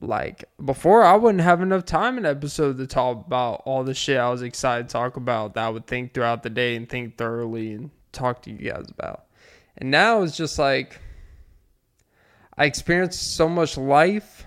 like 0.00 0.44
before, 0.64 1.04
I 1.04 1.14
wouldn't 1.14 1.44
have 1.44 1.60
enough 1.60 1.84
time 1.84 2.16
in 2.16 2.24
episode 2.24 2.78
to 2.78 2.86
talk 2.86 3.26
about 3.26 3.62
all 3.66 3.84
the 3.84 3.92
shit 3.92 4.16
I 4.16 4.30
was 4.30 4.42
excited 4.42 4.88
to 4.88 4.92
talk 4.92 5.16
about 5.16 5.54
that 5.54 5.66
I 5.66 5.68
would 5.68 5.86
think 5.86 6.14
throughout 6.14 6.42
the 6.42 6.50
day 6.50 6.74
and 6.74 6.88
think 6.88 7.18
thoroughly 7.18 7.74
and 7.74 7.90
talk 8.12 8.42
to 8.42 8.50
you 8.50 8.70
guys 8.70 8.86
about. 8.88 9.26
And 9.76 9.90
now 9.90 10.22
it's 10.22 10.36
just 10.36 10.58
like 10.58 10.98
I 12.56 12.64
experienced 12.64 13.36
so 13.36 13.48
much 13.48 13.76
life 13.76 14.46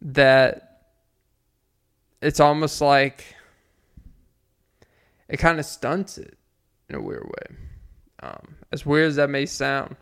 that 0.00 0.69
it's 2.20 2.40
almost 2.40 2.80
like 2.80 3.24
it 5.28 5.38
kind 5.38 5.58
of 5.58 5.66
stunts 5.66 6.18
it 6.18 6.36
in 6.88 6.96
a 6.96 7.00
weird 7.00 7.24
way. 7.24 7.56
Um, 8.22 8.56
as 8.70 8.84
weird 8.84 9.08
as 9.08 9.16
that 9.16 9.30
may 9.30 9.46
sound 9.46 9.96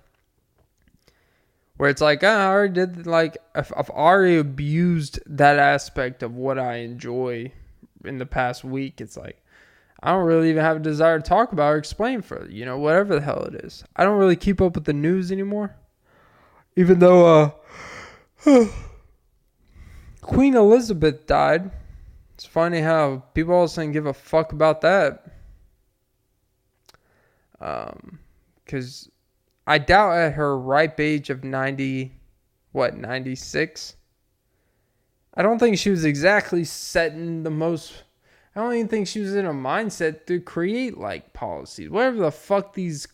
where 1.79 1.89
it's 1.89 2.03
like 2.03 2.23
oh, 2.23 2.29
I 2.29 2.47
already 2.47 2.75
did 2.75 3.07
like 3.07 3.39
I've, 3.55 3.73
I've 3.75 3.91
already 3.91 4.37
abused 4.37 5.21
that 5.27 5.59
aspect 5.59 6.23
of 6.23 6.35
what 6.35 6.59
I 6.59 6.79
enjoy 6.79 7.53
in 8.05 8.19
the 8.19 8.27
past 8.27 8.62
week. 8.64 9.01
It's 9.01 9.16
like 9.16 9.43
I 10.03 10.11
don't 10.11 10.27
really 10.27 10.51
even 10.51 10.62
have 10.62 10.77
a 10.77 10.81
desire 10.81 11.19
to 11.19 11.25
talk 11.25 11.53
about 11.53 11.73
or 11.73 11.77
explain 11.79 12.21
for 12.21 12.49
you 12.51 12.66
know 12.66 12.79
whatever 12.79 13.14
the 13.14 13.21
hell 13.23 13.43
it 13.45 13.55
is. 13.64 13.85
I 13.97 14.05
don't 14.05 14.19
really 14.19 14.37
keep 14.37 14.61
up 14.61 14.75
with 14.75 14.85
the 14.85 14.93
news 14.93 15.33
anymore, 15.33 15.77
even 16.77 16.99
though 16.99 17.55
uh, 18.45 18.66
Queen 20.21 20.55
Elizabeth 20.55 21.27
died. 21.27 21.71
It's 22.39 22.47
funny 22.47 22.82
how 22.82 23.24
people 23.34 23.53
all 23.53 23.64
of 23.64 23.70
a 23.70 23.72
sudden 23.72 23.91
give 23.91 24.07
a 24.07 24.14
fuck 24.14 24.53
about 24.53 24.80
that. 24.82 25.24
Um, 27.61 28.20
because 28.64 29.11
I 29.66 29.78
doubt 29.78 30.16
at 30.16 30.34
her 30.34 30.57
ripe 30.57 31.01
age 31.01 31.30
of 31.30 31.43
90, 31.43 32.12
what, 32.70 32.97
96? 32.97 33.97
I 35.34 35.43
don't 35.43 35.59
think 35.59 35.78
she 35.78 35.91
was 35.91 36.05
exactly 36.05 36.62
setting 36.62 37.43
the 37.43 37.51
most. 37.51 38.05
I 38.55 38.61
don't 38.61 38.74
even 38.74 38.86
think 38.86 39.09
she 39.09 39.18
was 39.18 39.34
in 39.34 39.45
a 39.45 39.53
mindset 39.53 40.24
to 40.26 40.41
create 40.41 40.97
like 40.97 41.32
policies. 41.32 41.91
Whatever 41.91 42.18
the 42.18 42.30
fuck 42.30 42.72
these. 42.74 43.09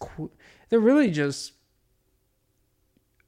They're 0.69 0.81
really 0.81 1.11
just. 1.11 1.55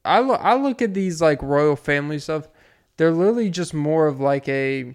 I 0.05 0.19
I 0.19 0.53
look 0.53 0.83
at 0.83 0.93
these 0.93 1.23
like 1.23 1.41
royal 1.41 1.75
family 1.75 2.19
stuff. 2.19 2.49
They're 2.97 3.09
literally 3.09 3.49
just 3.49 3.73
more 3.73 4.05
of 4.05 4.19
like 4.19 4.47
a. 4.47 4.93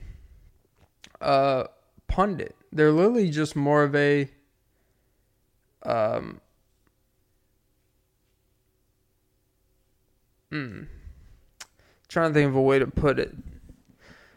Uh, 1.23 1.69
pundit. 2.09 2.55
They're 2.73 2.93
literally 2.93 3.31
just 3.31 3.57
more 3.57 3.83
of 3.83 3.95
a. 3.95 4.29
Um, 5.85 6.41
Hmm. 10.53 10.83
Trying 12.09 12.31
to 12.31 12.35
think 12.35 12.51
of 12.51 12.55
a 12.57 12.61
way 12.61 12.79
to 12.79 12.87
put 12.87 13.19
it. 13.19 13.35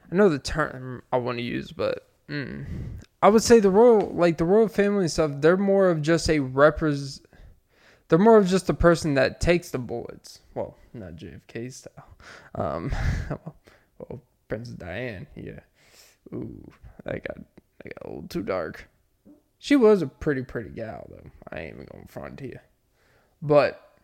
I 0.10 0.16
know 0.16 0.30
the 0.30 0.40
term 0.40 1.04
I 1.12 1.18
want 1.18 1.40
to 1.40 1.44
use, 1.44 1.74
but 1.74 2.08
mm. 2.30 2.66
I 3.22 3.28
would 3.28 3.44
say 3.44 3.60
the 3.60 3.70
royal, 3.70 4.12
like 4.14 4.38
the 4.38 4.46
royal 4.46 4.70
family 4.70 5.02
and 5.02 5.12
stuff, 5.12 5.32
they're 5.36 5.58
more 5.58 5.90
of 5.90 6.02
just 6.02 6.30
a 6.30 6.40
repres. 6.40 7.20
They're 8.08 8.18
more 8.18 8.38
of 8.38 8.48
just 8.48 8.70
a 8.70 8.74
person 8.74 9.16
that 9.16 9.42
takes 9.42 9.72
the 9.72 9.78
bullets. 9.78 10.40
Well, 10.54 10.78
not 10.94 11.18
JFK 11.18 11.74
style. 11.74 12.08
Um, 12.56 12.96
well, 14.00 14.22
Princess 14.48 14.76
Diane, 14.76 15.28
yeah. 15.36 15.60
Ooh, 16.34 16.72
that 17.04 17.28
got 17.28 17.38
that 17.38 17.94
got 17.96 18.06
a 18.06 18.10
little 18.10 18.28
too 18.28 18.44
dark. 18.44 18.90
She 19.58 19.76
was 19.76 20.02
a 20.02 20.08
pretty 20.08 20.44
pretty 20.44 20.70
gal 20.70 21.08
though. 21.10 21.32
I 21.52 21.62
ain't 21.62 21.76
even 21.76 21.88
gonna 21.92 22.06
front 22.08 22.38
to 22.40 22.48
you, 22.48 22.60
but 23.42 23.98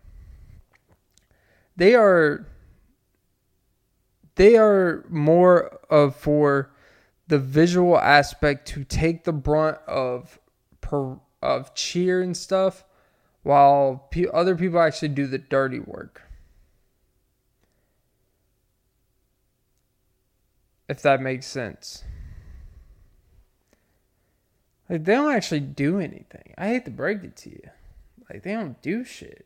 they 1.76 1.96
are 1.96 2.48
they 4.36 4.56
are 4.58 5.06
more 5.10 5.80
of 5.90 6.16
for 6.16 6.72
the 7.28 7.40
visual 7.40 7.98
aspect 7.98 8.68
to 8.70 8.84
take 8.84 9.24
the 9.24 9.34
brunt 9.34 9.78
of 9.88 10.40
per, 10.82 11.18
of 11.42 11.74
cheer 11.76 12.22
and 12.22 12.36
stuff 12.36 12.84
while 13.44 14.08
pe- 14.12 14.26
other 14.34 14.56
people 14.56 14.80
actually 14.80 15.08
do 15.10 15.28
the 15.28 15.38
dirty 15.38 15.80
work 15.80 16.24
if 20.92 21.02
that 21.04 21.22
makes 21.22 21.48
sense. 21.48 22.04
Like 24.90 25.06
they 25.06 25.14
don't 25.14 25.34
actually 25.34 25.62
do 25.62 26.00
anything. 26.00 26.54
I 26.58 26.68
hate 26.68 26.84
to 26.84 26.92
break 26.92 27.24
it 27.24 27.38
to 27.38 27.50
you. 27.50 27.70
Like 28.30 28.44
they 28.44 28.52
don't 28.52 28.80
do 28.82 29.06
shit. 29.06 29.46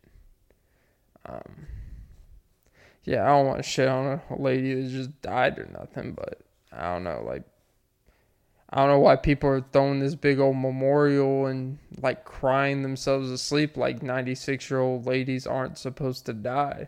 Um 1.23 1.67
yeah, 3.03 3.23
I 3.23 3.27
don't 3.27 3.45
want 3.45 3.59
to 3.59 3.69
shit 3.69 3.87
on 3.87 4.19
a 4.27 4.41
lady 4.41 4.73
that 4.73 4.89
just 4.89 5.21
died 5.21 5.59
or 5.59 5.69
nothing, 5.71 6.13
but 6.13 6.41
I 6.73 6.91
don't 6.91 7.03
know, 7.03 7.23
like 7.23 7.43
I 8.71 8.77
don't 8.77 8.89
know 8.89 8.99
why 8.99 9.15
people 9.15 9.47
are 9.49 9.61
throwing 9.71 9.99
this 9.99 10.15
big 10.15 10.39
old 10.39 10.57
memorial 10.57 11.45
and 11.45 11.77
like 12.01 12.25
crying 12.25 12.81
themselves 12.81 13.29
asleep 13.29 13.77
like 13.77 14.01
96 14.01 14.71
year 14.71 14.79
old 14.79 15.05
ladies 15.05 15.45
aren't 15.45 15.77
supposed 15.77 16.25
to 16.25 16.33
die. 16.33 16.87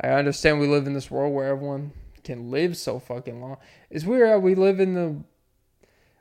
I 0.00 0.10
understand 0.10 0.60
we 0.60 0.68
live 0.68 0.86
in 0.86 0.94
this 0.94 1.10
world 1.10 1.34
where 1.34 1.48
everyone 1.48 1.92
can 2.24 2.50
live 2.50 2.76
so 2.76 2.98
fucking 2.98 3.40
long. 3.40 3.58
It's 3.90 4.04
weird 4.04 4.42
we 4.42 4.54
live 4.54 4.80
in 4.80 4.94
the. 4.94 5.16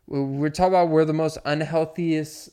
We're 0.07 0.49
talking 0.49 0.73
about 0.73 0.89
we're 0.89 1.05
the 1.05 1.13
most 1.13 1.37
unhealthiest 1.45 2.49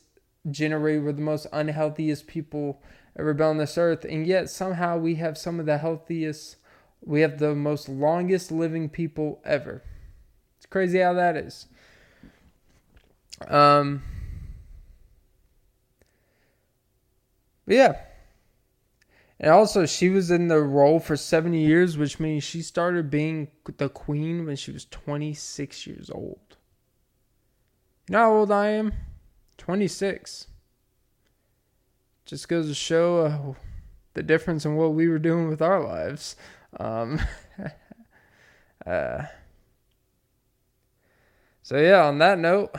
generate, 0.49 1.03
we're 1.03 1.11
the 1.11 1.21
most 1.21 1.47
unhealthiest 1.51 2.27
people 2.27 2.81
ever 3.17 3.33
been 3.33 3.47
on 3.47 3.57
this 3.57 3.77
earth, 3.77 4.05
and 4.05 4.25
yet 4.25 4.49
somehow 4.49 4.97
we 4.97 5.15
have 5.15 5.37
some 5.37 5.59
of 5.59 5.65
the 5.65 5.77
healthiest, 5.77 6.57
we 7.03 7.21
have 7.21 7.39
the 7.39 7.55
most 7.55 7.89
longest 7.89 8.51
living 8.51 8.89
people 8.89 9.41
ever. 9.43 9.83
It's 10.57 10.65
crazy 10.65 10.99
how 10.99 11.13
that 11.13 11.35
is. 11.35 11.67
Um, 13.47 14.03
yeah. 17.65 17.95
And 19.39 19.51
also, 19.51 19.85
she 19.85 20.09
was 20.09 20.31
in 20.31 20.49
the 20.49 20.61
role 20.61 20.99
for 20.99 21.15
70 21.15 21.57
years, 21.57 21.97
which 21.97 22.19
means 22.19 22.43
she 22.43 22.61
started 22.61 23.09
being 23.09 23.47
the 23.77 23.87
queen 23.87 24.45
when 24.45 24.57
she 24.57 24.71
was 24.71 24.83
26 24.85 25.87
years 25.87 26.09
old. 26.09 26.57
You 28.09 28.13
know 28.13 28.19
how 28.19 28.31
old 28.33 28.51
I 28.51 28.67
am? 28.67 28.91
26. 29.57 30.47
Just 32.25 32.49
goes 32.49 32.67
to 32.67 32.73
show 32.73 33.25
uh, 33.25 33.53
the 34.13 34.23
difference 34.23 34.65
in 34.65 34.75
what 34.75 34.93
we 34.93 35.07
were 35.07 35.19
doing 35.19 35.47
with 35.47 35.61
our 35.61 35.81
lives. 35.81 36.35
Um, 36.77 37.21
uh, 38.85 39.23
so, 41.63 41.77
yeah, 41.77 42.03
on 42.05 42.17
that 42.17 42.39
note, 42.39 42.75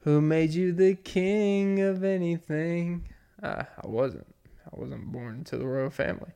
who 0.00 0.22
made 0.22 0.54
you 0.54 0.72
the 0.72 0.94
king 0.94 1.80
of 1.80 2.04
anything? 2.04 3.08
Uh, 3.42 3.64
I 3.82 3.86
wasn't. 3.86 4.26
I 4.72 4.80
wasn't 4.80 5.12
born 5.12 5.36
into 5.36 5.56
the 5.56 5.66
royal 5.66 5.90
family. 5.90 6.32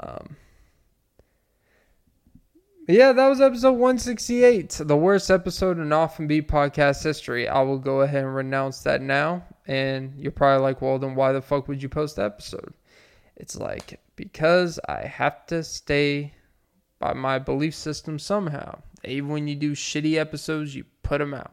Um, 0.00 0.36
yeah, 2.86 3.12
that 3.12 3.28
was 3.28 3.40
episode 3.40 3.72
168, 3.72 4.82
the 4.84 4.96
worst 4.96 5.30
episode 5.30 5.78
in 5.78 5.90
Off 5.92 6.18
and 6.18 6.28
Beat 6.28 6.48
podcast 6.48 7.02
history. 7.02 7.48
I 7.48 7.62
will 7.62 7.78
go 7.78 8.02
ahead 8.02 8.24
and 8.24 8.34
renounce 8.34 8.80
that 8.80 9.00
now. 9.00 9.42
And 9.66 10.12
you're 10.18 10.32
probably 10.32 10.62
like, 10.62 10.82
well, 10.82 10.98
then 10.98 11.14
why 11.14 11.32
the 11.32 11.40
fuck 11.40 11.66
would 11.66 11.82
you 11.82 11.88
post 11.88 12.16
the 12.16 12.24
episode? 12.24 12.74
It's 13.36 13.56
like, 13.56 14.00
because 14.16 14.78
I 14.86 15.06
have 15.06 15.46
to 15.46 15.64
stay 15.64 16.34
by 16.98 17.14
my 17.14 17.38
belief 17.38 17.74
system 17.74 18.18
somehow. 18.18 18.80
Even 19.02 19.30
when 19.30 19.48
you 19.48 19.54
do 19.54 19.72
shitty 19.72 20.16
episodes, 20.16 20.74
you 20.74 20.84
put 21.02 21.18
them 21.18 21.32
out. 21.32 21.52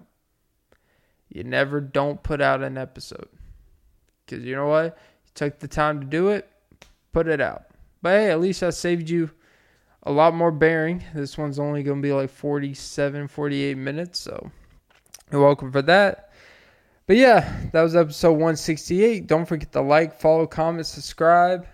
You 1.30 1.46
never 1.46 1.80
don't 1.80 2.22
put 2.22 2.42
out 2.42 2.62
an 2.62 2.78
episode. 2.78 3.30
Because 4.26 4.44
you 4.44 4.56
know 4.56 4.68
what? 4.68 4.98
Took 5.36 5.60
the 5.60 5.68
time 5.68 6.00
to 6.00 6.06
do 6.06 6.30
it, 6.30 6.50
put 7.14 7.28
it 7.28 7.42
out. 7.42 7.64
But 8.02 8.12
hey, 8.12 8.32
at 8.32 8.42
least 8.42 8.64
I 8.64 8.72
saved 8.72 9.10
you 9.10 9.30
a 10.04 10.12
lot 10.12 10.34
more 10.34 10.52
bearing. 10.52 11.04
This 11.14 11.38
one's 11.38 11.60
only 11.60 11.84
going 11.84 12.02
to 12.02 12.08
be 12.08 12.14
like 12.14 12.30
47, 12.30 13.28
48 13.28 13.78
minutes. 13.78 14.20
So 14.20 14.50
you're 15.32 15.42
welcome 15.42 15.72
for 15.72 15.82
that. 15.84 16.32
But 17.08 17.18
yeah, 17.18 17.60
that 17.74 17.82
was 17.82 17.96
episode 17.96 18.34
168. 18.34 19.28
Don't 19.28 19.46
forget 19.46 19.72
to 19.74 19.82
like, 19.82 20.20
follow, 20.20 20.48
comment, 20.48 20.88
subscribe, 20.88 21.68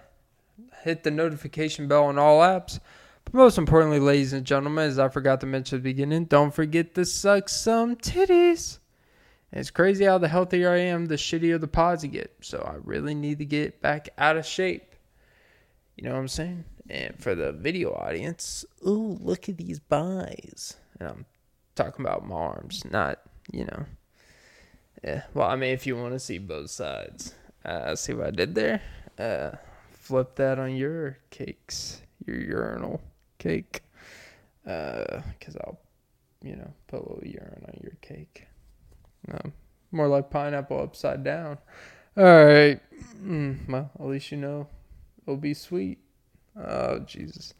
hit 0.84 1.04
the 1.04 1.12
notification 1.12 1.88
bell 1.88 2.06
on 2.06 2.18
all 2.18 2.40
apps. 2.42 2.80
But 3.26 3.34
most 3.34 3.58
importantly, 3.58 4.00
ladies 4.00 4.34
and 4.34 4.46
gentlemen, 4.46 4.88
as 4.88 5.00
I 5.00 5.10
forgot 5.10 5.42
to 5.42 5.46
mention 5.46 5.78
at 5.78 5.84
the 5.84 5.90
beginning, 5.90 6.26
don't 6.26 6.54
forget 6.54 6.96
to 6.96 7.06
suck 7.06 7.50
some 7.50 7.96
titties. 7.98 8.80
And 9.52 9.60
it's 9.60 9.72
crazy 9.72 10.06
how 10.06 10.18
the 10.18 10.28
healthier 10.28 10.72
I 10.72 10.80
am, 10.80 11.06
the 11.06 11.16
shittier 11.16 11.60
the 11.60 11.68
pods 11.68 12.04
get. 12.04 12.36
So 12.42 12.60
I 12.60 12.76
really 12.84 13.16
need 13.16 13.40
to 13.40 13.46
get 13.46 13.82
back 13.82 14.10
out 14.18 14.38
of 14.38 14.46
shape. 14.46 14.94
You 15.96 16.04
know 16.04 16.14
what 16.14 16.20
I'm 16.20 16.28
saying? 16.28 16.66
And 16.90 17.18
for 17.18 17.34
the 17.34 17.52
video 17.52 17.94
audience, 17.94 18.66
ooh, 18.86 19.18
look 19.22 19.50
at 19.50 19.58
these 19.58 19.80
buys. 19.80 20.76
And 21.00 21.10
I'm 21.10 21.26
talking 21.76 22.06
about 22.06 22.28
my 22.28 22.36
arms, 22.36 22.84
not, 22.90 23.20
you 23.52 23.66
know. 23.66 23.86
Yeah, 25.04 25.24
well, 25.34 25.50
I 25.50 25.56
mean, 25.56 25.74
if 25.74 25.86
you 25.88 25.96
want 25.96 26.14
to 26.14 26.20
see 26.20 26.40
both 26.40 26.70
sides, 26.70 27.34
uh, 27.64 27.96
see 27.96 28.14
what 28.14 28.28
I 28.28 28.32
did 28.32 28.56
there? 28.56 28.82
Uh, 29.18 29.52
flip 29.92 30.36
that 30.36 30.60
on 30.60 30.76
your 30.76 31.18
cakes, 31.30 32.02
your 32.26 32.38
urinal 32.38 33.02
cake. 33.38 33.82
Because 34.64 35.56
uh, 35.56 35.62
I'll, 35.66 35.80
you 36.42 36.56
know, 36.56 36.74
put 36.88 37.00
a 37.00 37.04
little 37.04 37.26
urine 37.26 37.66
on 37.68 37.80
your 37.82 37.98
cake. 38.02 38.48
No, 39.28 39.52
more 39.92 40.08
like 40.08 40.30
pineapple 40.30 40.82
upside 40.82 41.24
down. 41.24 41.58
All 42.16 42.24
right. 42.24 42.80
Mm, 43.22 43.70
well, 43.70 43.92
at 44.00 44.06
least 44.06 44.32
you 44.32 44.38
know 44.38 44.68
it'll 45.28 45.38
be 45.38 45.54
sweet. 45.54 46.00
Oh, 46.58 47.00
Jesus. 47.00 47.54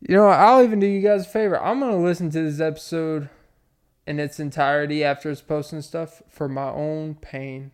You 0.00 0.16
know, 0.16 0.26
I'll 0.26 0.62
even 0.62 0.80
do 0.80 0.86
you 0.86 1.00
guys 1.00 1.24
a 1.24 1.28
favor. 1.28 1.60
I'm 1.60 1.80
going 1.80 1.92
to 1.92 1.98
listen 1.98 2.30
to 2.30 2.42
this 2.42 2.60
episode 2.60 3.30
in 4.06 4.20
its 4.20 4.38
entirety 4.38 5.02
after 5.02 5.30
it's 5.30 5.40
posting 5.40 5.80
stuff 5.80 6.22
for 6.28 6.48
my 6.48 6.68
own 6.68 7.14
pain. 7.14 7.70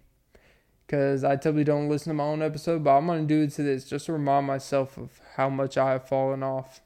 Because 0.86 1.24
I 1.24 1.36
typically 1.36 1.64
don't 1.64 1.88
listen 1.88 2.10
to 2.10 2.14
my 2.14 2.24
own 2.24 2.42
episode, 2.42 2.84
but 2.84 2.96
I'm 2.96 3.06
going 3.06 3.26
to 3.26 3.34
do 3.34 3.42
it 3.42 3.52
to 3.54 3.62
this 3.62 3.88
just 3.88 4.06
to 4.06 4.12
remind 4.12 4.46
myself 4.46 4.96
of 4.98 5.20
how 5.36 5.48
much 5.48 5.76
I 5.76 5.92
have 5.92 6.08
fallen 6.08 6.42
off. 6.42 6.80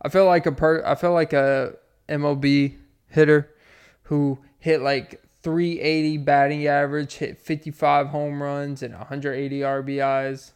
I 0.00 0.08
feel 0.08 0.26
like 0.26 0.46
a 0.46 0.52
per 0.52 0.84
I 0.84 0.94
feel 0.94 1.12
like 1.12 1.32
a 1.32 1.74
MLB 2.08 2.76
hitter 3.08 3.50
who 4.04 4.38
hit 4.64 4.80
like 4.80 5.20
380 5.42 6.16
batting 6.16 6.66
average, 6.66 7.16
hit 7.16 7.38
55 7.38 8.06
home 8.06 8.42
runs 8.42 8.82
and 8.82 8.94
180 8.94 9.60
RBIs. 9.60 10.52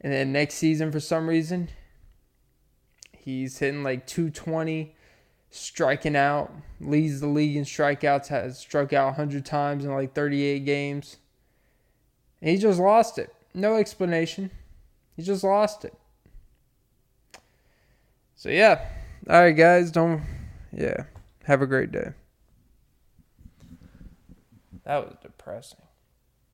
And 0.00 0.14
then 0.14 0.32
next 0.32 0.54
season, 0.54 0.90
for 0.90 0.98
some 0.98 1.28
reason, 1.28 1.68
he's 3.12 3.58
hitting 3.58 3.82
like 3.82 4.06
220, 4.06 4.96
striking 5.50 6.16
out, 6.16 6.54
leads 6.80 7.20
the 7.20 7.26
league 7.26 7.54
in 7.54 7.64
strikeouts, 7.64 8.28
has 8.28 8.58
struck 8.58 8.94
out 8.94 9.08
100 9.08 9.44
times 9.44 9.84
in 9.84 9.92
like 9.92 10.14
38 10.14 10.64
games. 10.64 11.18
And 12.40 12.48
he 12.48 12.56
just 12.56 12.80
lost 12.80 13.18
it. 13.18 13.30
No 13.52 13.76
explanation. 13.76 14.50
He 15.16 15.22
just 15.22 15.44
lost 15.44 15.84
it. 15.84 15.92
So, 18.36 18.48
yeah. 18.48 18.86
All 19.28 19.42
right, 19.42 19.52
guys. 19.52 19.90
Don't, 19.90 20.22
yeah. 20.72 21.04
Have 21.44 21.60
a 21.60 21.66
great 21.66 21.92
day. 21.92 22.14
That 24.84 25.04
was 25.04 25.16
depressing. 25.22 25.78